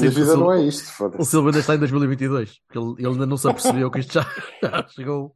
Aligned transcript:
Minha 0.00 0.10
vida 0.10 0.34
o 0.34 0.36
não 0.36 0.52
é 0.52 0.62
isto, 0.62 1.04
O. 1.18 1.24
Silva 1.24 1.48
ainda 1.48 1.58
está 1.60 1.74
em 1.74 1.78
2022, 1.78 2.60
porque 2.66 2.78
ele, 2.78 2.94
ele 2.98 3.12
ainda 3.14 3.26
não 3.26 3.36
se 3.36 3.48
apercebeu 3.48 3.90
que 3.90 4.00
isto 4.00 4.12
já, 4.14 4.22
já 4.62 4.88
chegou, 4.88 5.34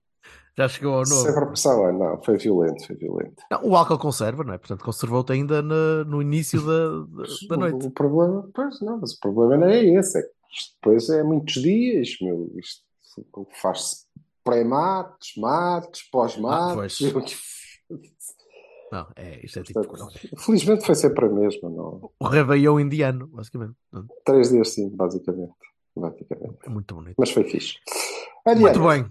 já 0.57 0.69
chegou 0.69 0.95
ao 0.95 1.03
novo. 1.03 1.23
Sempre 1.23 1.45
a 1.45 1.47
passar, 1.47 1.93
não, 1.93 2.23
foi 2.23 2.37
violento, 2.37 2.87
foi 2.87 2.97
violento. 2.97 3.43
Não, 3.51 3.65
o 3.65 3.77
álcool 3.77 3.99
conserva, 3.99 4.45
não 4.45 4.55
é? 4.55 4.59
Portanto, 4.59 4.85
conservou-te 4.85 5.33
ainda 5.33 5.63
na- 5.63 6.05
no 6.05 6.21
início 6.23 6.61
da, 6.61 6.89
da, 7.49 7.57
noite. 7.57 7.87
O 7.87 7.91
problema, 7.91 8.49
pois 8.55 8.81
não, 8.81 8.99
mas 9.01 9.13
o 9.13 9.21
problema 9.21 9.57
não 9.57 9.69
é 9.69 9.85
esse, 9.85 10.19
é 10.19 10.23
que 10.23 10.29
isto 10.57 10.75
depois 10.81 11.09
é 11.11 11.23
muitos 11.23 11.55
dias, 11.55 12.17
meu. 12.21 12.51
Isto 12.57 12.83
faz-se 13.61 14.05
pré-mates, 14.45 15.33
mates, 15.37 16.03
Ah, 16.03 16.09
pós-mates. 16.12 16.99
Não, 18.93 19.06
é, 19.16 19.45
isto 19.45 19.59
é 19.59 19.62
tipo 19.62 19.80
Felizmente 20.39 20.84
foi 20.86 20.95
sempre 20.95 21.27
a 21.27 21.28
mesma, 21.28 21.69
não? 21.69 22.11
o 22.20 22.27
Réveillon 22.28 22.78
indiano, 22.81 23.27
basicamente. 23.28 23.75
Três 24.25 24.50
dias 24.50 24.69
sim, 24.70 24.89
basicamente. 24.91 25.53
basicamente. 25.97 26.69
Muito 26.69 26.94
bonito. 26.94 27.14
Mas 27.19 27.31
foi 27.31 27.44
fixe. 27.44 27.75
Muito 28.47 28.69
Adiante. 28.69 28.78
bem. 28.78 29.06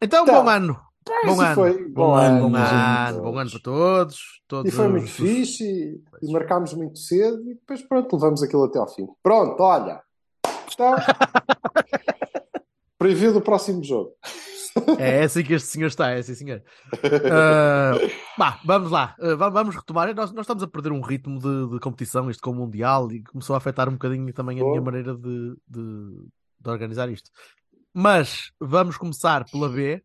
Então, 0.00 0.22
Então, 0.24 0.44
bom 0.44 0.48
ano. 0.50 0.80
Bom 1.24 1.40
ano. 1.40 1.54
foi- 1.54 1.88
Bom 1.88 2.14
ano, 2.14 2.50
Bom 2.50 2.56
ano, 2.56 3.22
bom 3.22 3.38
ano 3.38 3.50
para 3.50 3.60
todos. 3.60 4.42
todos 4.48 4.72
E 4.72 4.76
foi 4.76 4.88
muito 4.88 5.06
fixe 5.08 5.64
e, 5.64 6.00
e 6.22 6.32
marcámos 6.32 6.74
muito 6.74 6.98
cedo 6.98 7.40
e 7.50 7.54
depois 7.54 7.82
pronto, 7.82 8.14
levamos 8.16 8.42
aquilo 8.42 8.64
até 8.64 8.78
ao 8.78 8.88
fim. 8.92 9.06
Pronto, 9.22 9.60
olha. 9.62 10.00
Então, 10.72 10.94
preview 12.98 13.32
do 13.32 13.40
próximo 13.40 13.82
jogo. 13.82 14.12
É 14.98 15.22
assim 15.24 15.42
que 15.42 15.54
este 15.54 15.68
senhor 15.68 15.86
está, 15.86 16.10
é 16.10 16.18
assim, 16.18 16.34
senhor. 16.34 16.62
Ah, 17.30 17.92
bah, 18.38 18.60
vamos 18.64 18.90
lá, 18.90 19.14
Ah, 19.20 19.34
va- 19.34 19.48
vamos 19.48 19.74
retomar. 19.74 20.14
Nós, 20.14 20.32
nós 20.32 20.44
estamos 20.44 20.62
a 20.62 20.66
perder 20.66 20.92
um 20.92 21.00
ritmo 21.00 21.38
de, 21.38 21.72
de 21.74 21.80
competição, 21.80 22.30
isto 22.30 22.42
com 22.42 22.50
o 22.50 22.54
Mundial, 22.54 23.10
e 23.12 23.22
começou 23.22 23.54
a 23.54 23.56
afetar 23.58 23.88
um 23.88 23.92
bocadinho 23.92 24.32
também 24.32 24.60
a 24.60 24.64
minha 24.64 24.80
maneira 24.80 25.14
de, 25.14 25.56
de, 25.66 26.26
de 26.60 26.70
organizar 26.70 27.08
isto. 27.10 27.30
Mas 27.94 28.52
vamos 28.60 28.96
começar 28.98 29.44
pela 29.50 29.68
B, 29.68 30.02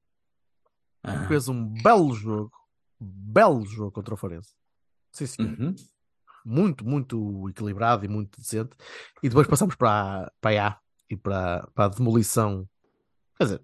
Ah. 1.03 1.19
que 1.21 1.27
fez 1.27 1.47
um 1.49 1.67
belo 1.81 2.13
jogo, 2.13 2.51
belo 2.99 3.65
jogo 3.65 3.91
contra 3.91 4.13
o 4.13 4.17
Farense. 4.17 4.53
Sim, 5.11 5.25
senhor. 5.25 5.59
Uhum. 5.59 5.75
Muito, 6.45 6.85
muito 6.87 7.49
equilibrado 7.49 8.05
e 8.05 8.07
muito 8.07 8.39
decente. 8.39 8.71
E 9.21 9.27
depois 9.29 9.45
passamos 9.47 9.75
para 9.75 9.89
a, 10.25 10.31
para 10.39 10.63
a 10.63 10.67
A 10.69 10.77
e 11.09 11.17
para, 11.17 11.67
para 11.75 11.85
a 11.85 11.89
demolição. 11.89 12.67
Quer 13.37 13.43
dizer, 13.43 13.61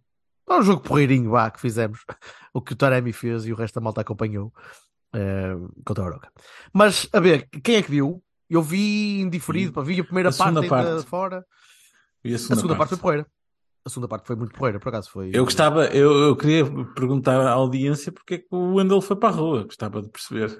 para 0.47 0.61
o 0.61 0.63
jogo 0.63 0.81
porreirinho 0.81 1.29
vá, 1.31 1.51
que 1.51 1.59
fizemos. 1.59 1.99
O 2.53 2.61
que 2.61 2.73
o 2.73 2.75
Taremi 2.75 3.11
fez 3.13 3.45
e 3.45 3.51
o 3.51 3.55
resto 3.55 3.75
da 3.75 3.81
malta 3.81 4.01
acompanhou 4.01 4.51
eh, 5.13 5.55
contra 5.85 6.03
a 6.03 6.07
Oroca. 6.07 6.31
Mas, 6.73 7.07
a 7.13 7.19
ver, 7.19 7.47
quem 7.63 7.75
é 7.75 7.83
que 7.83 7.91
viu? 7.91 8.23
Eu 8.49 8.61
vi 8.63 9.19
indiferido, 9.19 9.73
pá, 9.73 9.81
vi 9.81 9.99
a 9.99 10.03
primeira 10.03 10.29
A 10.29 10.33
parte 10.33 10.53
segunda 10.55 10.67
parte. 10.69 11.05
fora. 11.07 11.45
E 12.23 12.31
a 12.31 12.35
A 12.35 12.39
segunda, 12.39 12.55
segunda 12.55 12.75
parte 12.77 12.89
foi 12.89 12.97
parte? 12.97 13.01
porreira. 13.01 13.27
A 13.85 13.89
segunda 13.89 14.07
parte 14.07 14.25
foi 14.25 14.35
muito 14.35 14.53
porreira, 14.53 14.79
por 14.79 14.89
acaso 14.89 15.09
foi. 15.11 15.31
Eu 15.33 15.43
gostava, 15.43 15.85
eu, 15.87 16.11
eu 16.11 16.35
queria 16.35 16.65
perguntar 16.95 17.39
à 17.41 17.51
audiência 17.51 18.11
porque 18.11 18.33
é 18.33 18.37
que 18.39 18.47
o 18.51 18.75
Wendel 18.75 19.01
foi 19.01 19.15
para 19.15 19.29
a 19.29 19.31
rua. 19.37 19.63
Gostava 19.65 20.01
de 20.01 20.09
perceber. 20.09 20.57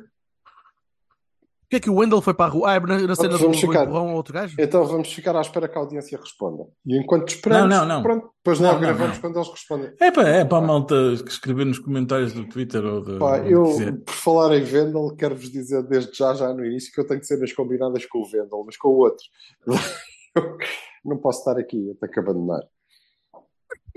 O 1.67 1.69
que 1.69 1.75
é 1.75 1.79
que 1.81 1.89
o 1.89 1.95
Wendel 1.95 2.21
foi 2.21 2.33
para 2.33 2.45
a 2.45 2.49
rua? 2.49 2.69
Ah, 2.71 2.75
é 2.75 2.79
na, 2.79 2.97
na 3.07 3.13
cena 3.15 3.27
do, 3.27 3.39
vamos 3.39 3.59
do 3.59 3.67
ficar. 3.67 3.83
empurrão 3.83 4.15
outro 4.15 4.33
gajo? 4.33 4.55
Então 4.57 4.85
vamos 4.85 5.11
ficar 5.11 5.35
à 5.35 5.41
espera 5.41 5.67
que 5.67 5.77
a 5.77 5.81
audiência 5.81 6.17
responda. 6.17 6.63
E 6.85 6.97
enquanto 6.97 7.27
esperamos, 7.27 7.69
Não, 7.69 7.85
não, 7.85 7.95
não. 7.95 8.03
pronto, 8.03 8.29
depois 8.37 8.61
Não, 8.61 8.69
logo 8.69 8.79
gravamos 8.79 9.17
quando 9.17 9.35
eles 9.35 9.49
respondem. 9.49 9.91
É 9.99 10.09
para, 10.09 10.29
é 10.29 10.45
para 10.45 10.57
a 10.59 10.61
malta 10.61 10.95
que 11.25 11.29
escrever 11.29 11.65
nos 11.65 11.77
comentários 11.77 12.31
do 12.31 12.47
Twitter 12.47 12.85
ou 12.85 13.01
de. 13.03 13.19
Pá, 13.19 13.39
eu, 13.39 13.65
quiser. 13.65 13.97
por 13.97 14.13
falar 14.13 14.55
em 14.57 14.63
Vendel, 14.63 15.13
quero-vos 15.17 15.51
dizer 15.51 15.83
desde 15.83 16.17
já, 16.17 16.33
já 16.33 16.53
no 16.53 16.65
início, 16.65 16.89
que 16.93 17.01
eu 17.01 17.05
tenho 17.05 17.21
cenas 17.25 17.51
combinadas 17.51 18.05
com 18.05 18.19
o 18.19 18.25
Vendel, 18.25 18.63
mas 18.65 18.77
com 18.77 18.87
o 18.87 18.97
outro. 18.99 19.25
Eu 20.37 21.11
não 21.11 21.17
posso 21.17 21.39
estar 21.39 21.57
aqui, 21.57 21.87
eu 21.89 21.95
tenho 21.95 22.11
que 22.11 22.19
abandonar. 22.19 22.61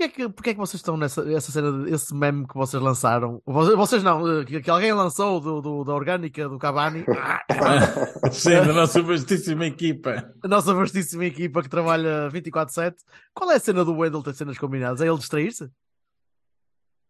Porquê 0.01 0.21
é 0.21 0.25
que, 0.27 0.29
porquê 0.33 0.49
é 0.49 0.53
que 0.53 0.59
vocês 0.59 0.79
estão 0.79 0.97
nessa 0.97 1.21
essa 1.31 1.51
cena, 1.51 1.87
esse 1.89 2.13
meme 2.15 2.47
que 2.47 2.55
vocês 2.55 2.81
lançaram? 2.81 3.39
Vocês, 3.45 3.75
vocês 3.77 4.03
não, 4.03 4.39
eh, 4.41 4.45
que, 4.45 4.59
que 4.61 4.69
alguém 4.71 4.91
lançou 4.93 5.39
do, 5.39 5.61
do- 5.61 5.83
da 5.83 5.93
orgânica 5.93 6.49
do 6.49 6.57
Cavani, 6.57 7.05
Sim, 8.31 8.49
da 8.51 8.73
nossa 8.73 9.01
vastíssima 9.03 9.65
equipa. 9.67 10.33
a 10.43 10.47
nossa 10.47 10.73
vastíssima 10.73 11.25
equipa 11.25 11.61
que 11.61 11.69
trabalha 11.69 12.29
24-7. 12.31 12.95
Qual 13.33 13.51
é 13.51 13.55
a 13.55 13.59
cena 13.59 13.85
do 13.85 13.95
Wendel 13.95 14.23
ter 14.23 14.33
cenas 14.33 14.57
combinadas? 14.57 15.01
É 15.01 15.07
ele 15.07 15.17
distrair-se? 15.19 15.69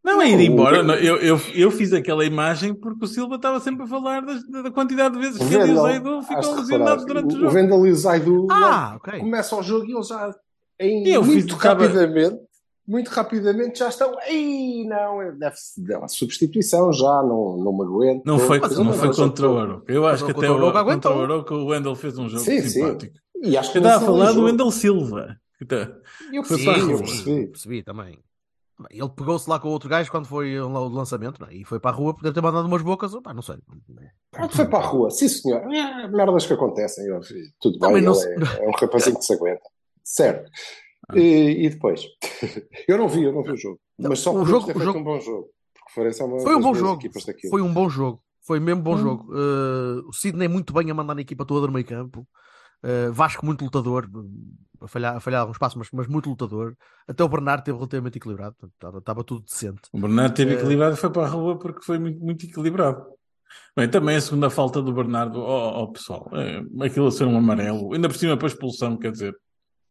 Não, 0.03 0.19
é 0.21 0.29
ir 0.29 0.39
embora. 0.41 0.81
Não, 0.83 0.95
Eu, 0.95 1.15
eu, 1.17 1.39
eu 1.53 1.71
fiz 1.71 1.93
aquela 1.93 2.25
imagem 2.25 2.73
porque 2.73 3.05
o 3.05 3.07
Silva 3.07 3.35
estava 3.35 3.59
sempre 3.59 3.83
a 3.83 3.87
falar 3.87 4.21
das- 4.21 4.43
da 4.49 4.71
quantidade 4.71 5.13
de 5.15 5.21
vezes 5.21 5.39
O 5.39 5.47
que 5.47 5.55
ele 5.55 5.71
e 5.71 5.75
o 5.75 5.81
Zaidu 5.81 6.21
ficam 6.23 6.55
lesionados 6.55 7.05
durante 7.05 7.27
o 7.27 7.35
o, 7.35 7.37
o 7.37 7.39
jogo. 7.41 7.51
Vendel 7.53 7.85
e 7.87 7.91
o 7.91 7.95
Zaidu 7.95 8.47
Ah, 8.49 8.85
logo 8.93 8.95
ok. 8.97 9.19
começam 9.19 9.59
o 9.59 9.63
jogo 9.63 9.85
e 9.85 9.93
eles 9.93 10.07
já, 10.07 10.35
em, 10.79 11.07
Eu 11.07 11.23
fiz- 11.23 11.33
muito 11.35 11.55
estava- 11.55 11.83
rapidamente, 11.85 12.35
muito 12.87 13.09
rapidamente 13.09 13.79
já 13.79 13.89
estão. 13.89 14.15
Ei, 14.27 14.85
não, 14.85 15.21
é, 15.21 15.31
deve-se 15.31 15.81
dar 15.85 15.99
uma 15.99 16.07
substituição 16.07 16.91
já, 16.91 17.23
não, 17.23 17.57
não 17.57 17.73
me 17.77 17.83
aguento. 17.83 18.23
Não 18.25 18.39
foi, 18.39 18.59
Mas 18.59 18.75
não 18.75 18.83
uma 18.83 18.93
foi 18.93 19.13
contra 19.13 19.49
o 19.49 19.57
Aroca. 19.57 19.91
Eu 19.93 20.05
acho 20.07 20.25
que 20.25 20.31
até 20.31 20.49
o 20.49 20.53
o, 20.53 20.57
Aroca 20.57 20.83
contra 20.83 21.11
o 21.15 21.21
Aroca 21.21 21.55
o 21.55 21.65
Wendel 21.67 21.95
fez 21.95 22.17
um 22.17 22.27
jogo 22.27 22.43
Sim, 22.43 22.61
sim. 22.61 22.69
simpático. 22.69 23.13
E 23.41 23.57
acho 23.57 23.71
que 23.71 23.77
Eu 23.77 23.81
estava 23.81 23.97
a 23.97 23.99
não 24.07 24.17
falar 24.17 24.31
do. 24.33 24.43
Wendel 24.43 24.71
Silva. 24.71 25.37
Então, 25.61 25.79
Eu 26.33 26.41
percebi, 26.43 26.63
para 26.65 26.73
a 26.73 26.79
eu 26.79 26.87
rua. 26.87 26.97
percebi. 26.99 27.47
Percebi 27.47 27.83
também. 27.83 28.19
Ele 28.89 29.09
pegou-se 29.09 29.47
lá 29.47 29.59
com 29.59 29.67
o 29.67 29.71
outro 29.71 29.87
gajo 29.87 30.09
quando 30.09 30.25
foi 30.25 30.59
o 30.59 30.67
o 30.67 30.87
lançamento 30.89 31.39
não 31.39 31.47
é? 31.47 31.53
e 31.53 31.63
foi 31.63 31.79
para 31.79 31.91
a 31.91 31.93
rua, 31.93 32.15
deve 32.19 32.33
ter 32.33 32.41
mandado 32.41 32.65
umas 32.65 32.81
bocas, 32.81 33.13
opá, 33.13 33.31
não 33.31 33.43
sei. 33.43 33.57
Pronto, 34.31 34.55
foi 34.55 34.65
para 34.65 34.79
a 34.79 34.87
rua, 34.87 35.11
sim 35.11 35.27
senhor. 35.27 35.61
É, 35.71 36.07
merdas 36.07 36.47
que 36.47 36.53
acontecem. 36.53 37.05
eu- 37.05 37.19
tudo 37.61 37.77
Também 37.77 37.97
bem, 37.97 38.05
não 38.05 38.13
é, 38.19 38.63
é 38.63 38.67
um 38.67 38.71
rapazinho 38.71 39.17
que 39.19 39.23
se 39.25 39.33
aguenta. 39.35 39.61
Certo. 40.03 40.49
E, 41.17 41.65
e 41.65 41.69
depois? 41.69 42.05
eu 42.87 42.97
não 42.97 43.07
vi, 43.09 43.23
eu 43.23 43.33
não 43.33 43.43
vi 43.43 43.51
o 43.51 43.57
jogo. 43.57 43.79
Não, 43.97 44.09
Mas 44.09 44.19
só 44.19 44.31
o 44.31 44.33
podemos 44.33 44.49
jogo- 44.51 44.65
ter 44.67 44.77
o 44.77 44.81
jogo- 44.81 44.99
um 44.99 45.03
bom 45.03 45.19
jogo. 45.19 45.49
Porque 45.73 45.93
Farense 45.93 46.21
é 46.21 46.25
uma 46.25 46.39
Foi 46.39 46.55
um 46.55 46.61
bom 46.61 46.73
jogo. 46.73 47.01
Foi 47.49 47.61
um 47.61 47.73
bom 47.73 47.89
jogo. 47.89 48.23
Foi 48.45 48.59
mesmo 48.59 48.81
bom 48.81 48.95
Hum. 48.95 48.97
jogo. 48.97 49.33
Uh, 49.33 50.07
o 50.07 50.13
Sidney 50.13 50.47
muito 50.47 50.73
bem 50.73 50.89
a 50.89 50.93
mandar 50.93 51.13
na 51.15 51.21
equipa 51.21 51.45
toda 51.45 51.67
no 51.67 51.73
meio 51.73 51.85
campo. 51.85 52.27
Uh, 52.83 53.13
Vasco 53.13 53.45
muito 53.45 53.63
lutador, 53.63 54.09
a 54.81 54.87
falhar, 54.87 55.15
a 55.15 55.19
falhar 55.19 55.41
alguns 55.41 55.59
passos, 55.59 55.77
mas, 55.77 55.89
mas 55.93 56.07
muito 56.07 56.27
lutador. 56.29 56.75
Até 57.07 57.23
o 57.23 57.29
Bernardo 57.29 57.63
teve 57.63 57.77
relativamente 57.77 58.17
equilibrado, 58.17 58.55
estava, 58.73 58.97
estava 58.97 59.23
tudo 59.23 59.45
decente. 59.45 59.81
o 59.93 59.99
Bernardo 59.99 60.33
teve 60.33 60.55
É. 60.55 60.57
equilibrado 60.57 60.95
e 60.95 60.97
foi 60.97 61.11
para 61.11 61.23
a 61.23 61.29
rua 61.29 61.59
porque 61.59 61.85
foi 61.85 61.99
muito, 61.99 62.19
muito 62.19 62.43
equilibrado. 62.47 63.05
Bem, 63.77 63.87
também 63.87 64.15
a 64.15 64.21
segunda 64.21 64.49
falta 64.49 64.81
do 64.81 64.91
Bernardo, 64.93 65.39
ó 65.39 65.83
ó, 65.83 65.87
pessoal, 65.87 66.27
é, 66.33 66.63
aquilo 66.85 67.05
a 67.07 67.11
ser 67.11 67.25
um 67.25 67.37
amarelo, 67.37 67.93
ainda 67.93 68.07
por 68.09 68.17
cima 68.17 68.35
para 68.35 68.47
a 68.47 68.49
expulsão, 68.49 68.97
quer 68.97 69.11
dizer, 69.11 69.35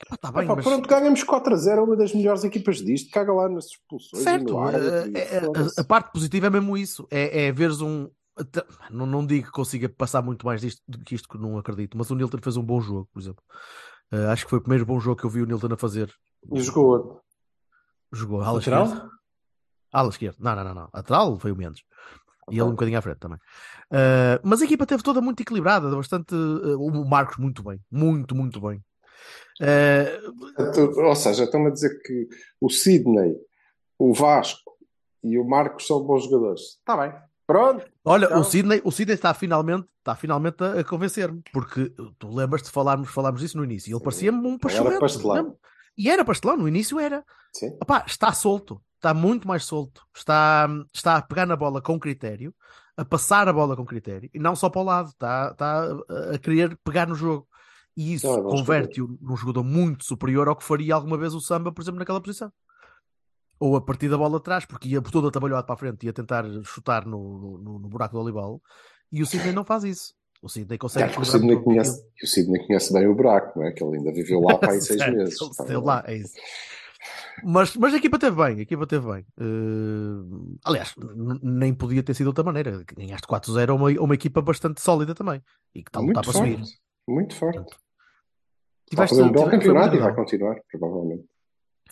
Pá, 0.09 0.17
tá 0.17 0.33
bem, 0.33 0.45
Epá, 0.45 0.57
mas... 0.57 0.65
Pronto, 0.65 0.89
ganhamos 0.89 1.23
4 1.23 1.53
a 1.53 1.57
0, 1.57 1.85
uma 1.85 1.97
das 1.97 2.15
melhores 2.15 2.43
equipas 2.45 2.79
disto. 2.79 3.11
Caga 3.11 3.33
lá 3.33 3.49
nas 3.49 3.67
expulsões. 3.67 4.23
Certo, 4.23 4.53
no 4.53 4.59
árbitro, 4.59 4.89
uh, 4.89 5.09
e 5.09 5.17
é- 5.17 5.37
é- 5.37 5.41
foda-se. 5.41 5.81
a, 5.81 5.83
a 5.83 5.85
parte 5.85 6.13
positiva 6.13 6.47
é 6.47 6.51
mesmo 6.51 6.77
isso. 6.77 7.07
É, 7.11 7.47
é 7.47 7.53
veres 7.53 7.81
um. 7.81 8.09
Não, 8.91 9.05
não 9.05 9.27
digo 9.27 9.47
que 9.47 9.53
consiga 9.53 9.89
passar 9.89 10.23
muito 10.23 10.47
mais 10.47 10.63
disto 10.63 10.81
do 10.89 10.99
que 11.01 11.15
isto, 11.15 11.29
que 11.29 11.37
não 11.37 11.59
acredito, 11.59 11.97
mas 11.99 12.11
o 12.11 12.15
Nilton 12.15 12.39
fez 12.43 12.57
um 12.57 12.63
bom 12.63 12.81
jogo, 12.81 13.09
por 13.13 13.21
exemplo. 13.21 13.43
Uh, 14.13 14.29
acho 14.31 14.45
que 14.45 14.51
foi 14.51 14.59
o 14.59 14.63
primeiro 14.63 14.87
bom 14.87 14.99
jogo 14.99 15.21
que 15.21 15.27
eu 15.27 15.31
vi 15.31 15.43
o 15.43 15.47
Nilton 15.47 15.73
a 15.73 15.77
fazer. 15.77 16.13
E 16.53 16.61
jogou 16.61 16.87
outro. 16.87 17.21
Jogou 18.13 18.41
ala 18.41 18.53
lateral? 18.55 18.85
esquerda. 18.87 19.11
Ala 19.93 20.09
esquerda. 20.09 20.37
Não, 20.41 20.57
não, 20.57 20.65
não, 20.65 20.75
não. 20.75 20.89
Lateral 20.93 21.39
foi 21.39 21.53
o 21.53 21.57
Mendes. 21.57 21.83
E 22.51 22.55
ele 22.55 22.63
um 22.63 22.71
bocadinho 22.71 22.99
à 22.99 23.03
frente 23.03 23.19
também. 23.19 23.39
Uh, 23.93 24.41
mas 24.43 24.61
a 24.61 24.65
equipa 24.65 24.87
teve 24.87 25.03
toda 25.03 25.21
muito 25.21 25.41
equilibrada, 25.41 25.89
bastante. 25.95 26.35
uh, 26.35 26.81
o 26.81 27.09
Marcos 27.09 27.37
muito 27.37 27.63
bem. 27.63 27.81
Muito, 27.91 28.35
muito 28.35 28.61
bem. 28.61 28.83
Uh, 29.61 31.01
Ou 31.07 31.15
seja, 31.15 31.45
estão-me 31.45 31.69
a 31.69 31.71
dizer 31.71 32.01
que 32.03 32.29
o 32.61 32.71
Sidney, 32.71 33.37
o 33.99 34.13
Vasco 34.15 34.71
e 35.23 35.39
o 35.39 35.45
Marcos 35.45 35.87
são 35.87 36.03
bons 36.03 36.25
jogadores. 36.25 36.61
Está 36.79 36.97
bem. 36.97 37.13
Pronto. 37.47 37.85
Olha, 38.05 38.27
Então- 38.27 38.41
o 38.41 38.45
Sidney, 38.45 38.81
o 38.85 38.91
Sidney 38.91 39.15
está 39.17 39.35
finalmente, 39.35 39.87
está 39.99 40.15
finalmente 40.15 40.63
a, 40.63 40.81
a 40.81 40.85
convencer-me, 40.85 41.43
porque 41.53 41.93
tu 42.19 42.35
lembras 42.35 42.63
de 42.63 42.71
falarmos, 42.71 43.11
falámos 43.11 43.41
disso 43.41 43.59
no 43.59 43.65
início, 43.65 43.95
ele 43.95 44.03
parecia-me 44.03 44.47
um 44.47 44.57
pastelão. 44.59 45.57
E 45.99 46.09
era 46.09 46.25
pastelão, 46.25 46.57
no 46.57 46.69
início 46.69 46.99
era. 46.99 47.25
Sim. 47.53 47.77
Opá, 47.83 48.05
está 48.07 48.33
solto. 48.33 48.81
está 48.95 49.13
muito 49.13 49.49
mais 49.49 49.65
solto, 49.65 50.03
está, 50.15 50.69
está 50.95 51.17
a 51.17 51.23
pegar 51.23 51.45
na 51.45 51.57
bola 51.57 51.83
com 51.83 51.99
critério, 51.99 52.55
a 52.97 53.05
passar 53.05 53.49
a 53.49 53.53
bola 53.53 53.75
com 53.77 53.85
critério, 53.85 54.31
e 54.33 54.39
não 54.39 54.55
só 54.55 54.69
para 54.71 54.81
o 54.81 54.85
lado, 54.85 55.09
está, 55.09 55.51
está 55.51 55.87
a 56.35 56.39
querer 56.39 56.79
pegar 56.85 57.07
no 57.09 57.15
jogo. 57.15 57.49
E 57.97 58.15
isso 58.15 58.27
é 58.27 58.43
converte-o 58.43 59.19
num 59.21 59.37
jogador 59.37 59.65
muito 59.65 60.05
superior 60.05 60.49
ao 60.49 60.57
que 60.57 60.65
faria 60.65 60.95
alguma 60.95 61.19
vez 61.19 61.35
o 61.35 61.41
Samba, 61.41 61.73
por 61.73 61.83
exemplo, 61.83 61.99
naquela 61.99 62.21
posição. 62.21 62.53
Ou 63.59 63.77
a 63.77 63.81
partir 63.81 64.09
da 64.09 64.17
bola 64.17 64.39
atrás, 64.39 64.65
porque 64.65 64.89
ia 64.89 65.03
todo 65.03 65.29
atabalhado 65.29 65.67
para 65.67 65.75
a 65.75 65.79
frente, 65.79 66.07
ia 66.07 66.13
tentar 66.13 66.45
chutar 66.65 67.05
no, 67.05 67.59
no, 67.59 67.79
no 67.79 67.89
buraco 67.89 68.15
do 68.15 68.23
olival, 68.23 68.61
e 69.13 69.23
o 69.23 69.27
Sidney 69.27 69.53
não 69.53 69.65
faz 69.65 69.85
isso. 69.85 70.15
O 70.43 70.49
Sidney 70.49 70.79
consegue 70.79 71.13
É, 71.13 71.19
o 71.19 71.25
Sidney 71.25 71.63
conhece, 71.63 72.03
o 72.23 72.27
Sidney 72.27 72.67
conhece 72.67 72.93
bem 72.93 73.07
o 73.07 73.15
buraco, 73.15 73.59
não 73.59 73.67
é? 73.67 73.73
Que 73.73 73.85
ele 73.85 73.99
ainda 73.99 74.13
viveu 74.13 74.41
lá 74.41 74.57
para 74.57 74.73
aí 74.73 74.81
seis 74.81 75.05
meses. 75.13 75.37
ele 75.69 75.77
lá, 75.77 76.03
é 76.07 76.17
isso. 76.17 76.35
Mas, 77.43 77.77
mas 77.77 77.95
a 77.95 77.97
equipa 77.97 78.19
teve 78.19 78.37
bem, 78.37 78.59
a 78.59 78.63
equipa 78.63 78.87
teve 78.87 79.11
bem. 79.11 79.27
Eh, 79.39 80.59
aliás, 80.65 80.95
nem 81.43 81.73
podia 81.75 82.03
ter 82.03 82.15
sido 82.15 82.27
de 82.27 82.29
outra 82.29 82.45
maneira. 82.45 82.85
Ganhaste 82.97 83.27
4-0 83.27 83.71
a 83.71 83.75
uma, 83.75 83.91
uma 83.91 84.15
equipa 84.15 84.43
bastante 84.43 84.81
sólida 84.81 85.15
também. 85.15 85.43
E 85.75 85.83
que 85.83 85.89
está 85.89 86.01
a 86.01 86.03
lutar 86.03 86.23
para 86.23 86.33
subir. 86.33 86.61
Muito 87.11 87.35
forte. 87.35 87.77
Tiveste- 88.89 89.17
fazer 89.17 89.23
um 89.23 89.33
muito 89.33 89.51
campeonato 89.51 89.95
e 89.95 89.99
vai 89.99 90.15
continuar, 90.15 90.57
provavelmente. 90.71 91.25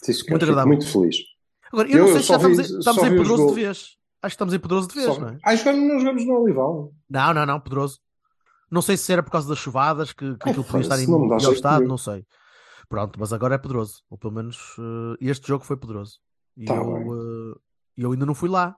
Senhor, 0.00 0.30
Muito 0.30 0.42
agradável. 0.44 0.68
muito 0.68 0.86
feliz. 0.86 1.16
Agora, 1.72 1.88
eu 1.88 1.98
não 1.98 2.06
Eu 2.06 2.12
sei 2.12 2.20
se 2.22 2.26
só 2.26 2.32
já 2.34 2.36
estamos, 2.38 2.56
vi- 2.56 2.62
em- 2.74 2.78
estamos 2.78 3.00
só 3.00 3.06
em 3.06 3.10
Pedroso 3.16 3.46
de 3.48 3.54
vez. 3.54 3.78
Acho 3.78 3.96
que 4.20 4.26
estamos 4.34 4.54
em 4.54 4.58
Pedroso 4.58 4.88
de 4.88 4.94
vez, 4.94 5.06
Só... 5.06 5.20
não 5.20 5.28
é? 5.28 5.38
Ah, 5.44 5.54
jogamos, 5.54 5.88
não 5.88 5.98
jogamos 6.00 6.26
no 6.26 6.40
Olival. 6.42 6.92
Não, 7.08 7.34
não, 7.34 7.46
não, 7.46 7.60
Pedroso. 7.60 8.00
Não 8.70 8.82
sei 8.82 8.96
se 8.96 9.12
era 9.12 9.22
por 9.22 9.30
causa 9.30 9.48
das 9.48 9.58
chuvadas 9.58 10.12
que, 10.12 10.34
que 10.36 10.38
Ai, 10.48 10.50
aquilo 10.50 10.64
podia 10.64 10.80
estar 10.80 10.98
em 11.00 11.06
não 11.06 11.20
melhor 11.20 11.52
estado, 11.52 11.84
não 11.86 11.96
sei. 11.98 12.26
Pronto, 12.88 13.18
mas 13.20 13.32
agora 13.32 13.54
é 13.54 13.58
Pedroso. 13.58 14.02
Ou 14.10 14.18
pelo 14.18 14.32
menos 14.32 14.76
eh, 14.78 15.16
este 15.30 15.46
jogo 15.48 15.64
foi 15.64 15.76
Pedroso. 15.76 16.18
E 16.56 16.64
Tá 16.64 16.74
eu, 16.74 17.52
eh, 17.52 17.54
eu 17.96 18.12
ainda 18.12 18.26
não 18.26 18.34
fui 18.34 18.48
lá. 18.48 18.74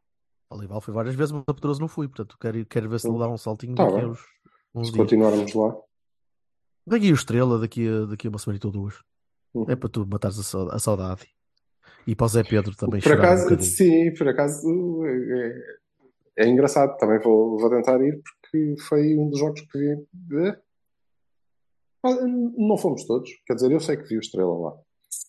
Olival 0.51 0.81
foi 0.81 0.93
várias 0.93 1.15
vezes, 1.15 1.33
mas 1.33 1.43
a 1.47 1.55
Pedroso 1.55 1.81
não 1.81 1.89
fui. 1.89 2.07
Portanto, 2.09 2.37
quero, 2.41 2.65
quero 2.67 2.89
ver 2.89 3.01
se 3.01 3.09
ele 3.09 3.19
dá 3.19 3.29
um 3.29 3.39
saltinho 3.39 3.75
Tá 3.75 3.85
daqui 3.89 4.05
uns, 4.05 4.21
uns 4.75 4.87
Se 4.89 4.93
dias. 4.93 5.05
continuarmos 5.05 5.55
lá. 5.55 5.75
Daqui 6.91 7.13
o 7.13 7.15
Estrela, 7.15 7.59
daqui 7.59 7.89
a, 7.89 8.05
daqui 8.07 8.27
a 8.27 8.31
uma 8.31 8.39
semana 8.39 8.59
ou 8.65 8.71
duas. 8.73 8.95
Uhum. 9.55 9.65
É 9.69 9.77
para 9.77 9.89
tu 9.89 10.05
matares 10.07 10.39
a 10.39 10.43
sau- 10.43 10.71
a 10.71 10.79
saudade. 10.79 11.23
E 12.07 12.17
para 12.17 12.25
o 12.25 12.29
Zé 12.29 12.43
Pedro 12.43 12.75
também 12.77 13.01
Por 13.01 13.13
um 13.13 13.15
acaso, 13.15 13.43
bocadinho. 13.45 13.71
sim, 13.71 14.15
por 14.15 14.29
acaso 14.29 15.05
é, 15.07 16.45
é 16.45 16.49
engraçado. 16.49 16.97
Também 16.99 17.21
vou, 17.21 17.59
vou 17.59 17.71
tentar 17.71 18.01
ir 18.03 18.21
porque 18.23 18.75
foi 18.89 19.17
um 19.17 19.31
dos 19.31 19.39
jogos 19.39 19.61
que 19.61 19.79
vi. 19.79 20.47
É. 20.49 20.61
Ah, 22.03 22.15
Não 22.27 22.77
fomos 22.79 23.07
todos, 23.07 23.31
quer 23.47 23.55
dizer, 23.55 23.71
eu 23.71 23.79
sei 23.81 23.97
que 23.97 24.05
vi 24.05 24.17
o 24.17 24.21
Estrela 24.21 24.59
lá. 24.59 24.73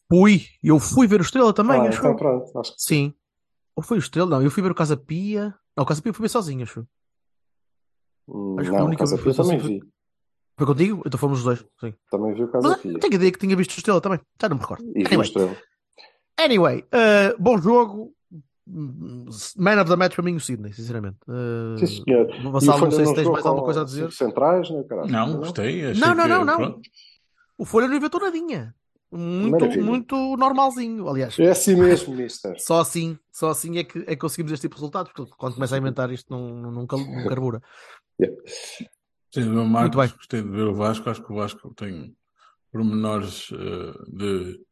Fui, 0.09 0.41
eu 0.63 0.79
fui 0.79 1.05
ver 1.05 1.19
o 1.19 1.23
Estrela 1.23 1.53
também, 1.53 1.79
ah, 1.79 1.89
acho 1.89 1.99
então 1.99 2.15
pronto, 2.15 2.57
acho 2.59 2.75
que 2.75 2.81
Sim. 2.81 3.13
Ou 3.75 3.83
foi 3.83 3.97
o 3.97 3.99
Estrela? 3.99 4.29
Não, 4.29 4.41
eu 4.41 4.49
fui 4.51 4.63
ver 4.63 4.71
o 4.71 4.75
Casa 4.75 4.97
Pia. 4.97 5.53
Não, 5.75 5.83
o 5.83 5.87
Casa 5.87 6.01
Pia 6.01 6.09
eu 6.09 6.13
fui 6.13 6.23
ver 6.23 6.29
sozinho, 6.29 6.63
acho. 6.63 6.87
Hum, 8.27 8.55
Acho 8.59 8.69
que 8.69 8.75
a 8.75 8.79
Não, 8.79 8.85
única 8.87 8.99
Casa 9.03 9.17
Pia 9.17 9.33
também 9.33 9.57
vi. 9.59 9.79
Foi 10.61 10.67
contigo? 10.75 11.01
Então 11.05 11.19
fomos 11.19 11.39
os 11.39 11.43
dois. 11.43 11.65
Sim. 11.79 11.91
Também 12.11 12.33
vi 12.35 12.43
o 12.43 12.47
Pia. 12.47 12.91
eu 12.91 12.99
tenho 12.99 13.13
a 13.13 13.15
ideia 13.15 13.31
que 13.31 13.39
tinha 13.39 13.55
visto 13.55 13.71
o 13.71 13.77
Estrela 13.77 13.99
também. 13.99 14.19
Já 14.39 14.47
não 14.47 14.57
me 14.57 14.61
recordo. 14.61 14.83
E 14.95 15.03
Anyway, 15.07 15.25
Estrela. 15.27 15.57
anyway 16.39 16.85
eh, 16.91 17.35
bom 17.39 17.57
jogo. 17.57 18.13
Man 19.57 19.81
of 19.81 19.89
the 19.89 19.95
match 19.95 20.13
para 20.15 20.23
mim, 20.23 20.35
o 20.35 20.39
Sidney, 20.39 20.71
sinceramente. 20.71 21.17
Eh, 21.27 21.79
Sim, 21.85 22.03
senhor. 22.05 22.27
O 22.45 22.51
Vassalo, 22.51 22.81
não 22.85 22.91
sei 22.91 23.05
se 23.07 23.15
tens 23.15 23.27
mais 23.27 23.43
alguma 23.45 23.65
coisa 23.65 23.81
a 23.81 23.85
dizer. 23.85 24.11
centrais, 24.11 24.69
né, 24.69 24.83
caralho? 24.87 25.11
Não, 25.11 25.37
gostei. 25.37 25.93
Não, 25.95 26.13
não, 26.13 26.23
que, 26.23 26.29
não, 26.29 26.45
não. 26.45 26.57
pronto. 26.57 26.81
O 27.57 27.65
Folha 27.65 27.87
não 27.87 27.95
inventou 27.95 28.21
nadinha. 28.21 28.75
Muito, 29.11 29.51
Maravilha. 29.59 29.83
muito 29.83 30.15
normalzinho. 30.37 31.09
Aliás, 31.09 31.37
É 31.39 31.49
assim 31.49 31.75
mesmo, 31.75 32.15
mister. 32.15 32.55
só 32.59 32.79
assim, 32.79 33.17
só 33.31 33.49
assim 33.49 33.77
é 33.79 33.83
que, 33.83 33.97
é 33.99 34.03
que 34.11 34.15
conseguimos 34.17 34.51
este 34.53 34.61
tipo 34.61 34.75
de 34.75 34.81
resultados, 34.81 35.11
porque 35.11 35.33
quando 35.37 35.55
começa 35.55 35.75
a 35.75 35.77
inventar 35.79 36.09
isto 36.11 36.31
não, 36.31 36.47
não, 36.55 36.71
não, 36.71 36.87
cal- 36.87 36.99
não 36.99 37.23
Sim, 39.33 39.43
o 39.49 39.65
Muito 39.65 39.69
Marcos, 39.69 39.95
bem. 39.97 40.17
gostei 40.17 40.41
de 40.41 40.49
ver 40.49 40.63
o 40.67 40.73
Vasco. 40.75 41.09
Acho 41.09 41.23
que 41.23 41.31
o 41.31 41.35
Vasco 41.35 41.73
tem 41.75 42.15
pormenores 42.71 43.49
eh, 43.51 43.93
de 44.09 44.65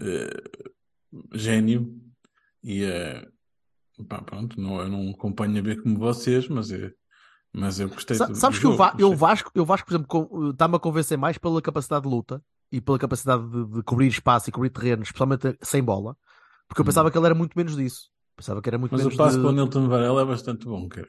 eh, 0.00 0.42
gênio 1.34 2.00
e 2.62 2.82
eh, 2.84 3.26
pá, 4.08 4.22
pronto, 4.22 4.60
não, 4.60 4.80
eu 4.80 4.88
não 4.88 5.10
acompanho 5.10 5.58
a 5.58 5.62
ver 5.62 5.82
como 5.82 5.98
vocês, 5.98 6.48
mas, 6.48 6.70
é, 6.70 6.92
mas 7.52 7.80
eu 7.80 7.88
gostei 7.88 8.18
Sa- 8.18 8.26
do, 8.26 8.34
Sabes 8.34 8.58
do 8.58 8.60
que 8.60 8.66
o, 8.66 8.70
jogo, 8.72 8.82
eu, 8.98 9.08
gostei. 9.08 9.16
Vasco, 9.16 9.50
eu 9.54 9.64
Vasco, 9.64 9.86
por 9.88 9.94
exemplo, 9.94 10.50
está-me 10.50 10.76
a 10.76 10.78
convencer 10.80 11.18
mais 11.18 11.38
pela 11.38 11.60
capacidade 11.62 12.02
de 12.02 12.08
luta 12.08 12.42
e 12.72 12.80
pela 12.80 12.98
capacidade 12.98 13.48
de, 13.48 13.64
de 13.66 13.82
cobrir 13.82 14.08
espaço 14.08 14.48
e 14.48 14.52
cobrir 14.52 14.70
terreno, 14.70 15.02
especialmente 15.02 15.56
sem 15.62 15.82
bola, 15.82 16.16
porque 16.68 16.80
eu 16.80 16.84
Hum. 16.84 16.86
pensava 16.86 17.10
que 17.10 17.18
ele 17.18 17.26
era 17.26 17.34
muito 17.34 17.56
menos 17.56 17.76
disso. 17.76 18.10
Pensava 18.36 18.60
que 18.60 18.68
era 18.68 18.78
muito 18.78 18.92
Mas 18.92 19.00
menos 19.00 19.14
o 19.14 19.16
passo 19.16 19.36
de... 19.36 19.42
para 19.42 19.50
o 19.50 19.52
Nilton 19.52 19.88
Varela 19.88 20.22
é 20.22 20.24
bastante 20.24 20.66
bom, 20.66 20.88
cara. 20.88 21.08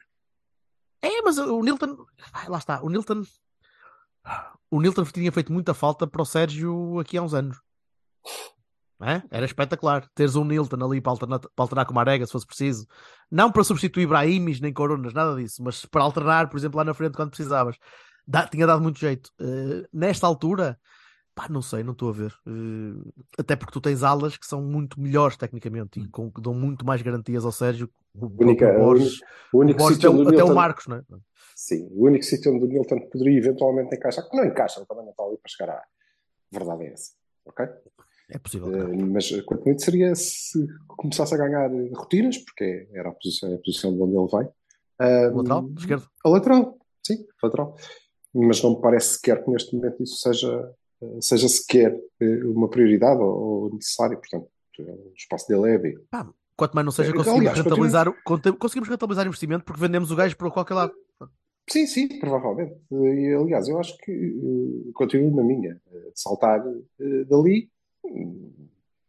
É, 1.02 1.22
mas 1.22 1.38
o 1.38 1.62
Nilton. 1.62 2.06
Ai, 2.34 2.48
lá 2.48 2.58
está. 2.58 2.82
O 2.82 2.90
Nilton. 2.90 3.24
O 4.70 4.82
Nilton 4.82 5.04
tinha 5.06 5.32
feito 5.32 5.52
muita 5.54 5.74
falta 5.74 6.06
para 6.06 6.22
o 6.22 6.26
Sérgio 6.26 7.00
aqui 7.00 7.18
há 7.18 7.22
uns 7.22 7.34
anos. 7.34 7.58
É? 9.02 9.22
Era 9.30 9.46
espetacular. 9.46 10.08
Teres 10.16 10.36
um 10.36 10.44
Nilton 10.44 10.84
ali 10.84 11.00
para 11.00 11.12
alternar, 11.12 11.40
para 11.40 11.50
alternar 11.58 11.86
com 11.86 11.92
o 11.92 11.96
Marega, 11.96 12.26
se 12.26 12.32
fosse 12.32 12.48
preciso. 12.48 12.88
Não 13.30 13.52
para 13.52 13.64
substituir 13.64 14.08
Brahimis 14.08 14.60
nem 14.60 14.74
Coronas, 14.74 15.14
nada 15.14 15.36
disso. 15.36 15.62
Mas 15.64 15.86
para 15.86 16.02
alternar, 16.04 16.50
por 16.50 16.58
exemplo, 16.58 16.78
lá 16.78 16.84
na 16.84 16.94
frente 16.94 17.16
quando 17.16 17.30
precisavas. 17.30 17.78
Dá- 18.28 18.48
tinha 18.48 18.66
dado 18.66 18.82
muito 18.82 19.00
jeito. 19.00 19.32
Eh, 19.40 19.88
nesta 19.94 20.26
altura, 20.26 20.80
pá, 21.38 21.48
não 21.50 21.62
sei, 21.62 21.84
não 21.84 21.94
estou 21.94 22.10
a 22.10 22.14
ver. 22.14 22.34
Eh, 22.48 23.12
até 23.38 23.56
porque 23.56 23.72
tu 23.72 23.80
tens 23.80 24.02
alas 24.02 24.36
que 24.38 24.46
são 24.48 24.60
muito 24.62 25.00
melhores 25.00 25.38
tecnicamente 25.38 26.00
e 26.00 26.08
com, 26.08 26.32
que 26.32 26.42
dão 26.42 26.54
muito 26.54 26.84
mais 26.84 27.02
garantias 27.04 27.46
ao 27.46 27.52
Sérgio. 27.52 27.88
O, 28.16 28.26
Única- 28.26 28.66
próprio 28.66 28.84
Borges, 28.86 29.20
O 29.54 29.58
o 29.58 29.60
único 29.62 29.78
Borges 29.80 29.96
sítio 29.98 30.10
até, 30.12 30.20
o- 30.20 30.26
o 30.26 30.30
até 30.30 30.44
o 30.44 30.56
Marcos, 30.56 30.88
não 30.88 30.98
é? 30.98 31.04
Sim, 31.56 31.88
o 31.92 32.06
único 32.08 32.26
sítio 32.26 32.52
onde 32.54 32.66
o 32.66 32.68
Nilton 32.68 33.00
poderia 33.10 33.38
eventualmente 33.38 33.96
encaixar, 33.96 34.28
que 34.28 34.36
não 34.36 34.46
encaixa, 34.46 34.80
ele 34.80 34.88
também 34.88 35.04
não 35.04 35.12
está 35.12 35.24
ali 35.24 35.38
para 35.38 35.50
chegar 35.52 35.70
à. 35.76 35.84
Verdade 36.52 36.86
é 36.86 36.94
essa. 36.94 37.12
Ok? 37.46 37.66
É 38.30 38.38
possível. 38.40 38.74
Eh, 38.76 39.06
mas 39.06 39.30
quanto 39.42 39.64
muito 39.66 39.84
seria 39.84 40.14
se 40.16 40.68
começasse 40.88 41.34
a 41.34 41.38
ganhar 41.38 41.70
rotinas, 41.96 42.38
porque 42.40 42.88
era 42.94 43.10
a 43.10 43.14
posição, 43.14 43.54
a 43.54 43.58
posição 43.60 43.94
de 43.96 44.02
onde 44.02 44.18
ele 44.18 44.28
vai. 44.28 44.46
O 45.32 45.38
lateral, 45.38 45.70
esquerdo. 45.78 46.10
A 46.26 46.30
lateral, 46.30 46.78
sim, 47.06 47.26
lateral. 47.44 47.76
Mas 48.34 48.62
não 48.62 48.72
me 48.76 48.82
parece 48.82 49.14
sequer 49.16 49.44
que 49.44 49.50
neste 49.52 49.76
momento 49.76 50.02
isso 50.04 50.16
seja, 50.18 50.72
seja 51.22 51.48
sequer 51.48 51.98
eh, 52.20 52.44
uma 52.46 52.70
prioridade 52.70 53.22
ou, 53.22 53.64
ou 53.64 53.74
necessário. 53.74 54.18
Portanto, 54.18 54.48
o 54.80 55.14
espaço 55.16 55.48
dele 55.48 55.76
é. 55.76 55.94
Pá, 56.10 56.30
quanto 56.56 56.74
mais 56.74 56.86
não 56.86 56.92
seja, 56.92 57.10
Eh, 57.12 57.14
conseguimos 57.14 57.40
aliás, 57.50 57.58
rentabilizar, 57.58 58.08
o- 58.10 58.16
conte- 58.24 58.52
conseguimos 58.54 58.90
rentabilizar 58.90 59.26
o 59.26 59.30
investimento 59.30 59.64
porque 59.66 59.82
vendemos 59.82 60.12
o 60.12 60.16
gajo 60.16 60.36
por 60.38 60.52
qualquer 60.52 60.74
lado. 60.76 60.94
Sim, 61.70 61.86
sim, 61.86 62.20
provavelmente. 62.20 62.76
E, 62.92 63.34
aliás, 63.34 63.68
eu 63.68 63.78
acho 63.80 63.98
que 63.98 64.12
eh, 64.12 64.92
continuo 64.94 65.36
na 65.36 65.44
minha. 65.44 65.80
eh, 65.92 66.12
de 66.14 66.20
saltar 66.22 66.64
eh, 67.00 67.24
dali, 67.26 67.70
hum, 68.06 68.54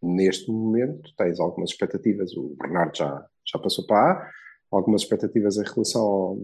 neste 0.03 0.51
momento, 0.51 1.15
tens 1.17 1.39
algumas 1.39 1.71
expectativas. 1.71 2.33
O 2.37 2.57
Bernardo 2.61 2.97
já, 2.97 3.27
já 3.47 3.59
passou 3.61 3.87
para 3.87 4.12
A, 4.12 4.31
algumas 4.73 5.03
expectativas 5.03 5.57
em 5.57 5.62
relação 5.65 6.03
ao, 6.03 6.39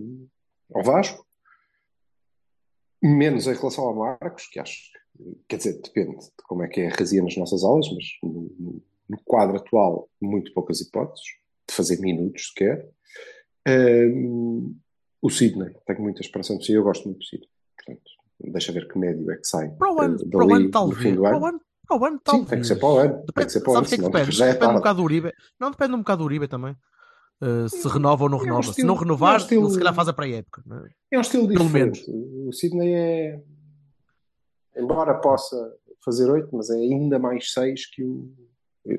ao 0.74 0.82
Vasco, 0.84 1.26
menos 3.02 3.46
em 3.46 3.54
relação 3.54 3.84
ao 3.84 3.94
Marcos, 3.96 4.46
que 4.46 4.58
acho 4.60 4.74
que, 4.92 4.98
quer 5.48 5.56
dizer, 5.58 5.80
depende 5.82 6.18
de 6.18 6.30
como 6.46 6.62
é 6.62 6.68
que 6.68 6.80
é 6.80 6.88
a 6.88 6.94
razia 6.94 7.22
nas 7.22 7.36
nossas 7.36 7.62
aulas, 7.64 7.86
mas 7.94 8.04
no, 8.22 8.50
no- 8.58 8.82
quadro 9.24 9.56
atual, 9.56 10.08
muito 10.20 10.52
poucas 10.54 10.80
hipóteses 10.80 11.24
de 11.68 11.74
fazer 11.74 11.98
minutos 12.00 12.48
sequer. 12.48 12.88
Hum, 13.66 14.76
o 15.22 15.30
Sidney, 15.30 15.74
tenho 15.86 16.02
muita 16.02 16.20
esperança 16.20 16.52
no 16.54 16.60
Sidney, 16.60 16.78
eu 16.78 16.84
gosto 16.84 17.04
muito 17.04 17.18
do 17.18 17.24
Sidney. 17.24 17.48
Portanto, 17.76 18.02
deixa 18.52 18.72
ver 18.72 18.88
que 18.88 18.98
médio 18.98 19.30
é 19.30 19.36
que 19.36 19.46
sai 19.46 19.70
Para 19.70 19.92
o 19.92 20.00
ano, 20.00 20.28
para 20.28 20.46
o 20.46 20.54
ano 20.54 20.64
no 20.64 20.70
talvez. 20.70 21.16
Para 21.16 21.38
o 21.38 21.46
ano, 21.46 21.60
para 21.86 21.98
o 22.00 22.04
ano 22.04 22.16
Sim, 22.16 22.22
talvez. 22.24 22.48
tem 22.50 22.60
que 22.60 22.66
ser 22.66 22.76
para 22.76 22.88
o 22.88 22.98
ano. 22.98 23.12
Tem 23.14 23.24
Depende, 23.26 23.46
que 23.46 23.52
ser 23.52 23.60
para 23.60 23.72
o 23.72 23.76
ano, 23.76 23.86
que 23.86 23.94
é 23.94 23.98
depende? 23.98 24.30
já 24.32 24.46
é 24.46 24.52
Depende 24.52 24.72
um 24.72 24.76
bocado 24.76 24.96
do 24.98 25.04
Uribe. 25.04 25.32
Não 25.60 25.70
depende 25.70 25.94
um 25.94 25.98
bocado 25.98 26.18
do 26.18 26.24
Uribe 26.24 26.48
também. 26.48 26.76
Uh, 27.42 27.68
se 27.68 27.88
renova 27.88 28.24
ou 28.24 28.30
não 28.30 28.38
É 28.38 28.40
um 28.40 28.44
renova. 28.44 28.62
Se 28.64 28.70
estilo- 28.70 28.88
não 28.88 28.94
renovar, 28.94 29.32
é 29.32 29.34
um 29.34 29.38
estilo- 29.38 29.70
se 29.70 29.78
calhar 29.78 29.94
faz 29.94 30.08
a 30.08 30.12
pré-época. 30.12 30.62
é? 31.10 31.16
É 31.16 31.18
um 31.18 31.20
estilo 31.20 31.48
diferente. 31.48 32.04
O 32.10 32.52
Sidney 32.52 32.94
é, 32.94 33.42
embora 34.76 35.14
possa 35.14 35.56
fazer 36.04 36.30
8, 36.30 36.48
mas 36.52 36.70
é 36.70 36.74
ainda 36.76 37.18
mais 37.18 37.52
6 37.52 37.86
que 37.90 38.02
o. 38.04 38.28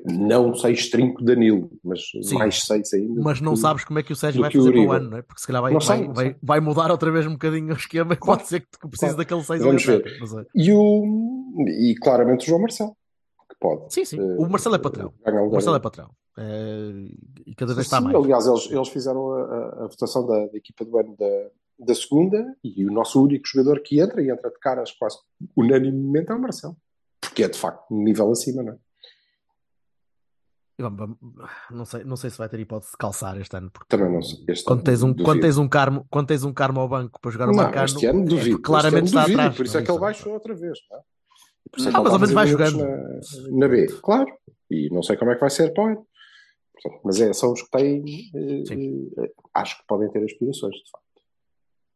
Não 0.04 0.52
6 0.52 0.90
trinco 0.90 1.22
Danilo, 1.22 1.70
mas 1.84 2.00
Sim. 2.20 2.34
mais 2.34 2.60
6 2.62 2.92
ainda. 2.92 3.22
Mas 3.22 3.40
não 3.40 3.54
que 3.54 3.60
sabes 3.60 3.84
como 3.84 4.00
é 4.00 4.02
que 4.02 4.12
o 4.12 4.16
Sérgio 4.16 4.40
vai 4.42 4.50
fazer 4.50 4.72
para 4.72 4.80
o 4.80 4.90
ano, 4.92 5.10
não 5.10 5.18
é? 5.18 5.22
Porque 5.22 5.40
se 5.40 5.46
calhar 5.46 5.62
vai, 5.62 5.72
vai, 5.72 5.80
sei, 5.80 6.06
vai, 6.08 6.24
sei. 6.26 6.36
vai 6.42 6.58
mudar 6.60 6.90
outra 6.90 7.08
vez 7.12 7.24
um 7.24 7.34
bocadinho 7.34 7.72
o 7.72 7.76
esquema 7.76 8.14
e 8.14 8.16
Claro. 8.16 8.38
pode 8.40 8.48
ser 8.48 8.60
que 8.62 8.78
precise 8.80 8.98
Claro. 9.14 9.16
daquele 9.18 9.44
6 9.44 9.62
Vamos 9.62 9.84
ver. 9.84 10.48
E, 10.56 10.72
o, 10.72 11.54
e 11.68 11.94
claramente 12.02 12.42
o 12.46 12.46
João 12.48 12.62
Marcelo, 12.62 12.96
que 13.48 13.54
pode. 13.60 13.94
Sim, 13.94 14.04
sim. 14.04 14.18
eh, 14.18 14.36
O 14.36 14.48
Marcelo 14.48 14.74
é 14.74 14.78
patrão. 14.78 15.12
O 15.24 15.50
Marcelo 15.52 15.76
é 15.76 15.80
patrão. 15.80 16.10
É, 16.36 16.90
e 17.46 17.54
cada 17.54 17.72
vez 17.72 17.86
está 17.86 17.98
Sim, 17.98 18.04
mais. 18.06 18.16
Aliás, 18.16 18.44
eles, 18.48 18.68
eles 18.72 18.88
fizeram 18.88 19.30
a, 19.30 19.40
a- 19.40 19.84
a 19.84 19.86
votação 19.86 20.26
da, 20.26 20.46
da 20.48 20.56
equipa 20.58 20.84
do 20.84 20.98
ano 20.98 21.14
da, 21.16 21.48
da 21.78 21.94
segunda 21.94 22.56
e 22.64 22.84
o 22.84 22.92
nosso 22.92 23.22
único 23.22 23.46
jogador 23.46 23.80
que 23.80 24.00
entra 24.00 24.22
e 24.22 24.30
entra 24.30 24.50
de 24.50 24.58
caras 24.58 24.92
quase 24.92 25.18
unanimemente 25.56 26.30
é 26.30 26.34
o 26.34 26.40
Marcelo. 26.40 26.76
Porque 27.20 27.42
é 27.44 27.48
de 27.48 27.58
facto 27.58 27.84
um 27.92 28.02
nível 28.02 28.30
acima, 28.30 28.62
não 28.62 28.72
é? 28.72 28.76
Não, 31.70 31.84
sei, 31.86 32.04
não 32.04 32.16
sei 32.16 32.28
se 32.28 32.36
vai 32.36 32.48
ter 32.50 32.60
hipótese 32.60 32.92
de 32.92 32.98
calçar 32.98 33.38
este 33.40 33.56
ano, 33.56 33.70
porque 33.70 33.86
Também 33.88 34.12
não 34.12 34.20
sei. 34.22 34.44
Quando 34.64 34.82
tez 34.84 35.02
um, 35.02 35.08
duvido. 35.08 35.24
quando 35.24 35.40
tens 35.40 35.56
um 35.56 35.68
carmo, 35.68 36.06
quando 36.10 36.26
tens 36.26 36.44
um 36.44 36.52
carmo 36.52 36.80
ao 36.80 36.88
banco 36.88 37.18
para 37.18 37.30
jogar 37.30 37.48
o 37.48 37.56
Marcano, 37.56 37.84
este 37.86 38.04
ano 38.06 38.20
é 38.22 38.24
duvido. 38.26 38.50
porque 38.56 38.62
claramente 38.62 39.04
este 39.06 39.16
está 39.16 39.20
ano 39.20 39.26
duvido, 39.28 39.40
atrás. 39.40 39.56
Por 39.56 39.66
isso 39.66 39.78
é 39.78 39.82
que 39.82 39.90
ele 39.90 39.92
isso? 39.94 40.00
baixou 40.00 40.32
outra 40.34 40.54
vez. 40.54 40.78
Não 40.90 40.96
é? 40.98 41.00
É 41.00 41.88
Ah, 41.96 42.02
mas 42.02 42.12
ao 42.12 42.18
menos 42.18 42.28
está 42.28 42.34
vai 42.34 42.46
minutos 42.46 43.42
Na, 43.50 43.58
na 43.58 43.68
B, 43.68 43.86
claro. 44.02 44.26
E 44.70 44.88
não 44.90 45.02
sei 45.02 45.16
como 45.16 45.30
é 45.30 45.34
que 45.34 45.40
vai 45.40 45.50
ser 45.50 45.72
para 45.72 45.94
o 45.94 46.06
Mas 47.04 47.20
é, 47.20 47.32
são 47.32 47.52
os 47.52 47.62
que 47.62 47.70
têm. 47.70 48.04
eh, 48.34 48.62
eh, 49.24 49.32
acho 49.54 49.78
que 49.78 49.86
podem 49.86 50.10
ter 50.10 50.22
aspirações, 50.24 50.76
de 50.76 50.90
facto. 50.90 51.05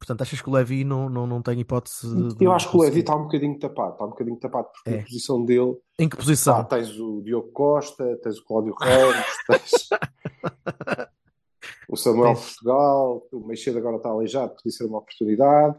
Portanto, 0.01 0.23
achas 0.23 0.41
que 0.41 0.49
o 0.49 0.53
Levi 0.53 0.83
não, 0.83 1.11
não, 1.11 1.27
não 1.27 1.43
tem 1.43 1.61
hipótese 1.61 2.09
de. 2.35 2.43
Eu 2.43 2.53
acho 2.53 2.71
que 2.71 2.77
o 2.77 2.81
Levi 2.81 3.01
está 3.01 3.15
um 3.15 3.25
bocadinho 3.25 3.59
tapado. 3.59 3.93
Está 3.93 4.05
um 4.07 4.09
bocadinho 4.09 4.37
tapado 4.39 4.69
porque 4.73 4.91
É. 4.97 5.01
a 5.01 5.05
posição 5.05 5.45
dele. 5.45 5.77
Em 5.99 6.09
que 6.09 6.17
posição? 6.17 6.55
Pá, 6.57 6.65
tens 6.65 6.99
o 6.99 7.21
Diogo 7.23 7.53
Costa, 7.53 8.19
tens 8.23 8.39
o 8.39 8.45
Cláudio 8.47 8.75
Ramos, 8.81 9.27
tens 9.47 9.89
o 11.89 11.97
Samuel 11.97 12.35
Tens- 12.35 12.45
Portugal, 12.47 13.23
o 13.33 13.47
Meixedo 13.47 13.79
agora 13.79 13.97
está 13.97 14.09
aleijado, 14.09 14.55
podia 14.55 14.73
ser 14.73 14.85
uma 14.85 14.99
oportunidade. 14.99 15.77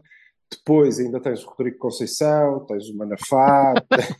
Depois 0.50 1.00
ainda 1.00 1.18
tens 1.18 1.42
o 1.44 1.48
Rodrigo 1.48 1.78
Conceição, 1.78 2.64
tens 2.66 2.88
o 2.90 2.96
Manafá, 2.96 3.74
tens 3.90 4.14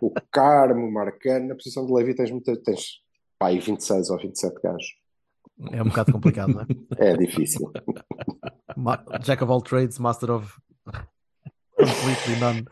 o 0.00 0.10
Carmo, 0.32 0.86
o 0.88 0.92
Marcano. 0.92 1.48
Na 1.48 1.54
posição 1.54 1.86
de 1.86 1.92
Levi 1.92 2.14
tens, 2.14 2.30
muita, 2.30 2.56
tens 2.62 3.00
pá, 3.38 3.48
aí 3.48 3.60
26 3.60 4.10
ou 4.10 4.18
27 4.18 4.60
gajos. 4.60 4.86
É 5.70 5.82
um 5.82 5.86
bocado 5.88 6.12
complicado, 6.12 6.52
não 6.52 6.62
é? 6.62 6.66
É 7.12 7.16
difícil. 7.16 7.70
Ma- 8.76 9.02
Jack 9.22 9.42
of 9.42 9.50
all 9.52 9.62
trades, 9.62 9.98
master 9.98 10.30
of 10.30 10.54
completely 11.76 12.36
none. 12.40 12.64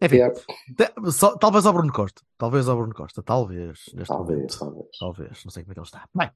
Enfim, 0.00 0.18
É, 0.18 0.30
te- 0.30 1.10
só- 1.10 1.36
talvez 1.38 1.64
ao 1.64 1.72
Bruno 1.72 1.92
Costa. 1.92 2.20
Talvez 2.36 2.68
ao 2.68 2.76
Bruno 2.76 2.94
Costa. 2.94 3.22
Talvez. 3.22 3.80
Neste 3.94 4.08
talvez, 4.08 4.36
momento. 4.38 4.58
talvez. 4.58 4.98
Talvez. 4.98 5.44
Não 5.44 5.50
sei 5.50 5.62
como 5.64 5.72
é 5.72 5.74
que 5.74 5.80
ele 5.80 5.86
está. 5.86 6.08
Bem. 6.14 6.30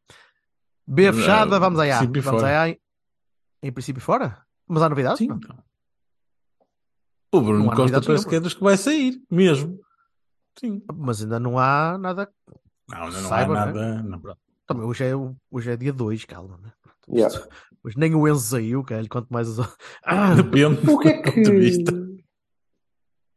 B 0.87 1.13
fechada, 1.13 1.57
É, 1.57 1.59
vamos 1.59 1.79
aí. 1.79 1.91
Vamos 1.93 2.25
fora. 2.25 2.63
aí. 2.63 2.81
Em 3.63 3.71
princípio 3.73 4.01
fora? 4.01 4.45
Mas 4.67 4.83
há 4.83 4.89
novidades? 4.89 5.19
Sim. 5.19 5.29
Não? 5.29 5.39
O 7.33 7.41
Bruno 7.41 7.65
Não 7.67 7.75
Costa 7.77 8.01
parece 8.01 8.27
que 8.27 8.35
é 8.37 8.41
dos 8.41 8.55
que 8.55 8.63
vai 8.63 8.77
sair, 8.77 9.23
mesmo. 9.31 9.79
Sim. 10.59 10.83
Mas 10.95 11.23
ainda 11.23 11.39
não 11.39 11.59
há 11.59 11.97
nada. 11.99 12.29
Não, 12.89 13.03
ainda 13.05 13.21
não 13.21 13.29
Saiba, 13.29 13.61
há 13.61 13.67
não 13.67 13.81
é? 13.83 13.95
nada. 13.95 14.03
Não. 14.03 14.37
Também 14.67 14.85
hoje 14.85 15.05
é, 15.05 15.13
hoje 15.51 15.71
é 15.71 15.77
dia 15.77 15.93
2, 15.93 16.25
calma. 16.25 16.57
Né? 16.59 16.73
Yeah. 17.09 17.49
Hoje 17.85 17.99
nem 17.99 18.15
o 18.15 18.29
Enzo 18.29 18.41
saiu, 18.41 18.83
cara. 18.85 19.07
Quanto 19.09 19.29
mais 19.31 19.49
os. 19.49 19.59
Ah, 20.05 20.35
Depende 20.35 20.79
O 20.91 20.99
que 20.99 21.09
é 21.09 21.23
que. 21.23 22.21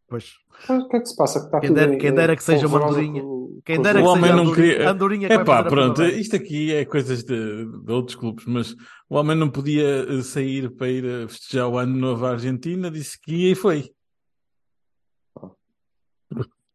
pois. 0.08 0.34
O 0.70 0.88
que 0.88 0.98
é 0.98 1.00
que 1.00 1.06
se 1.08 1.16
passa? 1.16 1.40
Que 1.40 1.46
está 1.48 1.60
Quem 1.88 1.98
quem 1.98 2.14
dera 2.14 2.36
que 2.36 2.44
seja 2.44 2.68
uma 2.68 2.86
andorinha. 2.86 3.24
Quem 3.66 3.82
dera 3.82 4.00
os 4.00 4.04
que 4.04 4.08
O 4.10 4.12
homem 4.12 4.24
seja 4.24 4.36
não 4.36 4.44
Andorinha, 4.44 4.74
queria- 4.74 4.90
Andorinha 4.92 5.28
que 5.28 5.34
É 5.34 5.38
vai 5.38 5.46
pá, 5.46 5.56
fazer 5.64 5.68
a 5.68 5.72
pronto, 5.72 6.04
isto 6.04 6.36
aqui 6.36 6.74
é 6.74 6.86
coisas 6.86 7.24
de, 7.24 7.66
de 7.66 7.92
outros 7.92 8.16
clubes, 8.16 8.46
mas 8.46 8.76
o 9.10 9.16
homem 9.16 9.36
não 9.38 9.50
podia 9.50 10.06
eh, 10.10 10.22
sair 10.22 10.70
para 10.76 10.90
ir 10.90 11.28
festejar 11.30 11.68
o 11.70 11.78
ano 11.78 11.96
novo 11.98 12.26
à 12.26 12.32
Argentina, 12.32 12.92
disse 12.92 13.18
que 13.20 13.34
ia 13.34 13.52
e 13.52 13.56
foi. 13.56 13.90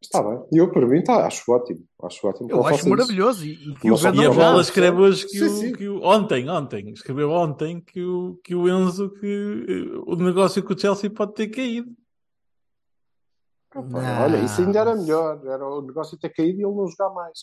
Está 0.00 0.22
bem. 0.22 0.40
E 0.52 0.58
eu, 0.58 0.70
para 0.70 0.86
mim, 0.86 1.02
tá, 1.02 1.26
acho 1.26 1.50
ótimo. 1.50 1.84
Acho 2.02 2.26
ótimo 2.26 2.48
que 2.48 2.54
Eu 2.54 2.58
ele 2.60 2.68
acho 2.68 2.78
isso. 2.78 2.88
maravilhoso. 2.88 3.44
E, 3.44 3.52
e 3.52 3.74
que 3.74 3.88
Não 3.88 3.96
o 3.96 3.98
E 3.98 4.12
não, 4.36 4.60
escreve 4.60 4.96
hoje 5.00 5.26
que, 5.26 5.38
Sim, 5.38 5.44
o, 5.44 5.48
sim. 5.48 5.72
que 5.72 5.88
o. 5.88 6.02
Ontem, 6.02 6.48
ontem, 6.48 6.90
escreveu 6.90 7.30
ontem 7.30 7.80
que 7.80 8.02
o, 8.02 8.38
que 8.44 8.54
o 8.54 8.68
Enzo, 8.68 9.10
que 9.10 9.26
eh, 9.68 9.98
o 10.06 10.14
negócio 10.16 10.62
com 10.62 10.72
o 10.72 10.78
Chelsea 10.78 11.10
pode 11.10 11.34
ter 11.34 11.48
caído. 11.48 11.90
Olha, 13.74 14.38
isso 14.38 14.60
ainda 14.62 14.78
era 14.80 14.94
melhor. 14.96 15.40
Era 15.44 15.64
o 15.66 15.82
negócio 15.82 16.16
ter 16.18 16.30
caído 16.30 16.58
e 16.60 16.64
ele 16.64 16.74
não 16.74 16.86
jogar 16.88 17.10
mais. 17.10 17.40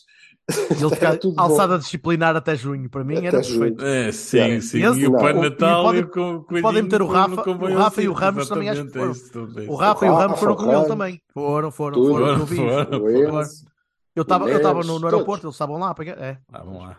Ele 0.70 0.90
ficar 0.94 1.16
tudo 1.18 1.38
alçada 1.40 1.74
bom. 1.74 1.78
disciplinar 1.78 2.34
até 2.34 2.56
junho. 2.56 2.90
Para 2.90 3.04
mim 3.04 3.16
Até 3.18 3.26
era 3.28 3.36
perfeito. 3.40 3.84
É, 3.84 4.10
sim, 4.12 4.36
Yeah. 4.38 4.60
sim. 4.62 4.82
Esse- 4.82 5.00
E 5.00 5.06
o 5.06 5.12
Pai 5.12 5.32
Natal 5.32 5.84
podem- 5.84 6.00
e 6.00 6.04
o 6.04 6.08
co- 6.08 6.44
coelhinho 6.44 6.62
podem 6.62 6.82
meter 6.82 7.02
o 7.02 7.06
com- 7.06 7.12
Rafa- 7.12 7.42
com 7.44 7.50
o 7.52 7.74
Rafa 7.76 8.02
e 8.02 8.08
o. 8.08 8.12
Ramos 8.12 8.48
também 8.48 8.68
acho 8.68 8.82
que 8.86 8.98
é 8.98 9.00
foram. 9.00 9.12
é 9.64 9.70
O. 9.70 9.74
Rafa 9.76 10.06
e 10.06 10.10
o 10.10 10.14
Ramos 10.14 10.40
foram 10.40 10.56
com 10.56 10.72
ele 10.72 10.84
também. 10.86 11.22
Foram, 11.32 11.70
foram, 11.70 11.94
Tudo. 11.94 12.08
foram. 12.12 12.26
Eu 12.28 12.46
Foram, 12.46 12.90
foram. 12.90 13.40
Enzo, 13.42 13.66
Eu 14.16 14.22
estava 14.22 14.48
eu 14.50 14.58
Neves, 14.58 14.64
no, 14.86 14.94
no 14.94 15.00
todos. 15.00 15.04
aeroporto, 15.04 15.46
eles 15.46 15.54
estavam 15.54 15.78
lá. 15.78 15.94
pegar- 15.94 16.18
É. 16.18 16.38
Ah, 16.52 16.62
vamos 16.64 16.80
lá. 16.82 16.98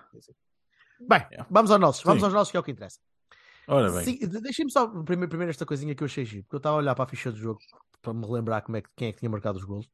Bem, 0.99 1.19
Yeah. 1.31 1.47
vamos 1.49 1.69
aos 1.71 1.79
nossos. 1.81 2.03
Vamos 2.03 2.19
Sim. 2.21 2.25
aos 2.25 2.33
nossos, 2.33 2.51
que 2.51 2.57
é 2.57 2.59
o 2.59 2.63
que 2.63 2.71
interessa. 2.71 2.99
Ora 3.67 3.91
bem. 3.91 4.17
Deixem-me 4.41 4.71
só 4.71 4.87
primeiro, 4.87 5.29
primeiro 5.29 5.49
esta 5.49 5.65
coisinha 5.65 5.93
que 5.93 6.01
eu 6.01 6.05
achei 6.05 6.23
giro, 6.23 6.43
porque 6.43 6.55
eu 6.55 6.59
estava 6.59 6.75
a 6.75 6.79
olhar 6.79 6.95
para 6.95 7.03
a 7.03 7.07
ficha 7.07 7.31
do 7.31 7.37
jogo 7.37 7.59
para 8.01 8.13
me 8.13 8.25
lembrar 8.27 8.61
como 8.61 8.77
é 8.77 8.81
que, 8.81 8.89
quem 8.95 9.09
é 9.09 9.11
que 9.11 9.19
tinha 9.19 9.29
marcado 9.29 9.57
os 9.57 9.65
golos. 9.65 9.89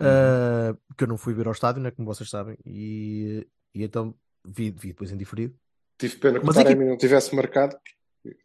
Uhum. 0.00 0.06
Uh, 0.06 0.78
que 0.96 1.04
eu 1.04 1.08
não 1.08 1.18
fui 1.18 1.34
ver 1.34 1.46
ao 1.46 1.52
estádio, 1.52 1.82
né, 1.82 1.90
como 1.90 2.06
vocês 2.06 2.30
sabem, 2.30 2.56
e, 2.64 3.46
e 3.74 3.82
então 3.84 4.14
vi, 4.46 4.70
vi 4.70 4.88
depois 4.88 5.12
em 5.12 5.16
diferido. 5.16 5.54
Tive 5.98 6.16
pena 6.16 6.40
que 6.40 6.46
Mas 6.46 6.56
o 6.56 6.60
é 6.60 6.62
que- 6.62 6.68
Taremi 6.70 6.88
não 6.88 6.96
tivesse 6.96 7.34
marcado. 7.34 7.76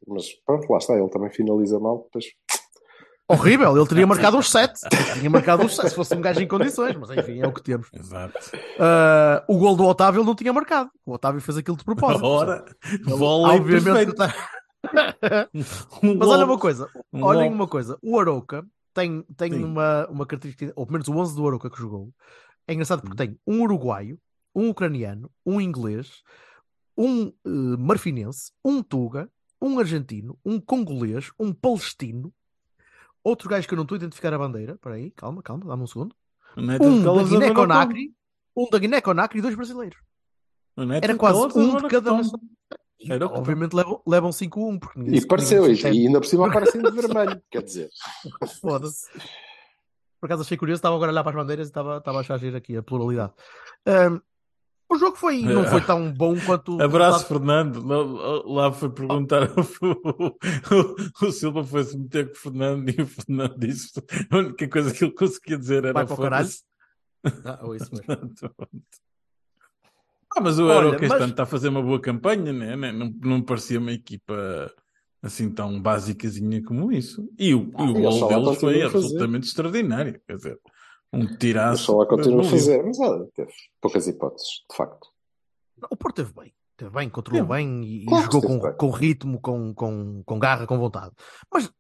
Mas 0.08 0.34
pronto, 0.46 0.70
lá 0.72 0.78
está. 0.78 0.94
Ele 0.98 1.10
também 1.10 1.30
finaliza 1.30 1.80
mal. 1.80 2.04
Depois 2.06 2.26
Horrível, 3.28 3.76
ele 3.76 3.88
teria 3.88 4.06
marcado 4.06 4.38
uns 4.38 4.52
7. 4.52 4.82
Tinha 5.18 5.30
marcado 5.30 5.64
uns 5.64 5.76
7 5.76 5.90
se 5.90 5.96
fosse 5.96 6.14
um 6.14 6.22
gajo 6.22 6.42
em 6.42 6.48
condições, 6.48 6.96
mas 6.96 7.10
enfim, 7.10 7.42
é 7.42 7.48
o 7.48 7.52
que 7.52 7.64
temos. 7.64 7.90
Exato. 7.92 8.38
Uh, 8.56 9.42
o 9.54 9.58
gol 9.58 9.76
do 9.76 9.84
Otávio 9.86 10.20
ele 10.20 10.28
não 10.28 10.36
tinha 10.36 10.54
marcado. 10.54 10.92
O 11.04 11.14
Otávio 11.14 11.42
fez 11.42 11.58
aquilo 11.58 11.76
de 11.76 11.84
propósito. 11.84 12.24
Ora, 12.24 12.64
vôlei 13.06 13.58
obviamente, 13.58 14.14
perfeito. 14.14 14.36
Um 16.04 16.16
Mas 16.16 16.28
olha 16.28 16.46
uma 16.46 16.58
coisa, 16.58 16.90
Um 17.12 17.24
olhem 17.24 17.52
uma 17.52 17.68
coisa, 17.68 17.98
o 18.02 18.20
Arouca 18.20 18.66
tem, 18.94 19.24
tem 19.36 19.52
Sim. 19.52 19.64
uma, 19.64 20.08
uma 20.08 20.26
característica, 20.26 20.72
ou 20.76 20.86
pelo 20.86 20.94
menos 20.94 21.08
o 21.08 21.16
11 21.16 21.36
do 21.36 21.48
Arouca 21.48 21.70
que 21.70 21.78
jogou, 21.78 22.14
é 22.68 22.74
engraçado 22.74 23.02
porque 23.02 23.14
Hum. 23.14 23.28
tem 23.28 23.40
um 23.46 23.62
uruguaio, 23.62 24.20
um 24.54 24.70
ucraniano, 24.70 25.30
um 25.46 25.60
inglês, 25.60 26.24
um 26.98 27.28
eh, 27.28 27.78
marfinense, 27.78 28.52
um 28.64 28.82
tuga, 28.82 29.30
um 29.62 29.80
argentino, 29.80 30.40
um 30.46 30.60
congolês, 30.60 31.32
um 31.40 31.54
palestino, 31.54 32.34
outro 33.24 33.50
gajo 33.50 33.68
que 33.68 33.74
eu 33.74 33.78
não 33.78 33.84
estou 33.84 33.96
a 33.96 34.00
identificar 34.00 34.34
a 34.34 34.38
bandeira, 34.38 34.74
espera 34.74 34.96
aí, 34.96 35.12
calma, 35.12 35.42
calma, 35.42 35.66
dá-me 35.66 35.84
um 35.84 35.88
segundo, 35.88 36.16
Neto 36.56 36.86
um 36.86 37.04
da 37.04 37.24
Guiné-Conakry, 37.24 38.14
um 38.56 38.70
da 38.70 38.80
Guiné-Conakry 38.80 39.40
e 39.40 39.42
dois 39.42 39.56
brasileiros. 39.56 39.98
Neto 40.78 41.04
Era 41.04 41.16
quase 41.16 41.58
um 41.58 41.78
de 41.78 41.88
cada 41.88 42.14
nação. 42.14 42.40
Era 43.08 43.26
o 43.26 43.30
que 43.30 43.38
obviamente 43.38 43.74
levam, 43.74 44.02
levam 44.08 44.30
5-1, 44.32 44.80
porque 44.80 45.00
E 45.02 45.22
se- 45.22 45.28
pareceu, 45.28 45.70
e, 45.72 45.76
se 45.76 45.86
ainda 45.88 46.20
por 46.20 46.28
cima 46.28 46.48
aparecem 46.48 46.82
de 46.82 46.92
vermelho, 46.92 47.42
quer 47.52 47.62
dizer. 47.64 47.90
Foda-se. 48.62 49.08
Por 50.20 50.28
acaso 50.28 50.42
achei 50.42 50.58
curioso, 50.58 50.80
estava 50.80 50.96
agora 50.96 51.12
a 51.12 51.14
olhar 51.14 51.24
para 51.24 51.32
as 51.32 51.36
bandeiras 51.44 51.68
e 51.68 51.70
estava, 51.70 51.98
estava 51.98 52.18
a 52.18 52.22
achar 52.22 52.44
aqui 52.56 52.78
a 52.78 52.82
pluralidade. 52.82 53.34
Ahm, 53.86 54.20
o 54.90 54.98
jogo 54.98 55.18
foi, 55.18 55.42
não 55.42 55.66
foi 55.66 55.82
tão 55.82 56.12
bom 56.14 56.36
quanto. 56.40 56.82
Abraço, 56.82 57.26
Fernando. 57.26 57.86
Lá, 57.86 58.66
lá 58.68 58.72
foi 58.72 58.90
perguntar. 58.90 59.50
O, 61.22 61.26
o 61.28 61.32
Silva 61.32 61.64
foi-se 61.64 61.98
meter 61.98 62.28
com 62.28 62.34
o 62.34 62.38
Fernando 62.38 62.90
e 62.90 63.02
o 63.02 63.08
Fernando 63.08 63.58
disse: 63.58 63.92
a 64.32 64.38
única 64.38 64.68
coisa 64.68 64.94
que 64.94 65.04
ele 65.04 65.14
conseguia 65.14 65.58
dizer 65.58 65.84
era: 65.84 65.94
Vai 65.94 66.06
para 66.06 66.14
o 66.14 66.18
caralho. 66.18 66.50
Ah, 67.44 67.60
ou 67.64 67.76
isso 67.76 67.90
mesmo. 67.92 68.06
Ah, 70.36 70.42
mas 70.42 70.60
o 70.60 70.70
este 70.94 71.08
mas- 71.08 71.22
ano 71.22 71.32
está 71.32 71.44
a 71.44 71.48
fazer 71.48 71.70
uma 71.70 71.82
boa 71.82 72.00
campanha, 72.00 72.52
né? 72.52 72.76
Né? 72.76 72.92
Não, 72.92 73.10
não 73.24 73.42
parecia 73.42 73.80
uma 73.80 73.92
equipa 73.92 74.72
assim 75.24 75.50
tão 75.50 75.82
básicazinha 75.82 76.62
como 76.64 76.92
isso. 76.92 77.28
E 77.40 77.54
o, 77.56 77.72
Ah, 77.76 77.84
e 77.86 77.90
o 77.90 77.94
gol 77.94 78.28
deles 78.28 78.60
foi 78.60 78.82
absolutamente 78.84 79.48
extraordinário. 79.48 80.22
Quer 80.28 80.36
dizer, 80.36 80.60
um 81.14 81.26
tiraço. 81.38 81.84
só 81.86 81.98
lá 81.98 82.06
continua 82.06 82.42
a 82.42 82.44
fazer. 82.50 82.84
Mas 82.84 83.00
olha, 83.00 83.26
teve 83.34 83.52
poucas 83.82 84.08
hipóteses, 84.08 84.48
de 84.70 84.76
facto. 84.76 85.08
O 85.90 85.96
Porto 85.96 86.18
teve 86.18 86.34
bem. 86.34 86.54
Teve 86.78 86.92
bem, 86.92 87.10
controlou 87.10 87.46
bem 87.46 87.84
e, 87.86 88.06
Claro 88.06 88.24
jogou 88.26 88.42
com, 88.42 88.60
bem. 88.60 88.74
com 88.76 88.90
ritmo, 88.90 89.40
com, 89.40 89.74
com, 89.74 90.22
com 90.26 90.40
garra, 90.40 90.68
com 90.68 90.78
vontade. 90.78 91.14
Mas 91.52 91.72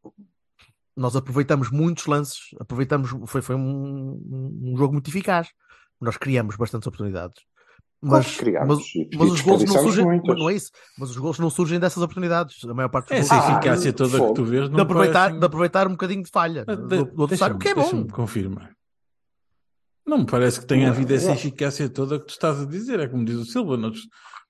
nós 0.95 1.17
aproveitamos 1.17 1.69
muitos 1.69 2.05
lances, 2.05 2.39
aproveitamos, 2.61 3.09
foi, 3.25 3.41
foi 3.41 3.55
um, 3.57 4.61
um 4.63 4.77
jogo 4.77 4.93
muito 4.93 5.09
eficaz. 5.09 5.49
Nós 5.99 6.15
criamos 6.15 6.55
bastantes 6.55 6.87
oportunidades. 6.87 7.43
Mas, 8.07 8.37
mas, 8.67 8.79
e- 8.95 9.09
mas 9.17 9.27
e 9.29 9.31
os 9.31 9.41
gols 9.41 9.63
não 9.63 9.73
surgem, 9.81 10.05
muitas. 10.05 10.37
não 10.37 10.49
é 10.49 10.53
isso, 10.53 10.71
mas 10.99 11.09
os 11.09 11.17
gols 11.17 11.39
não 11.39 11.49
surgem 11.49 11.79
dessas 11.79 12.03
oportunidades. 12.03 12.63
A 12.63 12.73
maior 12.73 12.89
parte 12.89 13.09
dos 13.09 13.17
Essa 13.17 13.35
gols 13.35 13.49
Ah, 13.49 13.51
eficácia 13.53 13.93
toda 13.93 14.27
que 14.27 14.33
tu 14.33 14.45
vês 14.45 14.69
de 14.69 14.75
não 14.75 14.81
aproveitar, 14.83 15.19
parece- 15.23 15.39
de 15.39 15.45
aproveitar 15.45 15.87
um 15.87 15.91
bocadinho 15.91 16.23
de 16.23 16.29
falha 16.29 16.63
Ah, 16.67 16.75
do, 16.75 16.87
de- 16.87 17.11
do 17.11 17.23
adversário, 17.23 17.55
o 17.55 17.59
que 17.59 17.69
é 17.69 17.73
bom. 17.75 17.81
deixa-me 17.81 18.07
confirmar. 18.09 18.71
Não 20.05 20.19
me 20.19 20.25
parece 20.27 20.59
que 20.59 20.67
tenha 20.67 20.89
havido 20.89 21.13
essa 21.15 21.29
não. 21.29 21.33
eficácia 21.33 21.89
toda 21.89 22.19
que 22.19 22.25
tu 22.27 22.29
estás 22.31 22.61
a 22.61 22.65
dizer. 22.65 22.99
É 22.99 23.07
como 23.07 23.25
diz 23.25 23.37
o 23.37 23.45
Silva, 23.45 23.75
nós, 23.75 23.97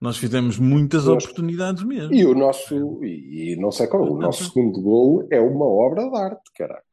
nós 0.01 0.17
fizemos 0.17 0.59
muitas 0.59 1.05
Nós- 1.05 1.23
oportunidades 1.23 1.81
mesmo. 1.83 2.13
E 2.13 2.25
o 2.25 2.35
nosso, 2.35 2.75
e, 3.05 3.53
e 3.53 3.55
não 3.55 3.71
sei 3.71 3.87
qual, 3.87 4.03
o 4.03 4.19
nosso 4.19 4.43
segundo 4.51 4.81
gol 4.81 5.25
é 5.31 5.39
uma 5.39 5.65
obra 5.65 6.09
de 6.09 6.17
arte, 6.17 6.51
caralho. 6.57 6.83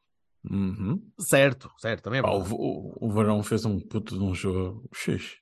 Uhum. 0.49 1.01
Certo, 1.19 1.69
certo, 1.77 2.03
também 2.03 2.19
é 2.19 2.23
Pá, 2.23 2.31
o, 2.31 2.41
o, 2.53 2.97
o 3.07 3.11
Varão 3.11 3.41
fez 3.43 3.65
um 3.65 3.79
puto 3.79 4.17
de 4.17 4.23
um 4.23 4.33
jogo 4.33 4.83
X. 4.93 5.37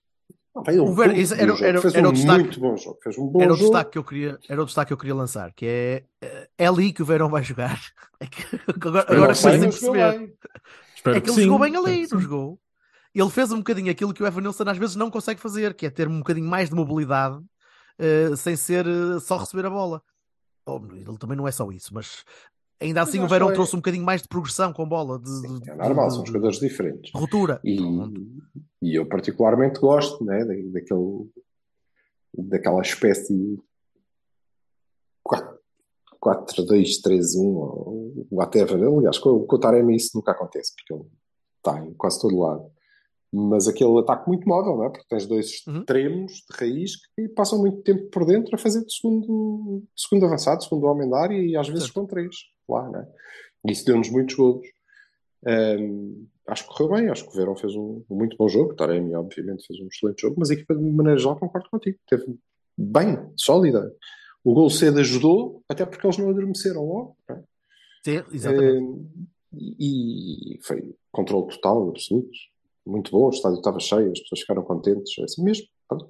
Não, 0.53 0.61
O 0.61 0.65
Ver- 0.93 1.11
um 1.11 1.13
era- 1.13 1.65
era- 1.65 1.81
fez 1.81 1.95
era 1.95 2.07
um 2.07 2.09
o 2.09 2.13
destaque. 2.13 2.43
muito 2.43 2.59
bom 2.59 2.75
jogo. 2.75 2.99
Fez 3.01 3.17
um 3.17 3.25
bom 3.27 3.41
Era 3.41 3.53
o, 3.53 3.55
jogo. 3.55 3.69
destaque 3.71 3.91
que 3.91 3.97
eu 3.97 4.03
queria, 4.03 4.39
era 4.49 4.61
o 4.61 4.65
destaque 4.65 4.87
que 4.89 4.93
eu 4.93 4.97
queria 4.97 5.15
lançar, 5.15 5.53
que 5.53 5.65
é 5.65 6.03
eh, 6.21 6.49
é 6.57 6.67
ali 6.67 6.91
que 6.91 7.01
o 7.01 7.05
Verão 7.05 7.29
vai 7.29 7.41
jogar. 7.43 7.79
É 8.19 8.27
que, 8.27 8.43
agora 8.67 9.05
Eu 9.09 9.23
agora 9.23 9.33
jogou 9.33 9.59
perceber. 9.61 10.17
bem. 10.19 10.33
Espero 10.95 11.17
É 11.17 11.21
que 11.21 11.25
que 11.25 11.29
ele 11.31 11.35
sim. 11.37 11.43
jogou 11.45 11.59
bem 11.59 11.75
ali, 11.75 12.07
que 12.07 12.13
não 12.13 12.21
jogou. 12.21 12.59
ele 13.15 13.29
fez 13.31 13.51
um 13.51 13.57
bocadinho 13.57 13.91
aquilo 13.91 14.13
que 14.13 14.21
o 14.21 14.27
Evan 14.27 14.41
Nilsson 14.41 14.63
às 14.69 14.77
vezes 14.77 14.95
não 14.95 15.09
consegue 15.09 15.39
fazer, 15.41 15.73
que 15.73 15.85
é 15.87 15.89
ter 15.89 16.07
um 16.07 16.19
bocadinho 16.19 16.47
mais 16.47 16.69
de 16.69 16.75
mobilidade 16.75 17.39
eh, 17.97 18.35
sem 18.35 18.55
ser 18.55 18.85
eh, 18.85 19.19
só 19.19 19.37
receber 19.37 19.65
a 19.65 19.69
bola. 19.71 20.03
Oh, 20.67 20.79
ele 20.91 21.17
também 21.17 21.35
não 21.35 21.47
é 21.47 21.51
só 21.51 21.67
isso, 21.71 21.91
mas 21.93 22.23
ainda 22.81 23.01
assim 23.01 23.19
o 23.19 23.27
Verão 23.27 23.49
é- 23.49 23.53
trouxe 23.53 23.75
um 23.75 23.79
bocadinho 23.79 24.03
mais 24.03 24.21
de 24.21 24.27
progressão 24.27 24.73
com 24.73 24.87
bola, 24.87 25.19
de, 25.19 25.29
Sim, 25.29 25.59
de- 25.59 25.69
é 25.69 25.75
normal, 25.75 26.07
de- 26.07 26.15
são 26.15 26.25
jogadores 26.25 26.59
diferentes. 26.59 27.11
de 27.11 27.17
ruptura. 27.19 27.59
E, 27.63 27.77
e 28.81 28.95
eu 28.95 29.05
particularmente 29.07 29.79
gosto 29.79 30.23
né, 30.25 30.39
da- 30.45 30.53
daquele, 30.79 31.29
daquela 32.49 32.81
espécie 32.81 33.33
de 33.35 33.57
4-2-3-1 36.19 37.39
ou 37.55 38.27
whatever. 38.31 38.75
Aliás, 38.83 39.17
com, 39.17 39.45
com 39.45 39.55
o 39.55 39.59
Taremi 39.59 39.95
isso 39.95 40.11
nunca 40.15 40.31
acontece, 40.31 40.73
porque 40.75 40.93
ele 40.93 41.09
está 41.57 41.79
em 41.83 41.93
quase 41.93 42.21
todo 42.21 42.37
lado. 42.39 42.71
Mas 43.33 43.67
aquele 43.67 43.97
ataque 43.99 44.27
muito 44.27 44.47
móvel, 44.47 44.75
não 44.75 44.85
é? 44.85 44.89
Porque 44.89 45.05
tens 45.09 45.25
dois 45.25 45.65
Uhum. 45.65 45.79
extremos 45.79 46.31
de 46.33 46.57
raiz 46.59 46.91
que 47.15 47.29
passam 47.29 47.59
muito 47.59 47.81
tempo 47.81 48.09
por 48.09 48.25
dentro 48.25 48.53
a 48.53 48.57
fazer 48.57 48.83
de 48.85 48.93
segundo, 48.93 49.83
de 49.95 50.01
segundo 50.01 50.25
avançado, 50.25 50.63
segundo 50.63 50.85
homem 50.87 51.09
da 51.09 51.17
área 51.21 51.37
e 51.37 51.55
às 51.55 51.67
vezes 51.67 51.85
Certo. 51.85 52.01
com 52.01 52.05
três 52.07 52.35
lá, 52.67 52.89
não 52.89 52.99
é? 52.99 53.07
E 53.67 53.71
isso 53.71 53.85
deu-nos 53.85 54.09
muitos 54.09 54.35
golos. 54.35 54.67
Hum, 55.47 56.27
acho 56.47 56.67
que 56.67 56.75
correu 56.75 56.95
bem, 56.97 57.09
acho 57.09 57.23
que 57.23 57.29
o 57.29 57.35
Verão 57.35 57.55
fez 57.55 57.73
um, 57.75 58.03
um 58.09 58.15
muito 58.15 58.35
bom 58.37 58.47
jogo. 58.47 58.75
Taremi, 58.75 59.15
obviamente, 59.15 59.65
fez 59.65 59.79
um 59.79 59.87
excelente 59.87 60.21
jogo, 60.21 60.35
mas 60.37 60.49
a 60.49 60.53
equipa, 60.53 60.75
de 60.75 60.81
maneira 60.83 61.17
geral, 61.17 61.39
concordo 61.39 61.69
contigo. 61.69 61.97
Teve 62.09 62.25
bem, 62.77 63.17
sólida. 63.37 63.95
O 64.43 64.53
gol 64.53 64.69
cedo 64.69 64.99
ajudou, 64.99 65.63
até 65.69 65.85
porque 65.85 66.05
eles 66.05 66.17
não 66.17 66.29
adormeceram 66.29 66.83
logo. 66.85 67.15
não 67.29 67.35
é? 67.37 67.43
Sim, 68.03 68.23
exatamente. 68.33 69.07
E, 69.53 70.55
e 70.55 70.59
foi 70.63 70.95
controle 71.11 71.47
total, 71.47 71.89
absoluto. 71.89 72.29
Muito 72.85 73.11
bom, 73.11 73.27
o 73.27 73.29
estádio 73.29 73.57
estava 73.57 73.79
cheio, 73.79 74.11
as 74.11 74.19
pessoas 74.21 74.41
ficaram 74.41 74.63
contentes, 74.63 75.17
é 75.19 75.23
assim 75.23 75.43
mesmo. 75.43 75.65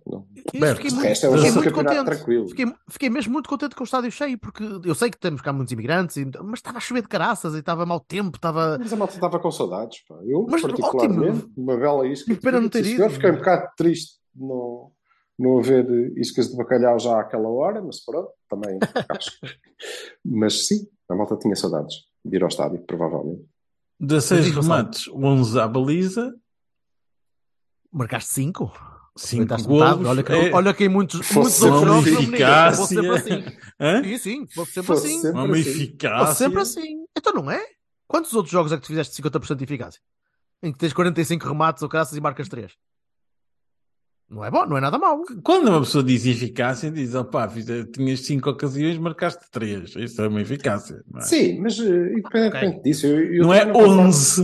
Não. 0.06 0.28
Eu 0.54 0.76
fiquei 0.76 0.92
muito, 0.92 1.06
é 1.08 1.30
um 1.30 1.38
fiquei 1.38 1.52
muito 1.52 1.74
contente. 1.74 2.06
tranquilo. 2.06 2.48
Fiquei, 2.48 2.66
fiquei 2.88 3.10
mesmo 3.10 3.34
muito 3.34 3.50
contente 3.50 3.76
com 3.76 3.82
o 3.82 3.84
estádio 3.84 4.12
cheio, 4.12 4.38
porque 4.38 4.64
eu 4.86 4.94
sei 4.94 5.10
que 5.10 5.18
temos 5.20 5.42
cá 5.42 5.52
muitos 5.52 5.74
imigrantes, 5.74 6.18
e- 6.18 6.26
mas 6.44 6.60
estava 6.60 6.78
a 6.78 6.82
chover 6.82 7.02
de 7.02 7.08
caraças 7.08 7.56
e 7.56 7.60
estava 7.60 7.84
mau 7.86 8.00
tempo, 8.00 8.38
estava. 8.38 8.78
Mas 8.80 8.94
a 8.94 8.96
malta 8.96 9.16
estava 9.16 9.40
com 9.40 9.50
saudades, 9.52 10.04
pá. 10.08 10.16
Eu, 10.24 10.46
Mas, 10.48 10.62
particularmente, 10.62 11.40
ótimo. 11.40 11.54
uma 11.58 11.78
bela 11.78 12.08
isca. 12.08 12.32
Não 12.52 12.70
ter 12.70 12.86
ido. 12.86 13.10
Fiquei 13.10 13.32
um 13.32 13.36
bocado 13.38 13.68
triste 13.76 14.20
de 14.36 14.42
não, 14.46 14.92
não 15.40 15.58
haver 15.60 16.16
iscas 16.16 16.50
de 16.52 16.56
bacalhau 16.58 17.00
já 17.00 17.20
àquela 17.20 17.50
hora, 17.50 17.82
mas 17.82 18.06
pronto, 18.06 18.30
também 18.48 18.78
acho. 19.10 19.32
Mas 20.24 20.68
sim, 20.68 20.88
a 21.10 21.16
malta 21.16 21.36
tinha 21.38 21.56
saudades 21.56 21.96
de 22.24 22.36
ir 22.38 22.44
ao 22.44 22.50
estádio, 22.50 22.80
provavelmente. 22.86 23.44
16 24.00 24.40
Mas 24.40 24.46
diz, 24.46 24.56
Gonçalo. 24.56 24.78
remates, 24.78 25.08
11 25.10 25.60
à 25.60 25.68
baliza, 25.68 26.36
Marcaste 27.92 28.34
5? 28.34 28.72
5 29.18 29.44
Aproveitaste 29.54 29.68
metade. 29.70 29.92
golos. 29.94 30.08
Olha 30.10 30.24
que, 30.24 30.32
É- 30.32 30.54
olha 30.54 30.74
que 30.74 30.84
em 30.86 30.90
muitos, 30.90 31.20
muitos 31.32 31.62
outros 31.62 31.82
jogos 31.84 32.06
fosse 32.06 32.16
sempre 32.16 32.36
eficácia. 32.38 33.14
assim. 33.14 33.58
Hã? 33.80 34.04
Sim, 34.04 34.18
sim, 34.18 34.48
fosse 34.54 34.72
sempre 34.72 34.88
Fosse 34.88 35.08
assim. 35.08 35.20
sempre 35.22 35.32
Uma 35.42 35.44
assim. 35.54 35.64
Fosse 35.64 35.70
eficácia. 35.84 36.36
sempre 36.36 36.62
assim. 36.62 36.98
Então 37.18 37.34
não 37.34 37.52
é? 37.52 37.62
Quantos 38.08 38.34
outros 38.34 38.52
jogos 38.52 38.72
é 38.72 38.76
que 38.78 38.82
tu 38.84 38.88
fizeste 38.88 39.14
50% 39.22 39.58
de 39.58 39.64
eficácia? 39.66 40.02
Em 40.64 40.72
que 40.72 40.78
tens 40.78 40.94
45 40.94 41.48
remates 41.48 41.84
ou 41.84 41.90
graças 41.90 42.16
e 42.18 42.22
marcas 42.22 42.48
3? 42.48 42.72
Não 44.30 44.46
é 44.46 44.50
bom, 44.52 44.66
não 44.66 44.78
é 44.78 44.82
nada 44.82 44.98
mau. 44.98 45.22
Quando 45.44 45.68
uma 45.68 45.82
pessoa 45.82 46.02
diz 46.04 46.26
eficácia, 46.26 46.90
diz: 46.90 47.14
opá, 47.16 47.50
fiz- 47.50 47.66
tinhas 47.94 48.22
5 48.22 48.50
ocasiões, 48.50 48.98
marcaste 48.98 49.44
3. 49.52 49.94
Isso 49.98 50.22
é 50.22 50.28
uma 50.30 50.40
eficácia. 50.42 51.04
Não 51.12 51.20
é, 51.20 51.24
Sim, 51.24 51.60
mas 51.60 51.78
eh, 51.80 52.14
independentemente 52.14 52.78
Ok. 52.78 52.82
disso, 52.84 53.08
eu, 53.08 53.34
eu 53.34 53.44
não 53.44 53.54
é 53.54 53.60
também 53.66 53.74
concordo- 53.74 54.02
11. 54.04 54.44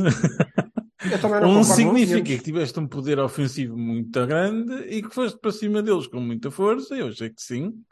Eu 1.12 1.22
também 1.22 1.42
não 1.42 1.50
11 1.60 1.75
concordo, 1.75 2.00
significa 2.00 2.38
que 2.38 2.44
tiveste 2.44 2.80
um 2.80 2.88
poder 2.88 3.20
ofensivo 3.20 3.77
muito 3.77 4.25
grande 4.25 4.74
e 4.88 5.04
que 5.04 5.13
foste 5.13 5.38
para 5.39 5.51
cima 5.51 5.82
deles 5.84 6.08
com 6.08 6.20
muita 6.20 6.50
força. 6.50 6.96
Eu 6.96 7.08
achei 7.10 7.30
que 7.30 7.42
sim. 7.42 7.84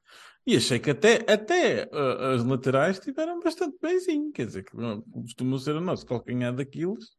E 0.47 0.57
achei 0.57 0.79
que 0.79 0.89
até, 0.91 1.17
até 1.31 1.89
ah, 1.91 2.33
as 2.33 2.43
laterais 2.43 2.97
estiveram 2.97 3.39
bastante 3.39 3.77
bemzinho. 3.81 4.31
Quer 4.31 4.47
dizer, 4.47 4.63
que 4.63 4.71
costumam 5.11 5.57
ser 5.59 5.75
o 5.75 5.81
nosso 5.81 6.05
calcanhar 6.05 6.53
daqueles. 6.53 7.11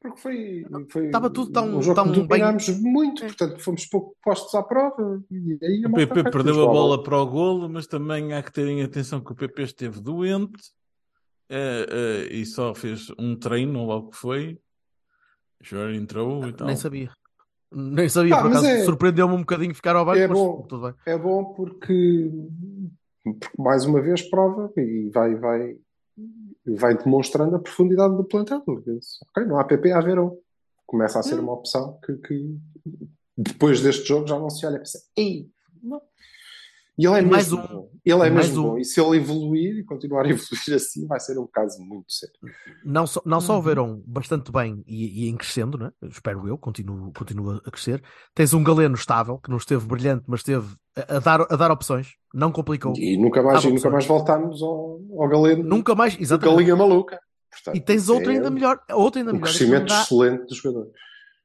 Porque 0.00 0.18
foi, 0.18 0.64
foi 0.88 1.06
Estava 1.06 1.28
tudo 1.28 1.52
tão- 1.52 1.76
um 1.76 1.82
jogo 1.82 1.94
tão 1.94 2.10
que 2.12 2.22
bem- 2.26 2.42
muito, 2.80 3.20
portanto 3.20 3.58
fomos 3.60 3.84
pouco 3.86 4.16
postos 4.24 4.54
à 4.54 4.62
prova. 4.62 5.22
E 5.30 5.58
aí 5.62 5.84
O 5.84 5.92
PP 5.92 6.30
perdeu 6.30 6.62
a 6.62 6.66
bola 6.66 7.02
para 7.02 7.18
o 7.18 7.26
golo, 7.26 7.68
mas 7.68 7.86
também 7.86 8.32
há 8.32 8.42
que 8.42 8.52
terem 8.52 8.82
atenção 8.82 9.20
que 9.22 9.30
o 9.32 9.34
PP 9.34 9.62
esteve 9.62 10.00
doente 10.00 10.70
eh, 11.50 11.86
eh, 12.30 12.34
e 12.34 12.46
só 12.46 12.74
fez 12.74 13.10
um 13.18 13.36
treino, 13.36 13.80
ou 13.80 13.86
logo 13.86 14.10
que 14.10 14.16
foi. 14.16 14.58
João 15.60 15.92
entrou 15.92 16.46
e 16.48 16.52
tal. 16.52 16.66
Nem 16.66 16.76
sabia. 16.76 17.10
Nem 17.72 18.08
sabia, 18.08 18.34
Ah, 18.34 18.40
por 18.42 18.50
acaso 18.50 18.66
é- 18.66 18.84
surpreendeu-me 18.84 19.34
um 19.34 19.40
bocadinho 19.40 19.74
ficar 19.74 19.94
ao 19.94 20.04
banco, 20.04 20.18
É 20.18 20.26
mas 20.26 20.38
bom. 20.38 20.62
tudo 20.68 20.82
bem. 20.86 20.94
É 21.06 21.16
bom 21.16 21.44
porque, 21.54 22.30
porque 23.22 23.48
mais 23.58 23.84
uma 23.84 24.00
vez 24.02 24.22
prova 24.22 24.72
e 24.76 25.08
vai, 25.14 25.34
vai, 25.36 25.76
vai 26.66 26.96
demonstrando 26.96 27.54
a 27.54 27.60
profundidade 27.60 28.16
do 28.16 28.24
plantel. 28.24 28.62
Ok, 28.66 29.44
não 29.46 29.58
há 29.60 29.64
PP 29.64 29.92
a 29.92 30.00
Verão. 30.00 30.36
Começa 30.84 31.20
a 31.20 31.22
ser 31.22 31.36
Hum. 31.38 31.42
uma 31.44 31.52
opção 31.52 31.96
que, 32.04 32.14
que 32.16 32.56
depois 33.38 33.80
deste 33.80 34.08
jogo 34.08 34.26
já 34.26 34.36
não 34.38 34.50
se 34.50 34.66
olha 34.66 34.74
e 34.76 34.78
pensa, 34.78 34.98
ei, 35.16 35.48
não. 35.80 36.02
E 37.00 37.06
ele 37.06 37.18
é 37.18 37.22
mais 37.22 37.50
mesmo 37.50 37.58
um- 37.58 37.66
bom. 37.66 37.90
Ele 38.04 38.22
é 38.22 38.26
e 38.26 38.30
mais 38.30 38.46
mesmo 38.48 38.60
um- 38.60 38.70
bom. 38.72 38.78
E 38.78 38.84
se 38.84 39.00
ele 39.00 39.16
evoluir 39.18 39.78
e 39.78 39.84
continuar 39.84 40.22
a 40.26 40.28
evoluir 40.30 40.74
assim, 40.74 41.06
vai 41.06 41.20
ser 41.20 41.38
um 41.38 41.46
caso 41.46 41.78
muito 41.82 42.10
sério. 42.12 42.34
Não 42.84 43.06
só, 43.06 43.20
não 43.24 43.40
só 43.40 43.54
Uhum. 43.54 43.58
o 43.58 43.62
Verón 43.62 44.02
bastante 44.06 44.50
bem 44.52 44.82
e, 44.86 45.24
e 45.24 45.28
em 45.28 45.36
crescendo, 45.36 45.78
né? 45.78 45.90
espero 46.02 46.46
eu, 46.48 46.58
continua, 46.58 47.10
continua 47.16 47.62
a 47.64 47.70
crescer. 47.70 48.02
Tens 48.34 48.52
um 48.54 48.62
Galeno 48.64 48.94
estável, 48.94 49.38
que 49.38 49.50
não 49.50 49.56
esteve 49.58 49.86
brilhante, 49.86 50.24
mas 50.26 50.40
esteve 50.40 50.66
a, 50.96 51.16
a 51.16 51.18
dar, 51.20 51.40
a 51.42 51.56
dar 51.56 51.70
opções, 51.70 52.08
não 52.34 52.50
complicou. 52.52 52.94
E 52.96 53.16
nunca 53.16 53.42
mais, 53.42 53.62
e 53.64 53.70
nunca 53.72 53.90
mais 53.90 54.06
voltámos 54.06 54.62
ao, 54.62 55.00
ao 55.18 55.28
galeno 55.28 55.62
Nunca 55.62 55.94
mais, 55.94 56.16
exatamente. 56.20 56.56
galinha 56.56 56.76
maluca. 56.76 57.18
Portanto, 57.50 57.76
E 57.76 57.80
tens 57.80 58.08
outro 58.08 58.30
é 58.30 58.34
ainda 58.36 58.50
melhor, 58.50 58.78
outro 58.92 59.18
ainda 59.18 59.30
Um 59.32 59.34
melhor. 59.34 59.46
crescimento 59.48 59.82
me 59.82 59.88
dá- 59.88 60.02
excelente 60.02 60.46
do 60.46 60.54
jogador. 60.54 60.86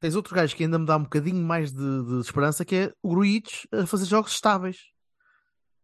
tens 0.00 0.14
outro 0.14 0.34
gajo 0.34 0.54
que 0.56 0.62
ainda 0.64 0.78
me 0.78 0.86
dá 0.86 0.96
um 0.96 1.02
bocadinho 1.02 1.42
mais 1.44 1.72
de, 1.72 2.04
de 2.04 2.20
esperança, 2.20 2.64
que 2.64 2.74
é 2.76 2.92
o 3.02 3.08
Gruitch 3.10 3.64
a 3.72 3.84
fazer 3.86 4.04
jogos 4.06 4.32
estáveis. 4.32 4.76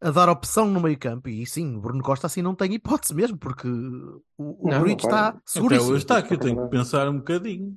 A 0.03 0.11
dar 0.11 0.29
opção 0.29 0.67
no 0.69 0.81
meio 0.81 0.99
campo. 0.99 1.29
E 1.29 1.47
sim, 1.47 1.77
o 1.77 1.81
Bruno 1.81 2.03
Costa 2.03 2.27
assim 2.27 2.43
não 2.43 2.55
tem 2.55 2.75
hipótese 2.75 3.15
mesmo, 3.15 3.39
porque 3.39 3.69
o, 3.69 4.23
o 4.37 4.69
Não, 4.69 4.81
Gruitch 4.81 5.05
está 5.05 5.29
Até 5.29 5.41
seguríssimo. 5.47 5.91
hoje 5.93 6.03
está 6.03 6.19
aqui, 6.19 6.35
eu 6.35 6.39
tenho 6.39 6.63
que 6.65 6.69
pensar 6.71 7.09
um 7.09 7.19
bocadinho. 7.19 7.77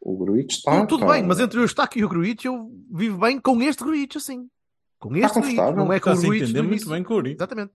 O 0.00 0.16
Gruitch 0.18 0.56
está. 0.56 0.72
Tudo, 0.80 0.86
tudo 0.88 1.02
está- 1.04 1.12
bem, 1.14 1.22
mas 1.22 1.38
entre 1.38 1.60
o 1.60 1.62
Eustáquio 1.62 2.00
e 2.00 2.04
o 2.04 2.08
Gruitch 2.08 2.44
eu 2.44 2.68
vivo 2.92 3.18
bem 3.18 3.38
com 3.38 3.62
este 3.62 3.84
Gruitch 3.84 4.16
assim. 4.16 4.48
Com 4.98 5.14
este 5.16 5.32
Gruitch, 5.40 5.50
confortável. 5.56 5.84
não 5.84 5.92
é 5.92 6.00
com 6.00 6.10
o 6.10 6.12
Está-se 6.12 6.26
a 6.26 6.28
Gruitch 6.28 6.52
do 6.52 6.64
muito 6.64 6.88
bem 6.88 7.02
com 7.04 7.14
o 7.14 7.16
Uri. 7.18 7.32
Exatamente. 7.34 7.72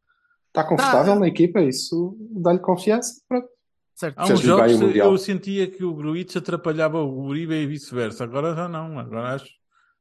Está 0.50 0.64
confortável 0.66 1.14
Tá. 1.14 1.20
na 1.20 1.28
equipa, 1.28 1.62
isso 1.62 2.18
dá-lhe 2.42 2.60
confiança. 2.60 3.22
Pronto. 3.30 3.48
Certo. 3.96 4.18
Há 4.20 4.26
uns 4.26 4.40
jogos 4.42 4.80
o 4.82 4.86
eu 4.92 5.18
sentia 5.18 5.66
que 5.72 5.84
o 5.84 5.94
Gruitch 5.96 6.36
atrapalhava 6.36 7.02
o 7.02 7.26
Uribe 7.26 7.54
e 7.56 7.66
vice-versa. 7.66 8.26
Agora 8.26 8.54
já 8.54 8.68
não. 8.68 9.00
Agora 9.00 9.34
acho, 9.36 9.48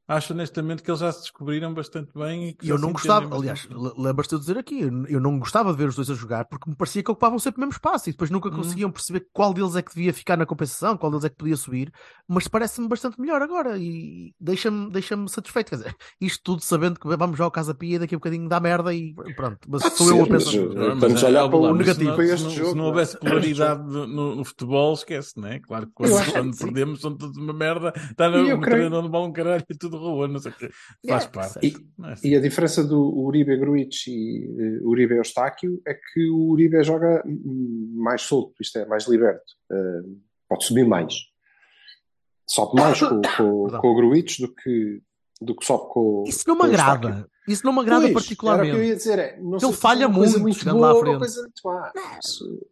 acho 0.07 0.33
honestamente 0.33 0.81
que 0.83 0.89
eles 0.89 0.99
já 1.01 1.11
se 1.11 1.21
descobriram 1.21 1.73
bastante 1.73 2.11
bem. 2.15 2.49
E 2.49 2.53
que 2.53 2.65
E 2.65 2.69
eu 2.69 2.77
não 2.77 2.89
se 2.89 2.93
gostava, 2.93 3.35
aliás, 3.35 3.67
lembras-te 3.97 4.29
de 4.29 4.35
eu 4.35 4.39
dizer 4.39 4.57
aqui, 4.57 4.79
eu 5.09 5.19
não 5.19 5.37
gostava 5.39 5.71
de 5.71 5.77
ver 5.77 5.89
os 5.89 5.95
dois 5.95 6.09
a 6.09 6.13
jogar 6.15 6.45
porque 6.45 6.69
me 6.69 6.75
parecia 6.75 7.03
que 7.03 7.11
ocupavam 7.11 7.37
sempre 7.39 7.57
o 7.57 7.61
mesmo 7.61 7.73
espaço 7.73 8.09
e 8.09 8.11
depois 8.13 8.29
nunca 8.29 8.49
Hum. 8.49 8.53
conseguiam 8.55 8.91
perceber 8.91 9.27
qual 9.33 9.53
deles 9.53 9.75
é 9.75 9.81
que 9.81 9.93
devia 9.93 10.13
ficar 10.13 10.37
na 10.37 10.45
compensação, 10.45 10.95
qual 10.97 11.11
deles 11.11 11.25
é 11.25 11.29
que 11.29 11.35
podia 11.35 11.57
subir, 11.57 11.91
mas 12.27 12.47
parece-me 12.47 12.87
bastante 12.87 13.19
melhor 13.19 13.41
agora 13.41 13.77
e 13.77 14.33
deixa-me 14.39 14.89
deixa 14.91 15.15
satisfeito. 15.27 15.69
Quer 15.69 15.75
dizer, 15.77 15.95
isto 16.21 16.41
tudo 16.43 16.61
sabendo 16.63 16.99
que 16.99 17.07
vamos 17.17 17.37
já 17.37 17.43
ao 17.43 17.51
Casa 17.51 17.73
Pia 17.73 17.95
e 17.95 17.99
daqui 17.99 18.15
a 18.15 18.17
bocadinho 18.17 18.47
dá 18.47 18.59
merda 18.59 18.93
e 18.93 19.13
pronto. 19.35 19.59
Mas 19.67 19.83
Pode 19.83 19.95
sou 19.95 20.09
eu 20.09 20.23
a 20.23 20.27
pensar. 20.27 20.51
Estamos 20.53 21.23
a 21.23 21.27
olhar 21.27 21.45
é, 21.45 21.49
para 21.49 21.57
o 21.57 21.73
negativo 21.75 22.11
se 22.11 22.17
não- 22.17 22.27
se 22.27 22.33
este 22.33 22.43
não- 22.45 22.51
jogo, 22.51 22.69
Se 22.69 22.75
não 22.75 22.77
não 22.77 22.83
é? 22.85 22.87
houvesse 22.89 23.19
polaridade 23.19 23.83
no, 23.83 24.35
no 24.35 24.45
futebol, 24.45 24.93
esquece, 24.93 25.33
não 25.39 25.47
é? 25.47 25.59
Claro 25.59 25.87
que 25.87 25.93
quando, 25.93 26.31
quando 26.31 26.57
perdemos 26.57 27.01
são 27.01 27.15
todos 27.15 27.37
uma 27.37 27.53
merda. 27.53 27.93
Está 28.09 28.29
no, 28.29 28.43
no 28.55 28.61
treinador 28.61 29.03
de 29.03 29.09
bola 29.09 29.27
um 29.27 29.31
caralho 29.33 29.63
e 29.69 29.75
tudo 29.77 29.96
rua, 29.97 30.27
não 30.27 30.39
sei 30.39 30.51
o 30.51 30.55
quê. 30.55 30.69
Faz 31.07 31.25
É, 31.25 31.27
parte. 31.27 31.59
E- 31.65 31.75
Não 31.97 32.09
é 32.09 32.13
assim. 32.13 32.27
E 32.29 32.35
a 32.35 32.41
diferença 32.41 32.83
do 32.83 33.01
Uribe 33.17 33.57
Gruitch 33.57 34.07
e 34.07 34.47
uh, 34.81 34.87
Uribe 34.89 35.15
Eustáquio 35.15 35.81
é 35.87 35.93
que 35.93 36.29
o 36.29 36.49
Uribe 36.49 36.83
joga 36.83 37.23
mais 37.25 38.21
solto, 38.21 38.53
isto 38.61 38.77
é, 38.79 38.85
mais 38.85 39.07
liberto. 39.07 39.43
Uh, 39.71 40.19
pode 40.47 40.65
subir 40.65 40.85
mais. 40.85 41.13
Sobe 42.47 42.79
mais 42.81 42.99
com, 43.01 43.21
com, 43.21 43.67
com 43.79 43.87
o 43.87 43.95
Gruitch 43.95 44.39
do 44.39 44.53
que, 44.53 45.01
do 45.41 45.55
que 45.55 45.65
sobe 45.65 45.91
com, 45.91 46.23
Isso 46.27 46.43
não 46.47 46.55
me 46.55 46.63
agrada. 46.63 47.27
Isso 47.47 47.65
não 47.65 47.73
me 47.73 47.79
agrada 47.79 48.01
Pois, 48.03 48.13
particularmente. 48.13 48.69
Era 48.71 48.77
o 48.77 48.79
que 48.81 48.85
eu 48.85 48.89
ia 48.89 48.95
dizer. 48.95 49.19
É, 49.19 49.39
não 49.39 49.57
Ele 49.61 49.73
falha 49.73 50.03
é 50.03 50.07
muito 50.07 50.39
muito 50.39 50.57
chegando 50.59 50.77
boa 50.79 50.91
lá 50.93 50.97
à 50.97 50.99
frente. 50.99 51.17
coisa 51.19 51.41
muito 51.41 51.61
má. 51.63 51.91
Isso- 52.23 52.67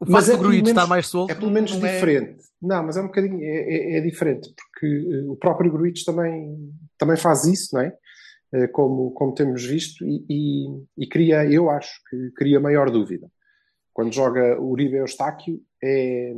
O 0.00 0.06
Mas 0.08 0.26
facto 0.26 0.34
é 0.34 0.36
do 0.36 0.42
Gruitch 0.42 0.56
menos- 0.64 0.70
estar 0.70 0.86
mais 0.86 1.06
solto 1.06 1.30
É 1.30 1.34
pelo 1.34 1.50
menos 1.50 1.78
não 1.78 1.86
é- 1.86 1.92
diferente. 1.94 2.40
Não, 2.62 2.82
mas 2.84 2.96
é 2.96 3.00
um 3.02 3.06
bocadinho 3.06 3.40
é, 3.42 3.46
é- 3.46 3.98
é 3.98 4.00
diferente, 4.00 4.52
porque 4.54 4.86
eh, 4.86 5.30
o 5.30 5.36
próprio 5.36 5.70
Gruitch 5.70 6.04
também, 6.04 6.70
também 6.98 7.16
faz 7.16 7.44
isso, 7.44 7.74
não 7.74 7.82
é? 7.82 7.92
Eh, 8.52 8.66
como, 8.68 9.12
como 9.12 9.34
temos 9.34 9.64
visto, 9.64 10.04
e, 10.04 10.24
e, 10.28 10.84
e 11.04 11.06
cria, 11.08 11.44
eu 11.50 11.70
acho 11.70 11.90
que 12.08 12.30
cria 12.32 12.58
maior 12.60 12.90
dúvida. 12.90 13.30
Quando 13.92 14.12
joga 14.12 14.58
o 14.60 14.70
Uribe 14.70 14.96
Eustáquio, 14.96 15.60
é, 15.82 16.32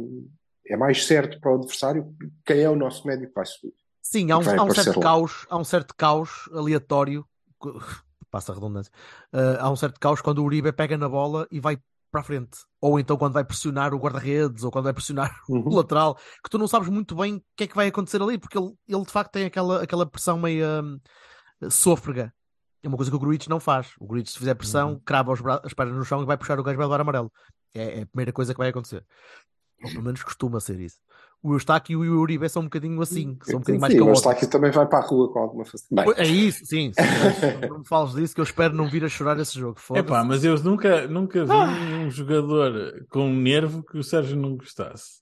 é 0.68 0.76
mais 0.76 1.04
certo 1.06 1.40
para 1.40 1.52
o 1.52 1.54
adversário 1.56 2.14
quem 2.44 2.60
é 2.60 2.68
o 2.70 2.76
nosso 2.76 3.06
médio 3.06 3.28
que 3.28 3.34
vai 3.34 3.46
subir. 3.46 3.74
Sim, 4.02 4.30
há 4.30 4.38
um, 4.38 4.40
há 4.60 4.64
um 4.64 4.74
certo 4.74 4.96
lá. 4.98 5.02
caos, 5.02 5.46
há 5.48 5.56
um 5.58 5.64
certo 5.64 5.94
caos 5.96 6.48
aleatório, 6.52 7.24
passa 8.30 8.52
a 8.52 8.54
redundância, 8.54 8.92
eh, 9.32 9.56
há 9.60 9.70
um 9.70 9.76
certo 9.76 9.98
caos 10.00 10.20
quando 10.20 10.38
o 10.38 10.44
Uribe 10.44 10.72
pega 10.72 10.96
na 10.98 11.08
bola 11.08 11.46
e 11.50 11.60
vai 11.60 11.78
para 12.12 12.22
a 12.22 12.24
frente, 12.24 12.58
ou 12.80 13.00
então 13.00 13.16
quando 13.18 13.34
vai 13.34 13.44
pressionar 13.44 13.94
o 13.94 13.98
guarda-redes, 13.98 14.64
ou 14.64 14.70
quando 14.72 14.84
vai 14.84 14.94
pressionar 14.94 15.34
o 15.50 15.70
Uhum. 15.70 15.76
lateral, 15.76 16.16
que 16.44 16.50
tu 16.50 16.58
não 16.58 16.68
sabes 16.68 16.88
muito 16.90 17.16
bem 17.16 17.36
o 17.36 17.44
que 17.56 17.64
é 17.64 17.68
que 17.68 17.76
vai 17.76 17.88
acontecer 17.88 18.22
ali, 18.22 18.38
porque 18.38 18.58
ele, 18.58 18.72
ele 18.88 19.04
de 19.04 19.12
facto 19.12 19.32
tem 19.32 19.46
aquela, 19.46 19.82
aquela 19.82 20.06
pressão 20.06 20.38
meio 20.38 20.66
hum, 20.84 21.00
sôfrega. 21.70 22.32
É 22.82 22.88
uma 22.88 22.96
coisa 22.96 23.10
que 23.10 23.16
o 23.16 23.20
Gruitch 23.20 23.46
não 23.48 23.60
faz. 23.60 23.92
O 24.00 24.06
Gruitch, 24.06 24.28
se 24.30 24.38
fizer 24.38 24.54
pressão, 24.54 25.00
crava 25.04 25.32
os 25.32 25.40
bra- 25.40 25.60
as 25.64 25.72
pernas 25.74 25.96
no 25.96 26.04
chão 26.04 26.22
e 26.22 26.26
vai 26.26 26.36
puxar 26.36 26.58
o 26.58 26.62
gajo 26.64 26.76
vai 26.76 26.86
levar 26.86 27.00
amarelo. 27.00 27.32
É, 27.74 28.00
é 28.00 28.02
a 28.02 28.06
primeira 28.06 28.32
coisa 28.32 28.52
que 28.52 28.58
vai 28.58 28.68
acontecer. 28.70 29.06
Ou 29.84 29.90
pelo 29.90 30.02
menos 30.02 30.22
costuma 30.22 30.60
ser 30.60 30.80
isso. 30.80 30.98
O 31.42 31.54
Eustáquio 31.54 32.04
e 32.04 32.08
o 32.08 32.20
Uribe 32.20 32.48
são 32.48 32.62
um 32.62 32.66
bocadinho 32.66 33.00
assim, 33.02 33.36
são 33.42 33.56
um 33.56 33.58
bocadinho 33.60 33.80
mais 33.80 33.92
Sim, 33.92 33.98
mas 33.98 34.06
caóticos. 34.06 34.18
está 34.20 34.30
aqui 34.30 34.46
também 34.46 34.70
vai 34.70 34.86
para 34.86 34.98
a 34.98 35.06
rua 35.06 35.32
com 35.32 35.40
alguma 35.40 35.64
facilidade. 35.64 36.12
É 36.16 36.24
isso, 36.26 36.64
sim. 36.64 36.92
sim 36.94 37.02
mas 37.60 37.68
não 37.70 37.78
me 37.80 37.84
fales 37.86 38.12
disso 38.14 38.34
que 38.34 38.40
eu 38.40 38.44
espero 38.44 38.74
não 38.74 38.88
vir 38.88 39.04
a 39.04 39.08
chorar 39.08 39.38
esse 39.40 39.58
jogo. 39.58 39.80
Foda-se. 39.80 40.06
Epá, 40.06 40.22
mas 40.22 40.44
eu 40.44 40.56
nunca, 40.62 41.08
nunca 41.08 41.44
vi 41.44 41.50
Ah. 41.50 41.66
um 42.06 42.10
jogador 42.10 43.04
com 43.10 43.26
um 43.26 43.34
nervo 43.34 43.82
que 43.82 43.98
o 43.98 44.04
Sérgio 44.04 44.36
não 44.36 44.56
gostasse. 44.56 45.21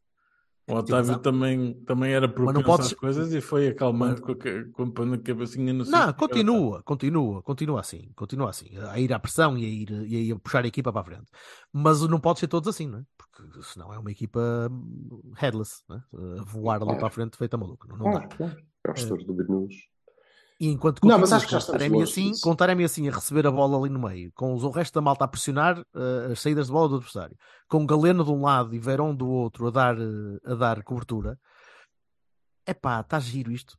O 0.71 0.77
Otávio 0.79 1.13
mas- 1.13 1.23
também, 1.23 1.75
também 1.85 2.13
era 2.13 2.29
propenso 2.29 2.65
podes- 2.65 2.87
às 2.87 2.95
coisas 2.95 3.33
e 3.35 3.41
foi 3.41 3.69
acalmando 3.69 4.21
com 4.23 4.33
a, 4.33 4.37
com 4.73 5.13
a 5.15 5.19
cabecinha 5.19 5.73
no 5.73 5.85
Não, 5.85 6.13
continua, 6.13 6.83
continua, 6.83 7.43
continua 7.43 7.81
assim, 7.81 8.11
continua 8.15 8.51
assim, 8.51 8.69
a 8.91 8.99
ir 8.99 9.13
à 9.13 9.19
pressão 9.19 9.57
e 9.59 9.65
a 9.65 9.69
ir, 9.69 9.91
e 10.11 10.33
a 10.33 10.37
puxar 10.39 10.65
a 10.65 10.69
equipa 10.69 10.93
para 10.93 11.03
a 11.03 11.05
frente. 11.05 11.27
Mas 11.73 12.01
não 12.03 12.21
pode 12.21 12.39
ser 12.41 12.49
todos 12.49 12.69
assim, 12.69 12.87
não 12.87 13.01
é? 13.01 13.03
Porque 13.19 13.63
senão 13.63 13.93
é 13.93 13.99
uma 13.99 14.11
equipa 14.11 14.41
hum, 14.71 15.33
headless, 15.37 15.83
não 15.89 15.97
é? 15.97 16.03
A 16.41 16.43
voar 16.45 16.77
ali 16.77 16.85
Claro. 16.85 16.99
para 16.99 17.09
a 17.09 17.11
frente 17.11 17.37
feita 17.37 17.57
maluca, 17.57 17.89
não, 17.89 17.97
não 17.97 18.11
dá. 18.13 18.21
Claro, 18.21 18.37
claro. 18.37 18.57
É 18.87 18.91
o 18.91 18.95
gestor 18.97 19.25
do 19.25 19.35
Gnus. 19.35 19.75
E 20.61 20.69
enquanto 20.69 21.01
Não, 21.07 21.19
mas 21.19 21.33
acho 21.33 21.47
que 21.47 21.53
já 21.53 21.61
com 21.61 21.73
Taremi 21.73 22.03
assim, 22.03 22.33
com 22.43 22.55
Taremi 22.55 22.85
assim 22.85 23.09
a 23.09 23.13
receber 23.13 23.47
a 23.47 23.51
bola 23.51 23.79
ali 23.79 23.89
no 23.89 23.99
meio, 23.99 24.31
com 24.35 24.55
os- 24.55 24.63
o 24.63 24.69
resto 24.71 24.93
da 24.95 25.01
malta 25.01 25.25
a 25.25 25.29
pressionar 25.29 25.79
eh, 25.97 26.33
as 26.33 26.41
saídas 26.41 26.67
de 26.67 26.73
bola 26.73 26.89
do 26.91 26.97
adversário, 26.97 27.35
com 27.67 27.87
Galeno 27.87 28.23
de 28.23 28.31
um 28.31 28.43
lado 28.43 28.75
e 28.75 28.79
Verón 28.79 29.15
do 29.15 29.27
outro 29.27 29.69
a 29.69 29.71
dar, 29.71 29.97
eh, 29.99 30.39
a 30.45 30.55
dar 30.55 30.83
cobertura, 30.83 31.39
é 32.67 32.75
pá, 32.75 33.01
está 33.01 33.19
giro 33.19 33.51
isto. 33.51 33.79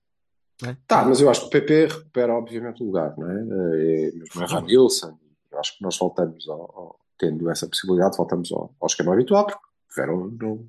é? 0.65 0.75
Tá, 0.87 1.05
mas 1.05 1.21
eu 1.21 1.29
acho 1.29 1.41
que 1.41 1.47
o 1.47 1.49
PP 1.51 1.85
recupera 1.87 2.33
obviamente 2.33 2.81
o 2.81 2.87
lugar, 2.87 3.15
não 3.17 3.29
é? 3.29 3.35
É 3.35 4.11
mesmo 4.13 4.43
é 4.43 4.47
Van 4.47 4.61
Nilsson. 4.61 5.17
Eu 5.51 5.59
acho 5.59 5.77
que 5.77 5.83
nós 5.83 5.97
voltamos, 5.97 6.47
ao, 6.49 6.61
ao- 6.61 6.99
tendo 7.17 7.47
essa 7.51 7.67
possibilidade, 7.67 8.17
voltamos 8.17 8.51
ao, 8.51 8.73
ao 8.79 8.87
esquema 8.87 9.13
habitual, 9.13 9.45
porque 9.45 9.59
Verón 9.95 10.31
não 10.41 10.67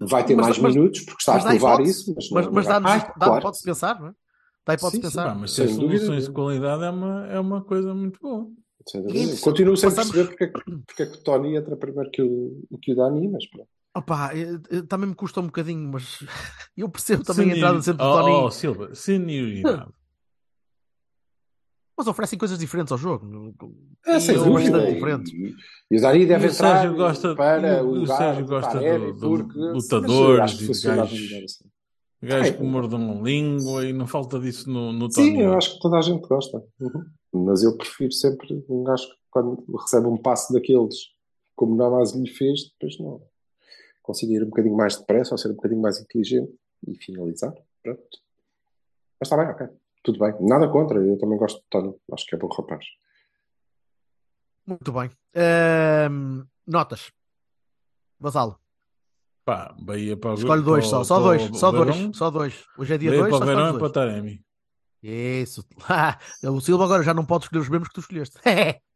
vai 0.00 0.24
ter 0.24 0.34
Mas- 0.36 0.46
mais 0.46 0.58
mas- 0.58 0.74
minutos, 0.74 1.00
porque 1.02 1.20
está 1.20 1.34
a 1.34 1.38
dá 1.38 1.50
provar 1.50 1.80
isso. 1.80 2.12
Mas, 2.14 2.30
Mas, 2.30 2.46
mas 2.48 2.64
vai- 2.66 2.80
dá 2.80 2.94
Ah, 2.94 3.00
claro. 3.40 3.50
de 3.52 3.62
pensar, 3.62 4.00
não 4.00 4.08
é? 4.08 4.12
Dá 4.66 4.74
hipótese 4.74 4.96
Sim, 4.96 5.00
de 5.02 5.06
sim, 5.08 5.16
pensar. 5.16 5.28
Pá, 5.28 5.34
mas 5.34 5.54
ter 5.54 5.66
Sem 5.68 5.76
dúvida 5.78 5.98
soluções 5.98 6.24
de 6.26 6.32
qualidade 6.32 6.84
é 6.84 6.90
uma, 6.90 7.26
é 7.26 7.40
uma 7.40 7.62
coisa 7.64 7.94
muito 7.94 8.20
boa. 8.20 8.48
Sem 8.88 9.36
Continuo 9.40 9.76
sem 9.76 9.90
passamos- 9.90 10.12
perceber 10.12 10.28
porque, 10.30 10.44
é 10.44 10.46
que- 10.48 10.82
porque 10.86 11.02
é 11.02 11.06
que 11.06 11.16
o 11.18 11.22
Tony 11.22 11.56
entra 11.56 11.76
primeiro 11.76 12.10
que 12.10 12.22
o, 12.22 12.62
que 12.80 12.92
o 12.92 12.96
Dani, 12.96 13.28
mas 13.28 13.46
pronto. 13.48 13.68
Opa, 13.94 14.30
também 14.88 15.08
me 15.10 15.14
custa 15.14 15.40
um 15.40 15.46
bocadinho, 15.46 15.88
mas 15.92 16.18
eu 16.76 16.88
percebo 16.88 17.22
também 17.24 17.46
a 17.46 17.48
Senil- 17.50 17.56
entrada 17.58 17.82
sempre 17.82 18.02
do 18.04 18.08
oh, 18.10 18.20
Tony. 18.20 18.32
oh, 18.34 18.50
Silva, 18.50 18.94
senioridade. 18.94 19.92
Mas 22.02 22.08
oferecem 22.08 22.36
coisas 22.36 22.58
diferentes 22.58 22.90
ao 22.90 22.98
jogo. 22.98 23.54
É, 24.04 24.16
E 24.16 24.20
sem 24.20 24.34
eu 24.34 24.42
dúvida. 24.44 24.72
bastante 24.72 24.90
E, 24.90 24.94
diferentes. 24.94 25.32
e 25.88 25.96
o 25.96 26.00
Dani 26.00 26.26
deve 26.26 26.46
E 26.46 26.48
o 26.48 26.52
entrar 26.52 26.80
Sérgio 26.80 26.96
gosta- 26.96 27.36
para 27.36 27.84
o- 27.84 28.02
o 28.02 28.06
Sérgio 28.08 28.44
do 28.44 28.48
gosta 28.50 28.78
do- 28.80 29.12
do 29.12 29.20
porque 29.44 29.58
lutadores 29.58 30.40
acho 30.40 30.58
que 30.58 30.64
e 30.64 30.66
gajos- 30.66 31.44
assim. 31.44 31.64
Gajos 32.20 32.48
É. 32.48 32.52
que 32.54 32.62
mordam 32.64 33.10
a 33.12 33.22
língua 33.22 33.86
e 33.86 33.92
não 33.92 34.08
falta 34.08 34.40
disso 34.40 34.68
no, 34.68 34.92
no 34.92 35.08
Tony. 35.08 35.30
Sim, 35.30 35.42
eu 35.42 35.54
acho 35.54 35.74
que 35.74 35.80
toda 35.80 35.98
a 35.98 36.00
gente 36.02 36.26
gosta. 36.26 36.60
Uhum. 36.80 37.04
Mas 37.46 37.62
eu 37.62 37.76
prefiro 37.76 38.10
sempre 38.12 38.64
um 38.68 38.82
gajo 38.82 39.06
que 39.08 39.14
quando 39.30 39.64
recebe 39.80 40.06
um 40.08 40.16
passo 40.16 40.52
daqueles, 40.52 40.96
como 41.54 41.72
o 41.74 41.76
Navas 41.76 42.14
lhe 42.14 42.28
fez, 42.28 42.64
depois 42.72 42.98
não. 42.98 43.22
Consiga 44.02 44.32
ir 44.34 44.42
um 44.42 44.46
bocadinho 44.46 44.76
mais 44.76 44.96
depressa 44.96 45.34
ou 45.34 45.38
ser 45.38 45.50
um 45.50 45.54
bocadinho 45.54 45.80
mais 45.80 46.00
inteligente 46.00 46.52
e 46.88 46.96
finalizar. 46.96 47.54
Pronto. 47.84 48.00
Mas 49.20 49.28
está 49.30 49.36
bem, 49.36 49.46
ok. 49.46 49.68
Tudo 50.02 50.18
bem. 50.18 50.34
Nada 50.40 50.68
contra. 50.68 50.98
Eu 50.98 51.18
também 51.18 51.38
gosto 51.38 51.58
de 51.58 51.66
Tony. 51.70 51.94
Acho 52.12 52.26
que 52.26 52.34
é 52.34 52.38
bom 52.38 52.48
rapaz. 52.48 52.84
Muito 54.66 54.92
bem. 54.92 55.10
Ehm, 55.34 56.44
notas. 56.66 57.12
Vasalo. 58.18 58.58
Pá, 59.44 59.74
Bahia 59.78 60.16
para 60.16 60.32
o 60.32 60.34
Escolhe 60.34 60.62
dois 60.62 60.88
para 60.88 60.90
só. 60.90 61.04
Só 61.04 61.14
para 61.16 61.24
dois. 61.24 61.58
Só 61.58 61.70
dois. 61.70 62.16
Só 62.16 62.30
dois. 62.30 62.64
Hoje 62.78 62.94
é 62.94 62.98
dia 62.98 63.10
Bahia 63.10 63.22
dois, 63.22 63.30
para 63.30 63.38
só 63.38 63.44
o 63.44 63.48
escolhe 63.48 63.68
e 63.68 63.70
para 63.70 63.76
o 63.76 63.78
dois. 63.80 63.92
Taremi. 63.92 64.44
Isso. 65.02 65.64
o 66.44 66.60
Silva 66.60 66.84
agora 66.84 67.02
já 67.02 67.12
não 67.12 67.24
pode 67.24 67.44
escolher 67.44 67.62
os 67.62 67.68
mesmos 67.68 67.88
que 67.88 67.94
tu 67.94 68.00
escolheste. 68.00 68.38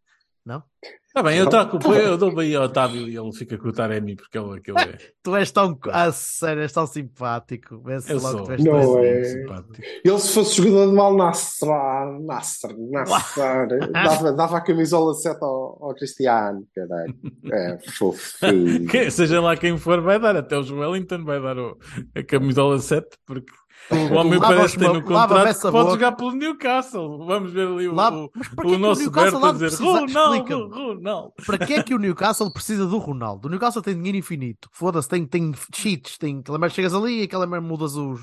não? 0.47 0.63
Está 1.09 1.23
bem, 1.23 1.39
eu, 1.39 1.49
troco, 1.49 1.79
eu 1.95 2.19
dou 2.19 2.31
Bahia 2.33 2.59
ao 2.59 2.65
Otávio 2.67 3.09
e 3.09 3.17
ele 3.17 3.33
fica 3.33 3.57
com 3.57 3.69
o 3.69 3.73
Taremi 3.73 4.15
porque 4.17 4.39
ele, 4.39 4.59
aquele 4.59 4.79
é. 4.79 4.99
Tu 5.25 5.35
és 5.35 5.51
tão. 5.51 5.79
Ah, 5.91 6.13
sério, 6.13 6.63
és 6.63 6.73
tão 6.73 6.87
simpático. 6.87 7.83
Vê-se 7.83 8.13
Eu 8.13 8.21
logo 8.21 8.39
sou. 8.39 8.47
que 8.47 8.47
tu 8.47 8.53
és 8.53 8.65
Não 8.65 8.81
tão 8.93 9.03
é. 9.03 9.25
simpático. 9.25 9.75
Ele, 10.05 10.19
se 10.19 10.33
fosse 10.35 10.57
jogador 10.57 10.91
do 10.91 11.01
Al 11.01 11.17
Nassr, 11.17 11.69
Al 11.71 12.23
Nassr, 12.23 12.69
Nassr, 12.79 13.91
dava, 13.93 14.33
dava 14.35 14.57
a 14.59 14.61
camisola 14.61 15.15
7 15.15 15.43
ao, 15.43 15.79
ao 15.83 15.95
Cristiano, 15.95 16.67
caralho. 16.75 17.15
É 17.51 17.79
fofinho. 17.93 18.87
Que- 18.87 19.11
seja 19.11 19.41
lá 19.41 19.57
quem 19.57 19.77
for, 19.79 20.01
vai 20.03 20.21
dar. 20.21 20.37
Até 20.37 20.59
o 20.59 20.63
Joelinton 20.63 21.25
vai 21.25 21.41
dar 21.41 21.59
o, 21.59 21.79
a 22.15 22.23
camisola 22.23 22.79
7, 22.79 23.07
porque 23.27 23.51
o 23.91 24.15
homem 24.15 24.39
parece 24.41 24.75
que 24.75 24.85
tem 24.85 24.93
no 24.93 25.03
contrato 25.03 25.55
que 25.61 25.71
pode 25.71 25.91
jogar 25.91 26.13
pelo 26.13 26.33
Newcastle. 26.33 27.25
Vamos 27.27 27.53
ver 27.53 27.67
ali 27.69 27.89
o, 27.89 27.95
Lá- 27.95 28.13
o, 28.13 28.25
o 28.25 28.31
que 28.31 28.39
é 28.41 28.71
que 28.71 28.77
nosso 28.79 29.01
o 29.01 29.05
Newcastle 29.05 29.41
Berto 29.41 29.47
a 29.65 29.69
dizer? 29.69 29.83
Ronaldo. 29.85 30.69
Ronaldo. 30.69 31.33
Para 31.47 31.59
que 31.67 31.75
é 31.75 31.83
que 31.83 31.95
o 31.95 31.99
Newcastle 31.99 32.51
precisa 32.53 32.87
do 32.87 32.99
Ronaldo? 32.99 33.47
O 33.47 33.51
Newcastle 33.51 33.83
tem 33.83 33.95
dinheiro 33.95 34.19
infinito. 34.19 34.69
Foda-se, 34.73 35.09
tem, 35.09 35.27
tem 35.27 35.53
cheats, 35.75 36.19
tem 36.19 36.39
aquela 36.41 36.59
merda, 36.59 36.75
chegas 36.75 36.95
ali 36.95 37.21
e 37.21 37.23
aquela 37.25 37.47
merda 37.47 37.67
mudas 37.67 37.95
os. 37.97 38.21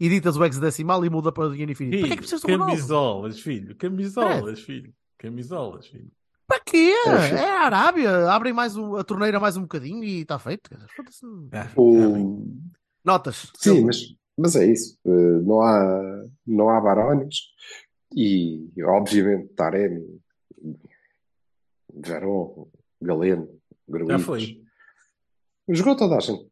editas 0.00 0.36
o 0.36 0.44
hexadecimal 0.44 1.04
e 1.04 1.10
muda 1.10 1.32
para 1.32 1.44
o 1.46 1.50
dinheiro 1.50 1.72
infinito. 1.72 1.98
Para 2.00 2.06
que 2.08 2.12
é 2.12 2.16
que 2.16 2.22
precisas 2.22 2.42
do 2.42 2.48
Ronaldo? 2.50 2.72
Camisolas, 2.72 3.40
filho. 3.40 3.76
Camisolas, 3.76 4.60
filho. 4.60 4.92
Camisolas, 5.18 5.86
filho. 5.86 6.10
Para 6.46 6.60
quê? 6.60 6.94
É, 7.06 7.34
É 7.34 7.50
a 7.56 7.60
Arábia. 7.62 8.30
Abrem 8.30 8.52
mais 8.52 8.76
um- 8.76 8.94
a 8.96 9.02
torneira 9.02 9.40
mais 9.40 9.56
um 9.56 9.62
bocadinho 9.62 10.04
e 10.04 10.20
está 10.20 10.38
feito. 10.38 10.70
Foda-se. 10.94 11.24
O- 11.74 12.46
Notas. 13.04 13.50
Sim, 13.56 13.84
mas, 13.84 13.98
mas 14.36 14.56
é 14.56 14.66
isso. 14.66 14.98
Eh, 15.04 15.40
Não 15.42 15.60
há, 15.60 16.24
não 16.46 16.68
há 16.70 16.80
Barões 16.80 17.34
e, 18.14 18.68
obviamente, 18.84 19.48
Taremi, 19.54 20.20
Verón, 21.92 22.68
Galeno, 23.00 23.46
Já 23.46 23.58
Gruitch. 23.88 24.22
foi. 24.24 24.62
Jogou 25.68 25.96
toda 25.96 26.16
a 26.16 26.20
gente. 26.20 26.46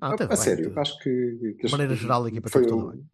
Ah, 0.00 0.10
a, 0.10 0.14
a 0.14 0.26
bem, 0.26 0.36
sério, 0.36 0.78
acho 0.78 0.98
que, 1.00 1.54
que 1.58 1.66
De 1.66 1.70
maneira 1.72 1.94
geral, 1.94 2.24
a 2.24 2.28
equipa 2.28 2.48
foi 2.48 2.66
tudo 2.66 2.90
bem. 2.92 3.04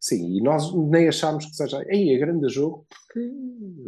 Sim, 0.00 0.36
e 0.38 0.42
nós 0.42 0.72
nem 0.74 1.08
achámos 1.08 1.44
que 1.46 1.54
seja 1.54 1.78
aí 1.88 2.14
é 2.14 2.18
grande 2.18 2.48
jogo, 2.48 2.86
porque 2.88 3.30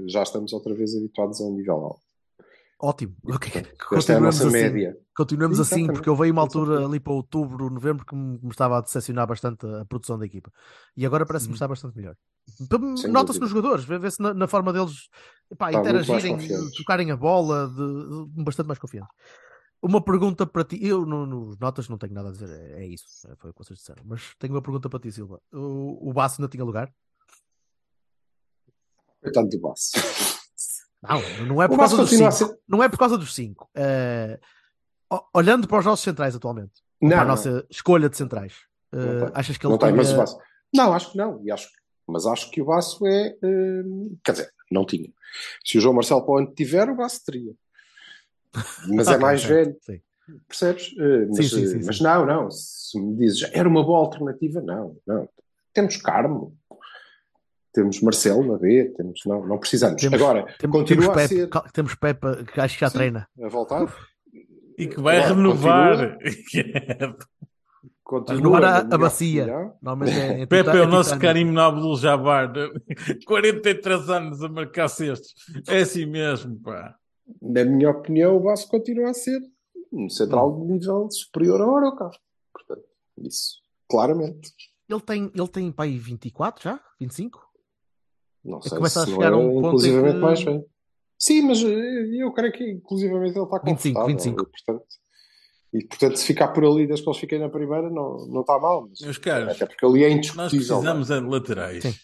já 0.08 0.22
estamos 0.22 0.52
outra 0.52 0.74
vez 0.74 0.94
habituados 0.94 1.40
a 1.40 1.44
um 1.44 1.56
nível 1.56 1.76
alto. 1.76 2.02
Ótimo. 2.84 3.14
Ok. 3.26 3.52
Esta 3.54 3.58
é 3.58 3.60
a 3.60 3.78
Continuamos 3.88 4.36
nossa 4.36 4.48
assim. 4.48 4.52
média. 4.52 4.98
Continuamos 5.16 5.60
assim, 5.60 5.86
porque 5.86 6.08
eu 6.08 6.16
veio 6.16 6.32
uma 6.32 6.42
altura 6.42 6.84
ali 6.84 6.98
para 6.98 7.12
outubro, 7.12 7.70
novembro, 7.70 8.04
que 8.04 8.12
me, 8.14 8.40
estava 8.50 8.78
a 8.78 8.80
decepcionar 8.80 9.24
bastante 9.26 9.64
a 9.66 9.84
produção 9.84 10.18
da 10.18 10.26
equipa. 10.26 10.50
E 10.96 11.06
agora 11.06 11.24
parece-me 11.24 11.52
Hum. 11.52 11.54
estar 11.54 11.68
bastante 11.68 11.96
melhor. 11.96 12.16
Nota-se 13.08 13.38
nos 13.38 13.50
jogadores, 13.50 13.84
vê- 13.84 13.98
vê-se 14.00 14.20
na, 14.20 14.34
na 14.34 14.48
forma 14.48 14.72
deles 14.72 15.08
epá, 15.48 15.66
muito 15.70 15.84
mais 15.84 16.24
interagirem, 16.24 16.70
tocarem 16.76 17.10
a 17.12 17.16
bola, 17.16 17.68
de, 17.68 17.74
de- 18.34 18.42
bastante 18.42 18.66
mais 18.66 18.80
confiantes. 18.80 19.14
Uma 19.80 20.02
pergunta 20.02 20.44
para 20.44 20.64
ti, 20.64 20.84
eu 20.84 21.06
no- 21.06 21.24
nos 21.26 21.56
notas 21.58 21.88
não 21.88 21.98
tenho 21.98 22.14
nada 22.14 22.30
a 22.30 22.32
dizer, 22.32 22.48
é, 22.50 22.82
é 22.82 22.86
isso, 22.86 23.06
é, 23.28 23.36
foi 23.36 23.50
o 23.50 23.54
que 23.54 23.64
vocês 23.64 23.78
disseram, 23.78 24.02
mas 24.04 24.34
tenho 24.40 24.54
uma 24.54 24.62
pergunta 24.62 24.88
para 24.88 24.98
ti, 24.98 25.12
Silva. 25.12 25.40
O, 25.52 26.10
o 26.10 26.12
Basso 26.12 26.40
ainda 26.40 26.50
tinha 26.50 26.64
lugar? 26.64 26.92
Coitado 29.20 29.48
do 29.48 29.60
Basso. 29.60 29.92
Não, 31.02 31.46
não 31.46 31.62
é 31.62 31.68
por 31.68 31.76
causa 31.78 31.96
dos 31.96 32.10
cinco. 32.10 32.32
ser. 32.32 32.58
Não 32.68 32.82
é 32.82 32.88
por 32.88 32.98
causa 32.98 33.18
dos 33.18 33.34
cinco. 33.34 33.68
Eh, 33.74 34.38
olhando 35.34 35.66
para 35.66 35.78
os 35.80 35.84
nossos 35.84 36.04
centrais 36.04 36.34
atualmente, 36.34 36.72
Não, 37.00 37.08
para 37.10 37.18
a 37.18 37.24
não, 37.24 37.30
nossa 37.32 37.66
escolha 37.70 38.08
de 38.08 38.16
centrais, 38.16 38.54
tem. 38.90 39.00
achas 39.34 39.56
que 39.58 39.66
ele 39.66 39.72
não 39.72 39.78
tem, 39.78 39.92
mas 39.92 40.12
o 40.12 40.16
Basso. 40.16 40.38
Não, 40.72 40.92
acho 40.92 41.10
que 41.12 41.18
não. 41.18 41.40
E 41.44 41.50
acho, 41.50 41.68
mas 42.06 42.24
acho 42.26 42.50
que 42.50 42.62
o 42.62 42.66
Basso 42.66 43.04
é. 43.06 43.36
hum, 43.42 44.16
quer 44.24 44.32
dizer, 44.32 44.52
não 44.70 44.84
tinha. 44.86 45.10
Se 45.64 45.78
o 45.78 45.80
João 45.80 45.94
Marcelo 45.94 46.24
para 46.24 46.46
tiver, 46.54 46.88
o 46.88 46.96
Basso 46.96 47.24
teria. 47.24 47.52
Mas 48.88 49.08
é 49.08 49.12
Ok, 49.12 49.18
mais 49.22 49.40
certo, 49.40 49.54
velho, 49.54 49.76
sim. 49.80 50.00
percebes? 50.46 50.94
Mas, 51.28 51.36
Sim, 51.36 51.42
sim, 51.42 51.66
sim, 51.66 51.86
mas 51.86 52.00
não, 52.00 52.24
não. 52.26 52.50
Se 52.50 53.00
me 53.00 53.16
dizes, 53.16 53.48
era 53.52 53.68
uma 53.68 53.82
boa 53.84 53.98
alternativa, 53.98 54.60
não, 54.60 54.96
não. 55.06 55.28
Temos 55.74 55.96
Carmo, 55.96 56.54
temos 57.72 58.00
Marcelo 58.02 58.44
na 58.52 58.58
B, 58.58 58.92
temos, 58.96 59.20
não, 59.26 59.46
não 59.46 59.58
precisamos. 59.58 60.00
Temos- 60.00 60.20
Agora, 60.20 60.44
Temos, 60.58 60.76
continua 60.78 61.02
temos 61.04 61.08
a 61.08 61.14
Pepe, 61.14 61.34
ser 61.34 61.72
temos 61.72 61.94
Pepe, 61.94 62.44
que 62.52 62.60
acho 62.60 62.74
que 62.74 62.80
já 62.80 62.90
Sim. 62.90 62.98
treina. 62.98 63.28
a 63.42 63.48
voltar. 63.48 63.94
E 64.78 64.86
que 64.86 65.00
vai 65.00 65.18
Claro, 65.18 65.34
renovar. 65.36 66.18
Continua 68.04 68.36
renovar 68.58 68.64
a- 68.64 68.78
a 68.94 68.98
bacia. 68.98 69.44
é, 70.06 70.42
é 70.42 70.46
Pepe 70.46 70.64
tita- 70.64 70.76
é 70.76 70.80
o 70.80 70.84
é 70.84 70.86
nosso. 70.86 71.18
Karim 71.18 71.56
Abdul 71.56 71.96
Jabbar. 71.96 72.52
43 73.26 74.08
anos 74.10 74.42
a 74.42 74.48
marcar 74.48 74.88
cestos. 74.88 75.34
É 75.68 75.78
assim 75.80 76.04
mesmo, 76.06 76.58
pá. 76.60 76.94
Na 77.40 77.64
minha 77.64 77.90
opinião, 77.90 78.36
o 78.36 78.40
Vasco 78.42 78.70
continua 78.70 79.10
a 79.10 79.14
ser 79.14 79.40
um 79.92 80.08
central 80.10 80.58
de 80.60 80.72
nível 80.72 81.08
superior 81.10 81.60
ao 81.60 81.70
Oroca. 81.70 82.10
Portanto, 82.52 82.84
isso, 83.18 83.58
claramente. 83.88 84.52
Ele 84.88 85.00
tem, 85.00 85.30
ele 85.34 85.48
tem 85.48 85.72
para 85.72 85.84
aí 85.86 85.96
24 85.98 86.64
já? 86.64 86.80
25? 87.00 87.40
Não 88.44 88.58
que 88.60 88.68
sei 88.68 88.78
começa 88.78 89.02
a 89.02 89.04
se 89.04 89.10
não 89.10 89.16
chegar 89.16 89.32
a 89.32 89.36
é 89.36 89.38
um 89.38 89.48
ponto 89.50 89.66
inclusivamente 89.68 90.14
que- 90.14 90.20
mais 90.20 90.42
velho. 90.42 90.64
Sim, 91.18 91.42
mas 91.42 91.62
eh, 91.62 92.06
eu 92.22 92.32
creio 92.32 92.52
que 92.52 92.70
inclusivamente 92.72 93.36
ele 93.38 93.44
está 93.44 93.58
25, 93.58 94.00
confortável. 94.00 94.08
25. 94.08 94.42
E, 94.42 94.46
portanto, 94.50 94.84
e 95.74 95.84
portanto, 95.86 96.16
se 96.16 96.26
ficar 96.26 96.48
por 96.48 96.64
ali 96.64 96.86
desde 96.86 97.04
que 97.04 97.08
eles 97.10 97.20
fiquem 97.20 97.38
na 97.38 97.48
primeira, 97.48 97.88
não, 97.88 98.26
não 98.26 98.40
está 98.40 98.58
mal. 98.58 98.88
Mas, 98.88 99.00
Meus 99.00 99.18
caros, 99.18 99.54
até 99.54 99.64
porque 99.66 99.86
ali 99.86 100.02
é 100.04 100.08
Nós 100.08 100.16
indiscutível. 100.16 100.48
precisamos 100.76 101.10
é 101.10 101.20
de 101.20 101.26
laterais. 101.26 101.82
Sim. 101.82 101.94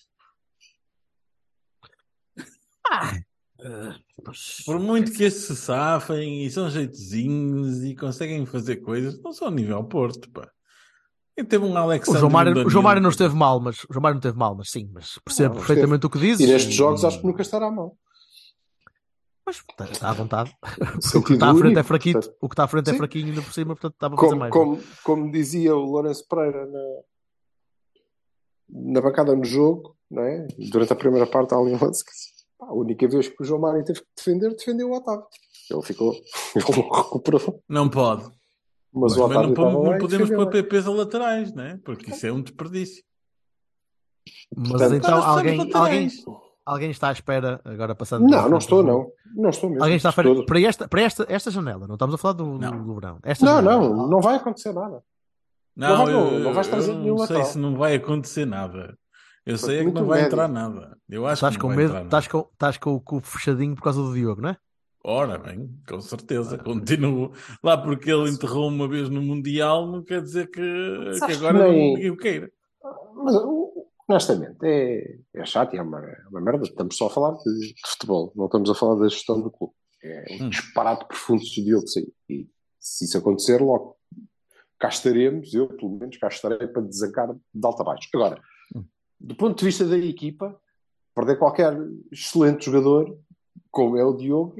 Por 4.64 4.78
muito 4.78 5.12
que 5.12 5.24
estes 5.24 5.44
se 5.44 5.56
safem 5.56 6.44
e 6.44 6.50
são 6.50 6.70
jeitozinhos 6.70 7.82
e 7.84 7.94
conseguem 7.96 8.46
fazer 8.46 8.76
coisas, 8.76 9.20
não 9.20 9.32
são 9.32 9.50
nível 9.50 9.82
Porto, 9.84 10.30
pá. 10.30 10.48
E 11.38 11.44
teve 11.44 11.64
um 11.64 11.72
O 11.72 11.76
Alexandre 11.78 12.18
João 12.20 12.32
Mário, 12.32 12.66
o. 12.66 12.68
João 12.70 12.82
Mário 12.82 13.00
não 13.00 13.10
esteve 13.10 13.36
mal, 13.36 13.60
mas 13.60 13.84
o 13.84 13.92
João 13.92 14.02
Mário 14.02 14.14
não 14.16 14.18
esteve 14.18 14.36
mal, 14.36 14.56
mas 14.56 14.70
sim, 14.70 14.90
mas 14.92 15.18
percebo 15.24 15.54
Não, 15.54 15.60
perfeitamente 15.60 16.04
o 16.04 16.10
que 16.10 16.18
dizes. 16.18 16.40
E 16.40 16.50
nestes 16.50 16.74
jogos 16.74 17.04
acho 17.04 17.20
que 17.20 17.26
nunca 17.26 17.42
estará 17.42 17.70
mal. 17.70 17.96
Mas 19.46 19.56
está, 19.56 19.84
está 19.84 20.10
à 20.10 20.12
vontade. 20.12 20.52
o 21.14 21.22
que 21.22 21.34
está 21.34 21.50
à 21.50 21.54
frente 21.54 21.78
é 21.78 21.82
fraquinho, 21.84 22.14
portanto. 22.14 22.36
o 22.40 22.48
que 22.48 22.52
está 22.54 22.64
à 22.64 22.68
frente 22.68 22.90
é 22.90 22.92
Sim. 22.92 22.98
fraquinho 22.98 23.28
ainda 23.28 23.42
por 23.42 23.52
cima, 23.52 23.76
portanto 23.76 23.94
estava 23.94 24.14
a 24.14 24.18
fazer 24.18 24.30
Como, 24.30 24.40
mais. 24.40 24.52
como, 24.52 24.80
como 25.04 25.30
dizia 25.30 25.76
o 25.76 25.84
Lourenço 25.84 26.26
Pereira 26.28 26.66
na, 26.66 26.84
na 28.92 29.00
bancada 29.00 29.36
no 29.36 29.44
jogo, 29.44 29.96
não 30.10 30.24
é? 30.24 30.44
durante 30.72 30.92
a 30.92 30.96
primeira 30.96 31.26
parte, 31.26 31.54
ali 31.54 31.70
lance 31.70 32.02
a 32.60 32.74
única 32.74 33.06
vez 33.06 33.28
que 33.28 33.40
o 33.40 33.44
João 33.44 33.60
Mário 33.60 33.84
teve 33.84 34.00
que 34.00 34.06
defender, 34.16 34.50
defendeu 34.50 34.90
o 34.90 34.96
Otávio. 34.96 35.24
Ele 35.70 35.82
ficou, 35.82 36.12
ele 36.56 36.64
recuperou. 36.64 37.62
Não 37.68 37.88
pode. 37.88 38.37
Mas, 38.92 39.12
Mas 39.12 39.12
o 39.16 39.28
também 39.28 39.38
Otávio 39.52 39.72
não, 39.72 39.84
não 39.84 39.98
podemos 39.98 40.28
pôr 40.30 40.46
bem. 40.50 40.62
PPs 40.62 40.86
a 40.86 40.90
laterais, 40.90 41.52
né? 41.54 41.78
Porque 41.84 42.10
isso 42.10 42.26
é 42.26 42.32
um 42.32 42.40
desperdício. 42.42 43.02
Mas 44.56 44.68
Portanto, 44.70 44.94
então 44.94 45.22
alguém, 45.22 45.70
alguém, 45.74 46.08
alguém 46.64 46.90
está 46.90 47.08
à 47.08 47.12
espera, 47.12 47.60
agora 47.64 47.94
passando 47.94 48.26
Não, 48.28 48.48
não 48.48 48.58
estou, 48.58 48.82
não. 48.82 49.06
Não 49.34 49.50
estou 49.50 49.68
mesmo. 49.70 49.82
Alguém 49.84 49.96
está 49.96 50.08
à 50.08 50.10
espera 50.10 50.28
Estou- 50.30 50.46
para, 50.46 50.60
esta, 50.60 50.88
para 50.88 51.00
esta, 51.02 51.26
esta 51.28 51.50
janela, 51.50 51.86
não 51.86 51.94
estamos 51.94 52.14
a 52.14 52.18
falar 52.18 52.34
do, 52.34 52.58
Não. 52.58 52.84
do 52.84 52.94
verão. 52.94 53.18
Esta 53.22 53.44
Não, 53.44 53.54
janela. 53.56 53.88
não, 53.96 54.06
não 54.08 54.20
vai 54.20 54.36
acontecer 54.36 54.72
nada. 54.72 55.02
Não, 55.76 56.06
não- 56.06 56.08
eu, 56.10 56.40
não 56.40 56.52
vais 56.54 56.66
trazer 56.66 56.90
eu 56.92 56.98
nenhum 56.98 57.16
não 57.16 57.26
sei 57.26 57.36
lateral. 57.36 57.52
se 57.52 57.58
não 57.58 57.76
vai 57.76 57.94
acontecer 57.94 58.44
nada. 58.46 58.98
Eu 59.46 59.56
sei 59.56 59.78
é 59.80 59.84
que 59.84 59.90
não 59.92 60.04
vai 60.04 60.18
médio. 60.22 60.26
entrar 60.34 60.48
nada. 60.48 60.98
Eu 61.08 61.24
acho 61.26 61.34
Estás 61.34 61.54
que 61.56 61.60
com 61.62 61.68
não 61.68 61.76
vai 61.76 61.84
medo, 61.84 61.94
entrar 61.96 62.04
estás 62.04 62.24
nada. 62.26 62.44
com, 62.44 62.50
estás 62.52 62.78
com 62.78 62.94
o 62.94 63.00
cu 63.00 63.20
fechadinho 63.20 63.74
por 63.74 63.82
causa 63.82 64.02
do 64.02 64.12
Diogo, 64.12 64.42
não 64.42 64.50
é? 64.50 64.56
Ora 65.10 65.38
bem, 65.38 65.70
com 65.88 66.02
certeza, 66.02 66.58
continuo 66.58 67.32
lá 67.64 67.78
porque 67.78 68.10
ele 68.10 68.28
enterrou 68.28 68.68
uma 68.68 68.86
vez 68.86 69.08
no 69.08 69.22
Mundial, 69.22 69.86
não 69.90 70.04
quer 70.04 70.20
dizer 70.20 70.50
que, 70.50 70.60
que 70.60 71.14
Sabes 71.14 71.38
que 71.38 71.46
agora 71.46 71.66
nem- 71.66 71.94
não, 71.94 72.02
eu 72.02 72.14
queira. 72.14 72.52
Mas, 73.14 73.34
honestamente, 74.06 74.58
é, 74.64 75.18
é 75.34 75.46
chato 75.46 75.72
e 75.74 75.78
é 75.78 75.82
uma, 75.82 75.98
é 75.98 76.26
uma 76.30 76.42
merda. 76.42 76.64
Estamos 76.64 76.94
só 76.94 77.06
a 77.06 77.10
falar 77.10 77.30
de, 77.38 77.72
de 77.72 77.80
futebol, 77.86 78.34
não 78.36 78.44
estamos 78.44 78.68
a 78.68 78.74
falar 78.74 78.96
da 78.96 79.08
gestão 79.08 79.40
do 79.40 79.50
clube. 79.50 79.72
É 80.04 80.24
um 80.40 80.44
Hum. 80.44 80.50
disparate 80.50 81.06
profundo 81.06 81.42
se 81.42 81.62
o 81.62 81.64
Diogo 81.64 81.88
sair. 81.88 82.12
E 82.28 82.46
se 82.78 83.06
isso 83.06 83.16
acontecer, 83.16 83.62
logo 83.62 83.96
cá 84.78 84.88
estaremos, 84.88 85.54
eu 85.54 85.68
pelo 85.68 85.98
menos 85.98 86.18
cá 86.18 86.28
estarei 86.28 86.68
para 86.68 86.82
desancar 86.82 87.34
de 87.34 87.66
alta 87.66 87.82
a 87.82 87.86
baixo. 87.86 88.10
Agora, 88.14 88.38
Hum. 88.76 88.84
do 89.18 89.34
ponto 89.34 89.58
de 89.58 89.64
vista 89.64 89.86
da 89.86 89.96
equipa, 89.96 90.54
perder 91.14 91.38
qualquer 91.38 91.74
excelente 92.12 92.66
jogador, 92.66 93.18
como 93.70 93.96
é 93.96 94.04
o 94.04 94.12
Diogo, 94.14 94.54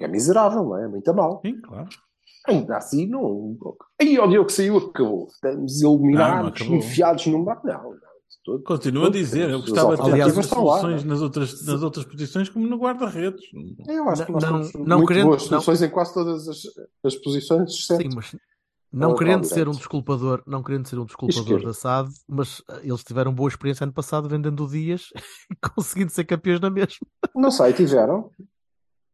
que 0.00 0.04
é 0.06 0.08
miserável, 0.08 0.64
não 0.64 0.78
é? 0.78 0.84
É 0.84 0.88
muito 0.88 1.14
mal. 1.14 1.42
Sim, 1.44 1.60
claro. 1.60 1.86
Ainda 2.48 2.78
assim, 2.78 3.06
não. 3.06 3.54
Aí 4.00 4.18
o 4.18 4.26
Diogo 4.26 4.50
saiu, 4.50 4.78
acabou. 4.78 5.26
Estamos 5.28 5.82
eliminados, 5.82 6.40
Não, 6.42 6.48
acabou. 6.48 6.76
enfiados 6.76 7.26
num 7.26 7.44
barco. 7.44 7.66
Não, 7.66 7.82
não. 7.82 7.96
todo. 8.42 8.62
Continuo 8.64 9.04
a 9.04 9.10
dizer, 9.10 9.50
eu 9.50 9.58
As 9.58 9.64
gostava 9.66 9.96
de 9.96 10.02
ter 10.10 10.24
lá, 10.24 10.42
soluções 10.42 11.04
não 11.04 11.10
nas 11.10 11.20
outras, 11.20 11.66
nas 11.66 11.82
outras 11.82 12.06
posições 12.06 12.48
como 12.48 12.66
no 12.66 12.78
guarda-redes. 12.78 13.42
Eu 13.86 14.08
acho 14.08 14.24
que 14.24 14.32
nós 14.32 14.42
Não- 14.42 14.50
temos 14.52 14.72
não 14.74 14.96
muito 14.96 15.08
querendo- 15.08 15.26
boas 15.26 15.42
não- 15.42 15.48
soluções 15.60 15.82
em 15.82 15.90
quase 15.90 16.14
todas 16.14 16.48
as, 16.48 16.58
as 17.04 17.14
posições, 17.16 17.76
Sim, 17.76 17.94
exceto 17.96 18.16
mas 18.16 18.34
não 18.90 19.14
querendo 19.14 19.44
ser 19.44 19.68
um 19.68 19.72
desculpador, 19.72 20.42
não 20.46 20.62
querendo 20.62 20.88
ser 20.88 20.98
um 20.98 21.04
desculpador 21.04 21.62
da 21.62 21.74
SAD, 21.74 22.08
mas 22.26 22.62
eh, 22.70 22.80
eles 22.84 23.04
tiveram 23.04 23.32
boa 23.34 23.48
experiência 23.50 23.84
ano 23.84 23.92
passado 23.92 24.28
vendendo 24.30 24.64
o 24.64 24.68
Dias 24.68 25.10
e 25.52 25.56
conseguindo 25.74 26.10
ser 26.10 26.24
campeões 26.24 26.58
na 26.60 26.70
mesma. 26.70 27.06
Não 27.36 27.50
sei, 27.50 27.74
tiveram. 27.74 28.30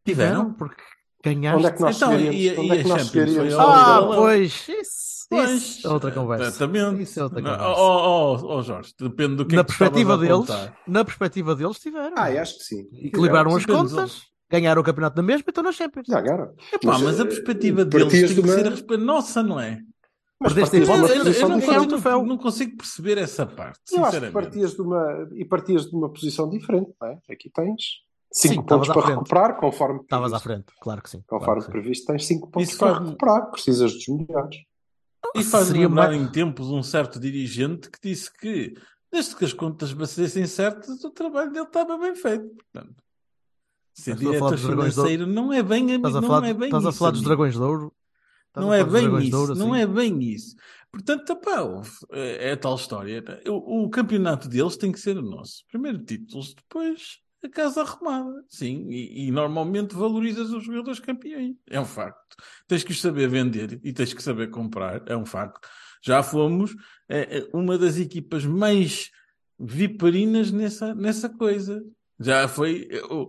Tiveram? 0.06 0.52
porque 0.54 0.82
ganhaste. 1.24 1.58
Onde 1.58 1.66
é 1.66 1.70
que 1.72 1.80
nós 1.82 1.96
Então, 1.96 2.08
chegaríamos? 2.12 2.40
e- 2.40 2.50
onde 2.60 2.60
e 2.68 2.70
é 2.70 2.76
que 2.76 2.80
a 2.82 2.88
nós 2.88 3.02
Champions 3.02 3.30
chegaríamos? 3.30 3.54
Ah, 3.58 4.02
pois, 4.14 4.68
isso, 4.68 5.06
Pois, 5.28 5.50
isso 5.50 5.86
é 5.86 5.90
outra 5.90 6.12
conversa. 6.12 6.44
Exatamente. 6.46 7.02
Isso 7.02 7.18
é 7.20 7.22
outra 7.24 7.42
conversa. 7.42 7.64
Oh, 7.68 8.36
oh, 8.40 8.56
oh, 8.56 8.62
Jorge, 8.62 8.92
depende 8.98 9.34
do 9.36 9.44
que 9.44 9.56
na 9.56 9.62
é 9.62 9.64
que 9.64 9.68
perspectiva 9.76 10.16
deles, 10.16 10.46
na 10.86 11.04
perspectiva 11.04 11.54
deles 11.56 11.78
tiveram. 11.80 12.14
Ah, 12.16 12.30
eu 12.32 12.40
acho 12.40 12.58
que 12.58 12.64
sim. 12.64 12.88
Equilibraram 12.92 13.54
as 13.56 13.66
contas, 13.66 14.22
ganharam 14.48 14.80
o 14.80 14.84
campeonato 14.84 15.16
na 15.16 15.22
mesma 15.24 15.44
e 15.46 15.50
estão 15.50 15.64
na 15.64 15.72
Champions. 15.72 16.06
Ganharam. 16.08 16.54
Epá, 16.72 16.98
mas, 17.00 17.18
a 17.18 17.24
eh, 17.24 17.26
perspectiva 17.26 17.84
deles 17.84 18.08
tem 18.12 18.42
que 18.42 18.48
ser 18.48 18.66
a 18.66 18.70
respeito 18.70 19.02
nossa, 19.04 19.42
não 19.42 19.58
é? 19.58 19.80
Mas 20.38 20.52
Perdeste 20.52 20.86
partias 20.86 20.86
de 20.86 20.92
a 20.92 20.96
Eu, 20.96 21.24
eu- 21.24 21.32
eu 21.32 21.48
não, 21.48 21.60
consigo, 21.60 22.26
não 22.26 22.38
consigo 22.38 22.76
perceber 22.76 23.18
essa 23.18 23.46
parte, 23.46 23.80
Eu 23.90 24.04
acho 24.04 24.10
que 24.10 24.16
sinceramente. 24.16 24.32
partias 24.32 24.74
de 24.74 24.82
uma, 24.82 25.28
e 25.34 25.44
partias 25.46 25.86
de 25.90 25.96
uma 25.96 26.12
posição 26.12 26.48
diferente, 26.48 26.90
não 27.00 27.08
é? 27.08 27.18
Aqui 27.30 27.50
tens 27.50 28.05
5 28.32 28.54
Sim, 28.54 28.62
pontos 28.62 28.88
para 28.88 29.02
frente. 29.02 29.14
recuperar, 29.18 29.56
conforme 29.56 30.00
Estavas 30.00 30.32
à 30.32 30.40
previsto. 30.40 30.64
frente, 30.72 30.80
claro 30.80 31.02
que 31.02 31.10
sim. 31.10 31.20
Conforme 31.26 31.44
claro 31.44 31.60
que 31.60 31.66
sim. 31.66 31.72
previsto, 31.72 32.06
tens 32.06 32.26
5 32.26 32.50
pontos 32.50 32.68
Isso 32.68 32.78
para 32.78 32.88
faz-me- 32.88 33.06
recuperar. 33.06 33.50
Precisas 33.50 33.92
dos 33.94 34.08
melhores. 34.08 34.56
E 35.34 35.42
faz-me 35.44 35.72
Seria 35.72 35.88
lembrar 35.88 36.08
mais- 36.08 36.22
em 36.22 36.28
tempos 36.30 36.68
um 36.70 36.82
certo 36.82 37.18
dirigente 37.18 37.90
que 37.90 37.98
disse 38.02 38.32
que, 38.32 38.74
desde 39.10 39.34
que 39.34 39.44
as 39.44 39.52
contas 39.52 39.92
batessem 39.92 40.46
certas, 40.46 41.02
o 41.04 41.10
trabalho 41.10 41.50
dele 41.52 41.64
estava 41.66 41.96
bem 41.98 42.14
feito. 42.14 42.48
Portanto, 42.54 42.94
ser 43.94 44.12
a 44.12 44.16
diretor 44.16 44.58
financeiro 44.58 45.26
não 45.26 45.52
é 45.52 45.62
bem, 45.62 45.90
Estás 45.96 46.14
a 46.16 46.20
não 46.20 46.28
falar, 46.28 46.46
é 46.48 46.54
bem 46.54 46.66
estás 46.68 46.84
a 46.86 46.90
isso, 46.90 46.98
falar 46.98 47.10
dos 47.12 47.22
dragões 47.22 47.54
de 47.54 47.60
ouro? 47.60 47.92
Estás 48.48 48.64
Não 48.66 48.72
a 48.72 48.76
é 48.76 48.84
bem 48.84 49.18
isso, 49.26 49.36
ouro, 49.38 49.54
não 49.54 49.72
assim? 49.72 49.82
é 49.82 49.86
bem 49.86 50.22
isso. 50.22 50.56
Portanto, 50.92 51.30
epá, 51.32 51.62
é, 52.12 52.50
é 52.50 52.56
tal 52.56 52.74
história. 52.76 53.22
O, 53.48 53.84
o 53.84 53.90
campeonato 53.90 54.48
deles 54.48 54.76
tem 54.76 54.92
que 54.92 55.00
ser 55.00 55.16
o 55.18 55.22
nosso. 55.22 55.64
Primeiro 55.70 55.98
títulos, 56.04 56.54
depois 56.54 57.18
a 57.46 57.50
casa 57.50 57.82
arrumada. 57.82 58.44
Sim, 58.48 58.86
e, 58.90 59.26
e 59.28 59.30
normalmente 59.30 59.94
valorizas 59.94 60.50
os 60.52 60.64
jogadores 60.64 61.00
campeões. 61.00 61.54
É 61.70 61.80
um 61.80 61.84
facto. 61.84 62.36
Tens 62.68 62.82
que 62.84 62.94
saber 62.94 63.28
vender 63.28 63.80
e 63.82 63.92
tens 63.92 64.12
que 64.12 64.22
saber 64.22 64.50
comprar. 64.50 65.02
É 65.06 65.16
um 65.16 65.24
facto. 65.26 65.66
Já 66.04 66.22
fomos 66.22 66.74
é, 67.08 67.38
é, 67.38 67.48
uma 67.52 67.76
das 67.78 67.98
equipas 67.98 68.44
mais 68.44 69.10
viparinas 69.58 70.50
nessa, 70.52 70.94
nessa 70.94 71.28
coisa. 71.28 71.82
Já 72.20 72.46
foi. 72.48 72.86
é, 72.90 73.02
o- 73.04 73.28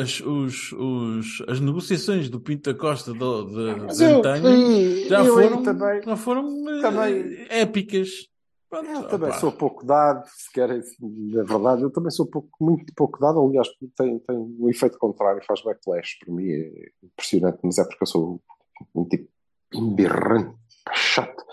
As, 0.00 0.20
os, 0.20 0.70
os, 0.72 1.42
as 1.48 1.58
negociações 1.58 2.30
do 2.30 2.38
Pinto 2.40 2.72
da 2.72 2.78
Costa 2.78 3.12
do, 3.12 3.46
de, 3.46 3.96
de 3.96 4.04
antanho 4.04 5.08
já 5.08 5.24
foram, 5.24 5.62
também, 5.64 6.02
já 6.04 6.16
foram 6.16 6.68
eh, 6.70 6.80
também- 6.80 7.46
épicas. 7.48 8.10
Pronto, 8.70 8.88
eu 8.88 9.08
também 9.08 9.30
opá. 9.30 9.38
sou 9.40 9.50
pouco 9.50 9.84
dado, 9.84 10.24
se 10.28 10.52
querem, 10.52 10.80
na 11.00 11.42
verdade, 11.42 11.82
eu 11.82 11.90
também 11.90 12.12
sou 12.12 12.24
pouco, 12.24 12.48
muito 12.60 12.94
pouco 12.94 13.18
dado, 13.18 13.44
aliás, 13.44 13.68
tem, 13.96 14.20
tem 14.20 14.36
um 14.38 14.68
efeito 14.68 14.96
contrário, 14.96 15.44
faz 15.44 15.60
backlash, 15.60 16.18
para 16.20 16.32
mim 16.32 16.48
é 16.48 16.90
impressionante, 17.02 17.58
mas 17.64 17.78
é 17.78 17.84
porque 17.84 18.04
eu 18.04 18.06
sou 18.06 18.40
um 18.94 19.04
tipo 19.08 19.28
embirrante, 19.74 20.56
chato. 20.94 21.44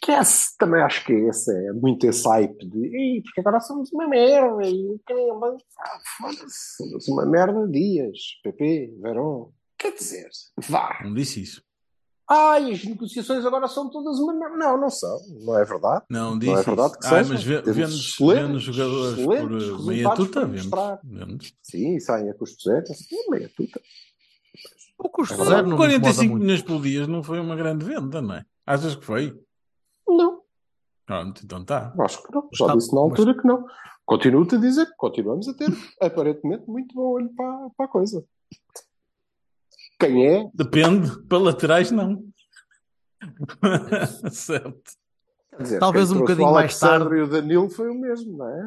Que 0.00 0.12
é 0.12 0.20
esse, 0.20 0.56
também 0.56 0.82
acho 0.82 1.04
que 1.04 1.12
é 1.12 1.28
esse, 1.28 1.50
é 1.50 1.72
muito 1.72 2.06
esse 2.06 2.28
hype 2.28 2.64
de 2.64 2.96
Ei, 2.96 3.22
porque 3.22 3.40
agora 3.40 3.58
somos 3.58 3.90
uma 3.92 4.06
merda 4.06 4.68
e 4.68 5.00
caramba, 5.04 5.56
ah, 5.80 5.98
foda-se, 6.16 6.76
somos 6.76 7.08
uma 7.08 7.26
merda 7.26 7.66
Dias, 7.66 8.18
PP, 8.44 8.98
Verón, 9.00 9.50
quer 9.76 9.92
dizer, 9.94 10.28
vá. 10.58 11.00
Não 11.02 11.12
disse 11.12 11.42
isso. 11.42 11.65
Ai, 12.28 12.72
as 12.72 12.84
negociações 12.84 13.44
agora 13.46 13.68
são 13.68 13.88
todas 13.88 14.18
uma. 14.18 14.32
Não, 14.56 14.76
não 14.80 14.90
são, 14.90 15.16
não 15.44 15.58
é 15.58 15.64
verdade. 15.64 16.04
Não 16.10 16.36
disse 16.38 16.52
é 16.60 16.62
verdade 16.64 16.98
que 16.98 17.06
Ai, 17.06 17.22
seja. 17.24 17.32
mas 17.34 17.42
ve- 17.44 17.62
Temos 17.62 17.76
vendes, 17.76 17.94
excelentes- 17.94 18.46
vendes 18.48 18.62
jogadores 18.62 19.24
por 19.24 19.34
eh, 19.34 19.86
meia 19.86 20.14
tuta, 20.14 20.44
vendes. 20.46 21.52
Sim, 21.62 22.00
saem 22.00 22.30
a 22.30 22.34
custo 22.34 22.62
zero, 22.68 22.84
meia 23.30 23.48
tuta. 23.56 23.80
O 24.98 25.08
custo 25.08 25.34
É 25.34 25.36
zero 25.36 25.48
verdade. 25.48 25.68
não 25.70 25.78
me 25.78 25.84
incomoda 25.84 26.00
45 26.00 26.30
muito. 26.32 26.42
milhões 26.42 26.62
por 26.62 26.82
dia 26.82 27.06
não 27.06 27.22
foi 27.22 27.38
uma 27.38 27.54
grande 27.54 27.84
venda, 27.84 28.20
não 28.20 28.34
é? 28.34 28.44
Achas 28.66 28.96
que 28.96 29.04
foi? 29.04 29.38
Não, 30.08 30.40
Pronto, 31.06 31.42
então 31.44 31.64
tá. 31.64 31.94
acho 32.00 32.22
que 32.24 32.34
não. 32.34 32.48
Já 32.52 32.64
Está- 32.64 32.76
disse 32.76 32.92
na 32.94 33.00
altura 33.02 33.36
que 33.40 33.46
não. 33.46 33.64
Continuo-te 34.04 34.54
a 34.56 34.58
dizer 34.58 34.86
que 34.86 34.96
continuamos 34.96 35.46
a 35.48 35.54
ter 35.54 35.66
aparentemente 36.00 36.68
muito 36.68 36.92
bom 36.94 37.02
olho 37.12 37.28
para, 37.36 37.70
para 37.76 37.86
a 37.86 37.88
coisa. 37.88 38.24
Quem 39.98 40.26
é? 40.26 40.50
Depende, 40.54 41.10
para 41.28 41.38
laterais 41.38 41.90
não. 41.90 42.22
certo. 44.30 44.92
Dizer, 45.58 45.78
Talvez 45.78 46.12
um 46.12 46.18
bocadinho 46.18 46.48
o 46.48 46.52
mais 46.52 46.82
Alexandre 46.82 47.18
e 47.18 47.22
o 47.22 47.26
Danilo 47.26 47.70
foi 47.70 47.88
o 47.88 47.98
mesmo, 47.98 48.36
não 48.36 48.46
é? 48.46 48.60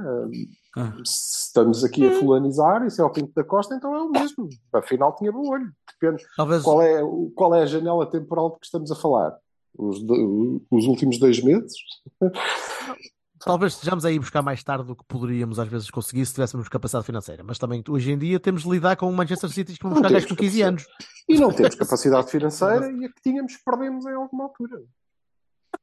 Ah. 0.76 0.94
Se 1.06 1.46
estamos 1.48 1.84
aqui 1.84 2.08
a 2.08 2.20
fulanizar, 2.20 2.84
isso 2.86 3.00
é 3.00 3.06
o 3.06 3.12
Pinto 3.12 3.32
da 3.36 3.44
Costa, 3.44 3.76
então 3.76 3.94
é 3.96 4.02
o 4.02 4.10
mesmo. 4.10 4.50
Afinal, 4.74 5.16
tinha 5.16 5.32
bom 5.32 5.48
olho. 5.50 5.72
Depende. 6.02 6.24
Talvez, 6.36 6.64
Qual 6.64 6.82
é, 6.82 7.04
o- 7.04 7.32
qual 7.36 7.54
é 7.54 7.62
a 7.62 7.66
janela 7.68 8.10
temporal 8.10 8.54
de 8.54 8.60
que 8.60 8.66
estamos 8.66 8.92
a 8.92 8.96
falar? 8.96 9.38
Os, 9.78 10.00
os 10.72 10.86
últimos 10.88 11.20
dois 11.20 11.44
meses? 11.44 11.74
Talvez 13.40 13.74
estejamos 13.74 14.06
aí 14.06 14.20
buscar 14.20 14.42
mais 14.42 14.64
tarde 14.64 14.86
do 14.86 14.96
que 14.96 15.04
poderíamos 15.06 15.60
às 15.60 15.68
vezes 15.68 15.90
conseguir 15.90 16.26
se 16.26 16.34
tivéssemos 16.34 16.68
capacidade 16.70 17.06
financeira. 17.06 17.44
Mas 17.44 17.58
também 17.58 17.84
hoje 17.88 18.12
em 18.12 18.18
dia 18.18 18.40
temos 18.40 18.64
de 18.64 18.70
lidar 18.70 18.96
com 18.96 19.10
o 19.10 19.14
Manchester 19.14 19.50
City 19.50 19.78
que 19.78 19.84
vão 19.84 19.94
buscar 19.94 20.12
gajos 20.12 20.30
com 20.30 20.36
15 20.36 20.62
anos. 20.62 20.86
E 21.28 21.40
não 21.40 21.52
temos 21.52 21.76
capacidade 21.76 22.30
financeira 22.30 22.92
e 22.92 23.06
a 23.06 23.10
que 23.10 23.22
tínhamos 23.22 23.58
perdemos 23.58 24.06
em 24.06 24.14
alguma 24.14 24.46
altura. 24.46 24.82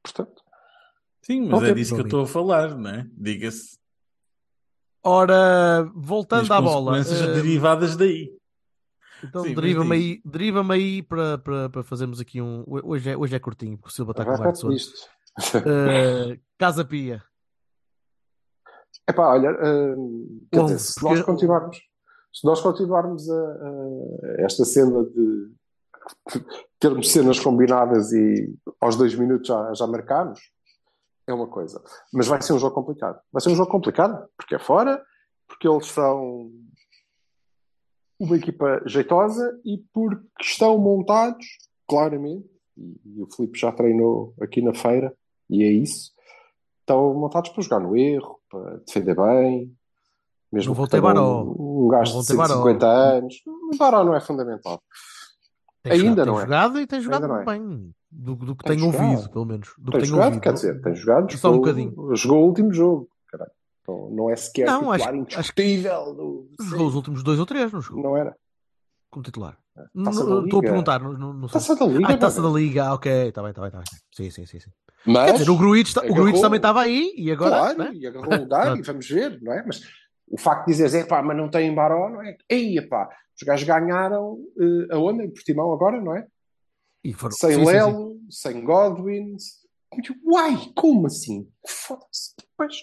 Portanto, 0.03 0.43
Sim, 1.27 1.49
Não 1.49 1.61
mas 1.61 1.71
é 1.71 1.75
disso 1.75 1.93
que 1.97 2.03
eu 2.03 2.05
estou 2.05 2.23
a 2.23 2.27
falar, 2.27 2.77
não 2.77 2.89
é? 2.89 3.07
Diga-se. 3.13 3.77
Ora, 5.03 5.81
As 5.81 5.91
voltando 5.93 6.53
à 6.53 6.61
bola. 6.61 6.99
consequências 6.99 7.29
eh, 7.29 7.35
derivadas 7.35 7.97
daí. 7.97 8.33
Então 9.25 9.43
deriva-me 9.43 9.97
aí, 9.97 10.21
deriva 10.25 10.73
aí 10.73 11.03
para, 11.03 11.39
para, 11.39 11.69
para 11.69 11.83
fazermos 11.83 12.21
aqui 12.21 12.41
um. 12.41 12.65
Hoje 12.69 13.11
é, 13.11 13.17
hoje 13.17 13.35
é 13.35 13.41
curtinho, 13.41 13.77
porque 13.77 13.91
o 13.91 13.93
Silva 13.93 14.13
está 14.13 14.25
com 14.25 14.73
isto. 14.73 14.93
Eh, 15.67 16.39
Casa 16.57 16.83
Pia. 16.83 17.23
Epá, 19.09 19.29
olha, 19.33 19.51
hum, 19.97 20.47
quer 20.51 20.61
Onze, 20.63 20.75
dizer, 20.75 20.93
se 20.93 21.05
nós 21.05 21.23
continuarmos, 21.23 21.77
se 22.33 22.47
nós 22.47 22.61
continuarmos 22.61 23.31
a, 23.31 23.35
a- 23.41 24.43
esta 24.45 24.65
cena 24.65 25.05
de 25.05 25.53
termos 26.79 27.11
cenas 27.11 27.39
combinadas 27.41 28.13
e 28.13 28.55
aos 28.81 28.97
dois 28.97 29.15
minutos 29.15 29.49
já, 29.49 29.73
já 29.75 29.87
marcarmos, 29.87 30.41
é 31.27 31.33
uma 31.33 31.47
coisa. 31.47 31.83
Mas 32.13 32.27
vai 32.27 32.41
ser 32.43 32.53
um 32.53 32.59
jogo 32.59 32.75
complicado. 32.75 33.21
Vai 33.33 33.41
ser 33.43 33.51
um 33.51 33.55
jogo 33.57 33.71
complicado, 33.71 34.29
porque 34.37 34.55
é 34.55 34.59
fora, 34.59 35.03
porque 35.49 35.67
eles 35.69 35.87
são 35.87 36.51
uma 38.19 38.37
equipa 38.37 38.83
jeitosa 38.87 39.61
e 39.65 39.79
porque 39.93 40.25
estão 40.41 40.79
montados, 40.79 41.47
claramente, 41.89 42.49
e, 42.77 43.01
e 43.05 43.23
o 43.23 43.27
Filipe 43.31 43.59
já 43.59 43.73
treinou 43.73 44.35
aqui 44.41 44.63
na 44.63 44.75
feira, 44.75 45.17
e 45.51 45.63
é 45.65 45.71
isso, 45.71 46.13
estão 46.81 47.15
montados 47.15 47.51
para 47.51 47.63
jogar 47.63 47.81
no 47.81 47.97
erro, 47.97 48.36
para 48.51 48.77
defender 48.79 49.15
bem, 49.17 49.73
mesmo 50.53 50.75
Não 50.75 50.85
que 50.85 50.91
ter 50.91 51.01
tenham 51.01 51.15
Baró. 51.15 51.43
um, 51.45 51.87
um 51.87 51.89
Não 51.89 52.03
de 52.03 52.13
vão 52.13 52.25
ter 52.25 52.37
Baró. 52.37 52.55
150 52.55 52.87
anos. 52.87 53.35
O 53.47 53.77
Baró 53.77 54.05
não 54.05 54.15
é 54.15 54.21
fundamental. 54.21 54.83
Tem 55.83 55.93
Ainda 55.93 56.25
jogado, 56.25 56.27
não 56.27 56.35
tem 56.35 56.43
é. 56.43 56.47
jogado 56.47 56.81
e 56.81 56.87
tem 56.87 57.01
jogado 57.01 57.25
Ainda 57.25 57.43
é. 57.43 57.45
bem. 57.59 57.95
Do, 58.11 58.35
do 58.35 58.57
que 58.57 58.65
Tem 58.65 58.77
tenho 58.79 58.91
jogado. 58.93 59.11
ouvido, 59.11 59.31
pelo 59.31 59.45
menos. 59.45 59.69
Do 59.79 59.85
que 59.85 59.91
Tem 59.93 60.01
tenho 60.01 60.07
jogado, 60.07 60.25
ouvido. 60.27 60.43
quer 60.43 60.53
dizer, 60.55 60.81
tem 60.81 60.95
jogado. 60.95 61.33
Só 61.37 61.49
um 61.49 61.53
jogou- 61.53 61.61
bocadinho. 61.67 62.17
Jogou 62.17 62.43
o 62.43 62.47
último 62.47 62.73
jogo. 62.73 63.09
caralho. 63.29 63.51
Então, 63.83 64.11
não 64.11 64.31
é 64.31 64.37
sequer 64.37 64.67
Não, 64.67 64.79
titular 64.79 64.95
acho- 65.01 65.09
acho- 65.09 65.17
indiscutível. 65.17 66.15
do- 66.15 66.51
Jogou 66.61 66.87
os 66.89 66.95
últimos 66.95 67.23
dois 67.23 67.39
ou 67.39 67.47
três, 67.47 67.73
não 67.73 67.81
jogou? 67.81 68.03
Não 68.03 68.17
era. 68.17 68.35
Como 69.11 69.23
titular. 69.25 69.57
Estou 69.95 70.59
a 70.59 70.63
perguntar. 70.63 71.01
Não, 71.01 71.49
sei. 71.49 71.61
Taça 71.61 71.77
da 71.77 71.87
Liga. 71.87 72.09
Ah, 72.13 72.17
taça 72.19 72.43
da. 72.43 72.49
Liga, 72.49 72.85
ah, 72.87 72.95
ok, 72.95 73.13
está 73.29 73.43
bem, 73.43 73.51
está 73.51 73.61
bem, 73.63 73.69
está 73.69 73.79
bem. 73.79 73.87
Sim, 74.15 74.31
sim, 74.31 74.47
sim. 74.47 74.61
sim. 74.61 74.71
Mas, 75.07 75.27
Quer 75.33 75.39
dizer, 75.39 75.51
o 75.51 75.57
Gruitch, 75.57 75.93
ta- 75.95 76.01
o 76.01 76.05
agarrou- 76.05 76.23
Gruitch 76.25 76.41
também 76.41 76.57
estava 76.57 76.81
aí 76.83 77.13
e 77.17 77.31
agora. 77.31 77.51
claro, 77.59 77.79
né? 77.79 77.91
e 77.95 78.07
agarrou 78.07 78.35
o 78.35 78.39
lugar 78.41 78.77
e 78.77 78.83
vamos 78.83 79.09
ver, 79.09 79.41
não 79.41 79.53
é? 79.53 79.65
Mas 79.67 79.81
o 80.29 80.37
facto 80.39 80.67
de 80.67 80.73
dizeres, 80.73 80.95
é 80.95 81.05
pá, 81.05 81.23
mas 81.23 81.37
não 81.37 81.49
tem 81.49 81.73
Baró, 81.75 82.09
não 82.11 82.23
é? 82.23 82.37
Ei, 82.49 82.81
pá, 82.89 83.09
os 83.37 83.47
gajos 83.47 83.67
ganharam 83.67 84.39
eh, 84.59 84.95
aonde? 84.95 85.25
Em 85.25 85.31
Portimão 85.31 85.73
agora, 85.73 86.01
não 86.01 86.17
é? 86.17 86.27
Foram- 87.15 87.37
Sem 87.37 87.51
sim, 87.51 87.57
sim, 87.59 87.65
sim. 87.65 87.67
Lelo, 87.67 88.17
sem 88.31 88.65
Godwin. 88.65 89.37
Uai, 90.25 90.57
como 90.75 91.07
assim? 91.07 91.49
Foda-se. 91.67 92.35
Pois, 92.57 92.75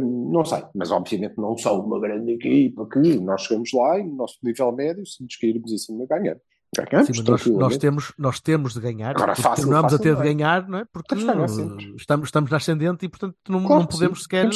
não 0.00 0.44
sei, 0.44 0.62
mas 0.74 0.90
obviamente 0.90 1.36
não 1.38 1.56
são 1.56 1.80
uma 1.80 2.00
grande 2.00 2.32
equipa 2.32 2.86
que 2.88 3.18
nós 3.20 3.42
chegamos 3.42 3.70
lá 3.72 3.98
e 3.98 4.04
no 4.04 4.16
nosso 4.16 4.38
nível 4.42 4.72
médio, 4.72 5.06
se 5.06 5.22
nos 5.22 5.36
cairmos 5.36 5.72
em 5.72 5.78
cima, 5.78 6.06
ganhamos. 6.06 6.42
Ganhamos, 6.74 7.14
Sim, 7.14 7.22
nós, 7.24 7.46
nós, 7.46 7.76
temos, 7.76 8.12
nós 8.16 8.40
temos 8.40 8.72
de 8.72 8.80
ganhar, 8.80 9.10
Agora, 9.10 9.34
fácil, 9.34 9.50
continuamos 9.50 9.92
fácil 9.92 9.96
a 9.96 10.02
ter 10.02 10.14
não 10.14 10.22
de 10.22 10.28
é. 10.28 10.32
ganhar, 10.32 10.68
não 10.68 10.78
é? 10.78 10.84
Porque 10.86 11.14
uh, 11.14 11.48
sempre. 11.48 11.94
estamos, 11.96 12.28
estamos 12.28 12.50
na 12.50 12.56
ascendente 12.56 13.04
e, 13.04 13.08
portanto, 13.10 13.36
não, 13.46 13.62
Claro 13.62 13.82
não 13.82 13.86
podemos 13.86 14.20
sim, 14.20 14.22
sequer 14.22 14.48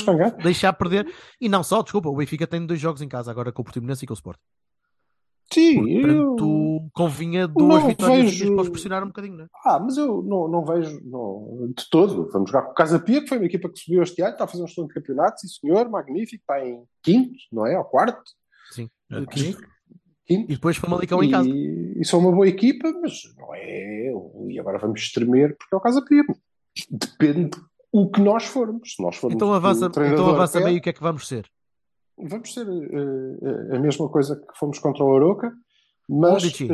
deixar 0.42 0.73
perder. 0.73 1.12
E 1.38 1.47
não 1.47 1.62
só, 1.62 1.83
desculpa, 1.83 2.09
o 2.09 2.16
Benfica 2.16 2.47
tem 2.47 2.64
dois 2.64 2.81
jogos 2.81 3.03
em 3.03 3.09
casa 3.09 3.31
agora 3.31 3.53
com 3.53 3.61
o 3.61 3.64
Portimonense 3.64 4.05
e 4.05 4.07
com 4.07 4.14
o 4.14 4.16
Sport. 4.16 4.38
Sim, 5.53 5.89
eu... 5.91 6.35
Portanto, 6.35 6.91
convinha 6.93 7.47
duas 7.47 7.83
não 7.83 7.89
vitórias 7.89 8.39
vejo- 8.39 8.57
para 8.57 8.71
pressionar 8.71 9.05
um 9.05 9.09
bocadinho, 9.09 9.37
não 9.37 9.45
é? 9.45 9.49
Ah, 9.65 9.79
mas 9.79 9.97
eu 9.97 10.23
não, 10.23 10.49
não 10.49 10.65
vejo 10.65 11.01
não, 11.05 11.73
de 11.77 11.89
todo. 11.89 12.29
Vamos 12.33 12.51
jogar 12.51 12.63
com 12.63 12.73
o 12.73 12.75
Casa 12.75 12.99
Pia, 12.99 13.23
que 13.23 13.29
foi 13.29 13.39
uma 13.39 13.47
equipa 13.47 13.69
que 13.69 13.79
subiu 13.79 14.03
este 14.03 14.21
ano, 14.23 14.33
está 14.33 14.45
a 14.45 14.49
fazer 14.49 14.63
um 14.63 14.67
excelente 14.67 14.95
campeonato, 14.95 15.41
sim 15.41 15.49
senhor, 15.49 15.89
magnífico, 15.89 16.43
está 16.43 16.67
em 16.67 16.83
quinto, 17.03 17.37
não 17.53 17.67
é? 17.67 17.79
Ou 17.79 17.85
quarto? 17.85 18.23
Sim. 18.73 18.91
É, 19.11 19.25
Quinto. 19.27 19.59
Quinto. 20.27 20.53
E 20.53 20.55
depois 20.55 20.77
Famalicão 20.77 21.23
em 21.23 21.31
casa. 21.31 21.49
E, 21.49 21.95
e 22.01 22.05
são 22.05 22.19
uma 22.19 22.33
boa 22.33 22.49
equipa, 22.49 22.93
mas 23.01 23.23
não 23.39 23.55
é. 23.55 24.13
E 24.49 24.59
agora 24.59 24.79
vamos 24.79 25.13
tremer 25.13 25.57
porque 25.57 25.75
é 25.75 25.79
o 25.79 25.81
Casa 25.81 26.05
Pia. 26.05 26.25
Depende 26.91 27.57
o 27.93 28.11
que 28.11 28.21
nós 28.21 28.45
formos. 28.45 28.95
Se 28.95 29.03
nós 29.03 29.17
formos 29.17 29.37
Então 29.37 29.53
avança, 29.53 29.87
então 29.87 30.29
avança 30.31 30.61
meio 30.61 30.79
o 30.79 30.81
que 30.81 30.91
é 30.91 30.93
que 30.93 31.01
vamos 31.01 31.29
ser. 31.29 31.49
Vamos 32.18 32.55
ser 32.55 32.66
eh, 32.66 33.76
a 33.76 33.79
mesma 33.79 34.09
coisa 34.09 34.37
que 34.37 34.59
fomos 34.59 34.79
contra 34.79 35.05
o 35.05 35.14
Aroca, 35.14 35.52
mas 36.09 36.44
Onze 36.44 36.68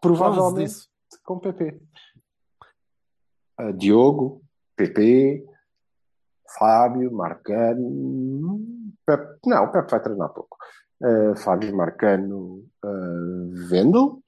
provavelmente 0.00 0.74
com 1.24 1.38
PP. 1.38 1.80
Ah, 3.58 3.72
Diogo, 3.72 4.42
PP, 4.76 5.46
Fábio, 6.58 7.10
Marcano. 7.12 8.60
Pepe, 9.06 9.38
não, 9.46 9.64
o 9.64 9.72
Pepe 9.72 9.90
vai 9.90 10.02
treinar 10.02 10.28
pouco. 10.30 10.56
Ah, 11.02 11.34
Fábio, 11.36 11.74
Marcano, 11.74 12.66
uh, 12.84 13.68
Vendel 13.68 14.22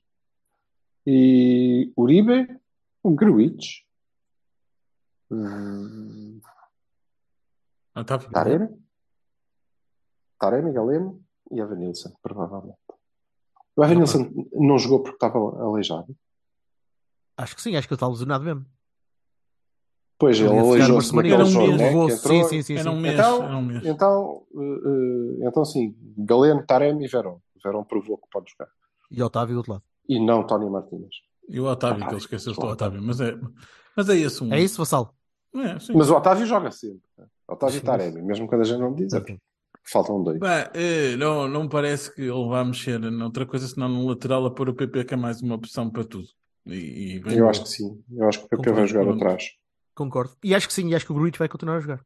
e 1.07 1.93
Uribe, 1.97 2.59
Gruitch, 3.05 3.83
Otávio. 7.95 8.31
Taremi, 8.31 8.69
Taremi, 10.39 10.73
Galeno 10.73 11.21
e 11.51 11.61
Evanilson, 11.61 12.13
provavelmente. 12.23 12.79
O 13.77 13.85
Evanilson 13.85 14.31
não 14.53 14.79
jogou 14.79 15.03
porque 15.03 15.17
estava 15.17 15.39
aleijado. 15.39 16.15
Acho 17.37 17.55
que 17.55 17.63
sim, 17.63 17.77
acho 17.77 17.87
que 17.87 17.95
ele 17.95 17.97
está 17.97 18.09
lesionado 18.09 18.45
mesmo. 18.45 18.67
Pois, 20.19 20.39
ele 20.41 20.59
aleijou-se 20.59 21.15
naquele 21.15 21.35
Era 21.35 21.45
um 21.45 21.47
jogo, 21.47 21.67
mês. 21.69 21.79
né, 21.79 21.93
entrou. 21.93 22.11
Sim, 22.11 22.45
sim, 22.45 22.63
sim. 22.63 22.77
Era 22.77 22.91
um 22.91 22.99
mês. 22.99 23.15
Então, 23.15 23.43
Era 23.45 23.57
um 23.57 23.63
mês. 23.63 23.87
Então, 23.87 24.47
eh, 24.53 25.47
então 25.47 25.65
sim, 25.65 25.97
Galeno, 26.19 26.67
Taremi 26.67 27.05
e 27.05 27.09
Verón. 27.09 27.39
Verón 27.63 27.85
provou 27.85 28.19
que 28.19 28.27
pode 28.29 28.51
jogar. 28.51 28.69
E 29.11 29.23
Otávio 29.23 29.55
do 29.55 29.59
outro 29.59 29.73
lado. 29.75 29.85
E 30.09 30.19
não 30.19 30.45
Tony 30.45 30.69
Martínez. 30.69 31.15
E 31.49 31.61
o 31.61 31.67
Otávio, 31.67 32.05
que 32.05 32.11
ele 32.11 32.19
esqueceu-se 32.19 32.61
do 32.61 32.67
Otávio. 32.67 33.01
Mas 33.01 33.21
é, 33.21 33.39
mas 33.97 34.09
é 34.09 34.17
esse 34.17 34.43
um. 34.43 34.53
É 34.53 34.61
isso, 34.61 34.79
Vassal? 34.79 35.15
É, 35.55 35.79
sim. 35.79 35.93
Mas 35.95 36.11
o 36.11 36.17
Otávio 36.17 36.45
joga 36.47 36.71
sempre. 36.73 37.01
Otávio 37.47 37.79
e. 37.79 37.81
Taremi, 37.81 38.21
mesmo 38.21 38.49
quando 38.49 38.63
a 38.63 38.65
gente 38.65 38.81
não 38.81 38.93
diz, 38.93 39.13
é 39.13 39.21
faltam 39.91 40.23
dois. 40.23 40.39
Bem, 40.39 40.67
eh, 40.75 41.17
não, 41.17 41.49
não 41.49 41.65
me 41.65 41.69
parece 41.69 42.15
que 42.15 42.23
ele 42.23 42.49
vá 42.49 42.65
mexer 42.65 42.99
noutra 42.99 43.47
coisa, 43.47 43.67
senão 43.67 43.89
no 43.89 44.07
lateral 44.07 44.45
a 44.47 44.51
pôr 44.51 44.69
o 44.69 44.75
PP 44.75 45.05
que 45.05 45.15
é 45.15 45.17
mais 45.17 45.41
uma 45.41 45.55
opção 45.55 45.91
para 45.91 46.05
tudo. 46.05 46.29
E, 46.67 47.17
e 47.17 47.21
bem 47.21 47.39
Eu 47.39 47.49
acho 47.49 47.63
que 47.63 47.69
sim. 47.69 48.03
Eu 48.11 48.29
acho 48.29 48.41
que 48.41 48.45
o 48.47 48.49
PP 48.49 48.57
Concordo, 48.57 48.79
vai 48.81 48.87
jogar 48.87 49.15
atrás. 49.15 49.45
Concordo. 49.95 50.33
E 50.45 50.55
acho 50.55 50.67
que 50.67 50.75
sim, 50.75 50.89
e 50.89 50.95
acho 50.95 51.07
que 51.07 51.13
o 51.13 51.15
Gruitch 51.15 51.39
vai 51.39 51.49
continuar 51.49 51.77
a 51.77 51.81
jogar. 51.81 52.01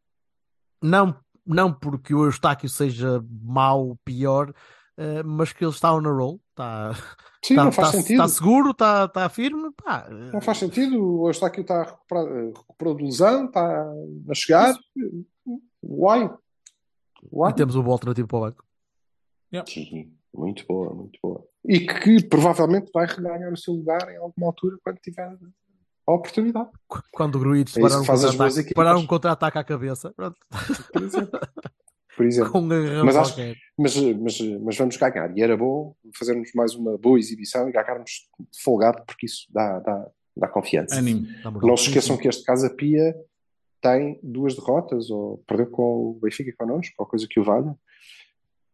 Não, 0.81 1.17
não 1.47 1.73
porque 1.73 2.15
o 2.15 2.25
Eustáquio 2.25 2.69
seja 2.69 3.23
mau, 3.43 3.99
pior, 4.05 4.53
eh, 4.97 5.23
mas 5.23 5.53
que 5.53 5.65
ele 5.65 5.73
está 5.73 5.95
on 5.95 6.07
a 6.07 6.11
roll. 6.11 6.41
Está, 6.51 6.93
Sim, 7.45 7.55
está, 7.55 7.65
não 7.65 7.73
faz 7.73 7.89
está, 7.89 8.01
sentido. 8.01 8.23
está 8.23 8.29
seguro, 8.29 8.71
está, 8.71 9.05
está 9.07 9.29
firme. 9.29 9.71
Pá, 9.73 10.07
eh, 10.09 10.33
Não 10.33 10.41
faz 10.41 10.59
sentido. 10.59 11.21
O 11.21 11.29
Eustáquio 11.29 11.63
está 11.63 11.81
a 11.81 11.85
recuperar, 11.85 12.27
recuperou 12.27 12.95
de 12.95 13.05
lesão, 13.05 13.47
está 13.47 13.93
a 14.29 14.35
chegar. 14.35 14.75
Uai. 15.83 16.31
Uai. 17.31 17.53
e 17.53 17.55
temos 17.55 17.75
uma 17.75 17.85
boa 17.85 17.95
alternativa 17.95 18.27
para 18.27 18.37
o 18.39 18.41
banco. 18.43 18.65
Sim, 19.67 20.13
muito 20.35 20.65
boa, 20.67 20.95
muito 20.95 21.19
boa. 21.23 21.45
E 21.67 21.81
que 21.81 22.23
provavelmente 22.27 22.91
vai 22.93 23.07
reganhar 23.07 23.53
o 23.53 23.57
seu 23.57 23.75
lugar 23.75 24.11
em 24.11 24.17
alguma 24.17 24.47
altura 24.49 24.77
quando 24.83 24.97
tiver 24.99 25.37
a 26.07 26.13
oportunidade. 26.13 26.71
Qu- 26.89 27.03
Quando 27.13 27.37
o 27.37 27.39
Gruitch 27.39 27.77
É 27.77 27.81
parar 27.81 28.01
um 28.01 28.05
faz 28.05 28.25
as 28.25 28.31
contra-ataque 28.33 28.61
equipas. 28.61 28.75
parar 28.85 28.97
um 28.97 29.07
contra-ataque 29.07 29.59
à 29.59 29.65
cabeça, 29.65 30.13
pronto, 30.15 30.37
Por 30.93 31.03
exemplo. 31.03 31.41
Por 32.17 32.27
exemplo. 32.27 32.53
com 32.53 32.59
um 32.61 33.05
Mas 33.05 33.17
acho-. 33.17 33.37
Mas, 33.79 33.97
mas, 33.97 34.39
mas 34.63 34.77
vamos 34.77 34.97
ganhar. 34.99 35.35
E 35.37 35.41
era 35.43 35.57
bom 35.57 35.95
fazermos 36.19 36.51
mais 36.55 36.75
uma 36.75 36.99
boa 36.99 37.19
exibição 37.19 37.69
e 37.69 37.73
ganharmos 37.73 38.29
folgado, 38.63 39.03
porque 39.07 39.25
isso 39.25 39.47
dá, 39.51 39.79
dá, 39.81 40.11
dá 40.37 40.49
confiança. 40.49 41.01
Moral. 41.01 41.69
Não 41.69 41.77
se 41.77 41.87
esqueçam 41.87 42.19
que 42.19 42.29
este 42.29 42.45
Casa 42.45 42.69
Pia 42.69 43.15
tem 43.83 44.19
duas 44.23 44.55
derrotas, 44.55 45.11
ou 45.11 45.43
perdeu 45.47 45.67
com 45.67 45.83
o 46.11 46.19
Benfica 46.23 46.49
e 46.49 46.53
connosco, 46.55 46.95
ou 46.97 47.05
coisa 47.05 47.27
que 47.29 47.39
o 47.41 47.45
valha. 47.45 47.75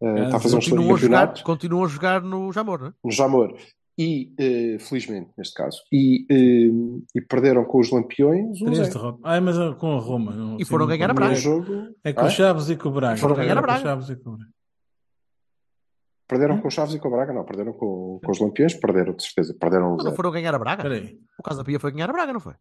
Eh, 0.00 0.24
está 0.26 0.36
a 0.36 0.40
fazer 0.40 0.54
um 0.54 0.58
excelente 0.60 0.70
Continuam 0.86 0.94
a, 0.94 0.98
jogar, 0.98 1.18
campeonato 1.18 1.42
continuam 1.44 1.84
a 1.84 1.88
jogar 1.88 2.22
no 2.22 2.52
Jamor, 2.52 2.78
não 2.80 2.86
é? 2.88 2.92
no 3.02 3.10
Jamor. 3.10 3.56
e, 3.98 4.32
eh, 4.38 4.78
felizmente, 4.78 5.30
neste 5.36 5.54
caso, 5.54 5.82
e, 5.92 6.24
eh, 6.30 7.08
e 7.16 7.20
perderam 7.20 7.64
com 7.64 7.80
os 7.80 7.90
Lampiões 7.90 8.58
Três 8.60 8.88
derrotas. 8.94 9.20
Ai, 9.24 9.40
mas 9.40 9.58
é 9.58 9.74
com 9.74 9.96
a 9.96 9.98
Roma. 10.00 10.30
não- 10.36 10.56
E 10.60 10.64
foram 10.64 10.86
ganhar 10.86 11.10
a 11.10 11.14
Braga. 11.14 11.34
Jogo, 11.34 11.88
É 12.04 12.12
com 12.12 12.22
o 12.22 12.26
Ah? 12.26 12.30
Chaves 12.30 12.68
e 12.70 12.76
com 12.76 12.90
o 12.90 12.92
Braga. 12.92 13.16
Foram 13.16 13.34
ganhar 13.34 13.54
a 13.54 13.56
É 13.56 13.58
o 13.58 13.62
Braga. 13.62 13.82
Chaves 13.82 14.08
e 14.10 14.14
com 14.16 14.30
o 14.30 14.36
Braga. 14.36 14.52
perderam 16.28 16.60
com 16.60 16.68
os 16.68 16.74
Chaves 16.74 16.94
e 16.94 16.98
com 17.00 17.08
o 17.08 17.10
Braga, 17.10 17.32
não, 17.32 17.44
perderam 17.44 17.72
com, 17.72 18.20
com 18.22 18.30
os 18.30 18.38
Lampiões, 18.38 18.74
perderam, 18.74 19.14
de 19.14 19.22
certeza, 19.24 19.52
perderam 19.58 19.96
Mas 19.96 20.04
não 20.04 20.14
foram 20.14 20.30
ganhar 20.30 20.54
a 20.54 20.58
Braga? 20.58 20.82
Espera 20.86 20.94
aí. 21.06 21.18
O 21.38 21.42
Casa 21.42 21.64
Pia 21.64 21.80
foi 21.80 21.90
ganhar 21.90 22.10
a 22.10 22.12
Braga, 22.12 22.32
não 22.34 22.40
foi? 22.40 22.54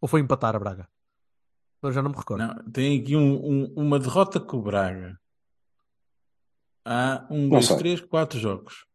Ou 0.00 0.08
foi 0.08 0.20
empatar 0.20 0.56
a 0.56 0.58
Braga? 0.58 0.88
Eu 1.82 1.92
já 1.92 2.02
não 2.02 2.10
me 2.10 2.16
recordo. 2.16 2.46
Não, 2.46 2.70
tem 2.72 3.00
aqui 3.00 3.16
um- 3.16 3.44
um- 3.44 3.72
uma 3.74 3.98
derrota 3.98 4.38
com 4.38 4.58
o 4.58 4.62
Braga. 4.62 5.18
Há 6.84 7.26
um, 7.30 7.42
Não 7.42 7.48
dois, 7.50 7.66
sei. 7.66 7.76
três, 7.78 8.00
quatro 8.00 8.38
jogos. 8.38 8.86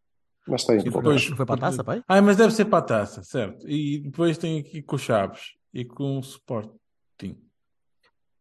Mas 0.47 0.63
tem 0.63 0.79
E 0.79 0.83
depois- 0.83 1.29
Não 1.29 1.37
foi 1.37 1.45
para 1.45 1.55
a 1.55 1.59
taça, 1.59 1.83
pai? 1.83 2.03
Ah, 2.07 2.21
mas 2.21 2.37
deve 2.37 2.53
ser 2.53 2.65
para 2.65 2.77
a 2.79 2.81
taça, 2.83 3.23
certo. 3.23 3.67
E 3.67 3.99
depois 3.99 4.37
tem 4.37 4.59
aqui 4.59 4.81
com 4.83 4.95
o 4.95 4.99
Chaves 4.99 5.55
e 5.73 5.83
com 5.85 6.17
o 6.17 6.19
Sporting. 6.19 6.79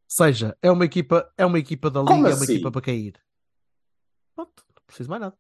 seja, 0.07 0.57
é 0.63 0.71
uma 0.71 0.85
equipa, 0.85 1.29
é 1.37 1.45
uma 1.45 1.59
equipa 1.59 1.91
da 1.91 2.01
Como 2.05 2.15
Liga, 2.19 2.29
é 2.29 2.35
uma 2.35 2.45
assim? 2.45 2.53
equipa 2.53 2.71
para 2.71 2.81
cair. 2.83 3.15
Pronto, 4.37 4.63
não 4.69 4.83
preciso 4.87 5.11
mais 5.11 5.23
nada. 5.23 5.37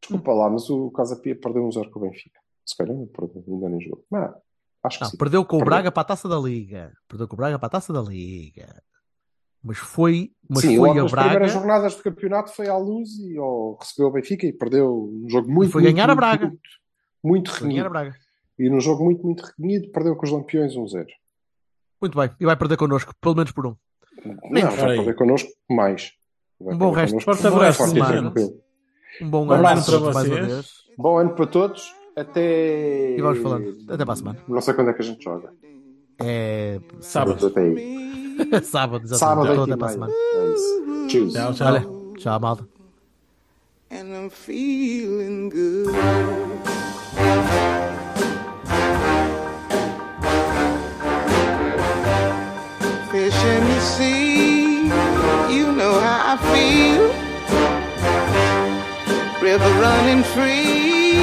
Desculpa 0.00 0.32
lá, 0.32 0.50
mas 0.50 0.68
o 0.68 0.90
Casa 0.90 1.14
Pia 1.20 1.38
perdeu 1.38 1.64
um 1.64 1.70
zero 1.70 1.90
com 1.90 2.00
o 2.00 2.02
Benfica. 2.02 2.40
Se 2.66 2.76
calhar 2.76 2.96
não 2.96 3.06
perdeu, 3.06 3.44
ainda 3.46 3.68
nem 3.68 3.80
jogou. 3.80 4.04
Mas, 4.10 4.34
acho 4.84 4.98
que 4.98 5.04
Não, 5.04 5.10
sim. 5.10 5.16
perdeu 5.16 5.44
com 5.44 5.56
o 5.56 5.58
Perdeu. 5.60 5.70
Braga 5.74 5.92
para 5.92 6.00
a 6.02 6.04
taça 6.04 6.28
da 6.28 6.38
Liga. 6.38 6.92
Perdeu 7.08 7.26
com 7.26 7.34
o 7.34 7.36
Braga 7.36 7.58
para 7.58 7.66
a 7.66 7.70
taça 7.70 7.92
da 7.92 8.00
Liga. 8.02 8.82
Mas 9.62 9.78
foi, 9.78 10.30
mas 10.48 10.60
sim, 10.60 10.76
foi 10.76 10.90
a 10.90 11.04
Braga. 11.04 11.28
primeiras 11.30 11.52
jornadas 11.52 11.94
do 11.96 12.02
campeonato 12.02 12.52
foi 12.52 12.68
à 12.68 12.76
luz 12.76 13.08
e 13.18 13.34
recebeu 13.80 14.08
o 14.08 14.12
Benfica 14.12 14.46
e 14.46 14.52
perdeu 14.52 15.10
um 15.10 15.26
jogo 15.28 15.50
muito, 15.50 15.72
foi 15.72 15.82
muito, 15.82 15.94
ganhar 15.94 16.04
a 16.04 16.08
muito, 16.08 16.16
Braga. 16.18 16.46
Muito, 16.46 16.60
muito 17.24 17.50
Foi 17.50 17.68
ganhar 17.68 17.86
a 17.86 17.88
renhido. 17.88 17.90
Braga. 17.90 18.14
E 18.58 18.68
num 18.68 18.80
jogo 18.80 19.04
muito, 19.04 19.22
muito 19.24 19.42
renhido, 19.58 19.90
perdeu 19.90 20.14
com 20.16 20.26
os 20.26 20.30
Lampiões 20.30 20.76
um 20.76 20.86
zero. 20.86 21.08
Muito 22.00 22.18
bem. 22.18 22.30
E 22.38 22.44
vai 22.44 22.56
perder 22.56 22.76
connosco, 22.76 23.14
pelo 23.20 23.34
menos 23.34 23.52
por 23.52 23.66
um. 23.66 23.74
Não, 24.24 24.34
Espera 24.58 24.70
vai 24.76 24.90
aí. 24.90 24.96
perder 24.98 25.14
connosco 25.16 25.48
mais. 25.70 26.12
Vai 26.60 26.74
Um 26.74 26.78
bom 26.78 26.90
resto. 26.90 27.12
connosco 27.12 27.34
Forte 27.34 27.46
um 27.46 27.50
bom 27.50 27.56
abraço, 27.56 27.82
resto 27.82 27.94
de 27.94 28.00
forte 28.00 28.12
e 28.12 28.16
semana. 28.16 28.34
Um 29.22 29.30
bom 29.30 29.50
ano 29.50 29.62
para 29.84 29.98
vocês. 29.98 30.72
Bom 30.98 31.18
ano 31.18 31.34
para 31.34 31.46
todos. 31.46 31.94
Até. 32.16 33.16
E 33.16 33.20
vamos 33.20 33.38
falando. 33.40 33.76
Até 33.88 34.04
para 34.04 34.12
a 34.14 34.16
semana. 34.16 34.38
Não 34.48 34.60
sei 34.60 34.74
quando 34.74 34.90
é 34.90 34.92
que 34.92 35.02
a 35.02 35.04
gente 35.04 35.22
joga. 35.24 35.52
É 36.20 36.80
Sábado. 37.00 37.46
Até 37.46 37.60
aí. 37.60 38.04
sábado, 38.62 39.04
exatamente. 39.04 39.18
Sábado, 39.18 39.52
Então, 39.52 39.64
até 39.64 39.76
para 39.76 39.86
a 39.86 39.90
semana. 39.90 40.12
É 40.12 40.52
isso. 40.54 41.06
Tchau. 41.08 41.28
Tchau, 41.28 41.54
tchau. 41.54 41.66
Olha, 41.66 41.86
tchau, 42.18 42.40
malta. 42.40 42.68
and 43.90 44.12
I'm 44.12 44.28
feeling 44.28 45.48
good. 45.50 45.94
Fish 53.10 53.44
in 53.44 53.62
the 53.72 53.80
sea, 53.80 54.86
you 55.56 55.66
know 55.72 55.94
how 56.00 56.34
I 56.34 56.36
feel. 56.52 57.04
River 59.40 59.72
running 59.84 60.22
free, 60.34 61.22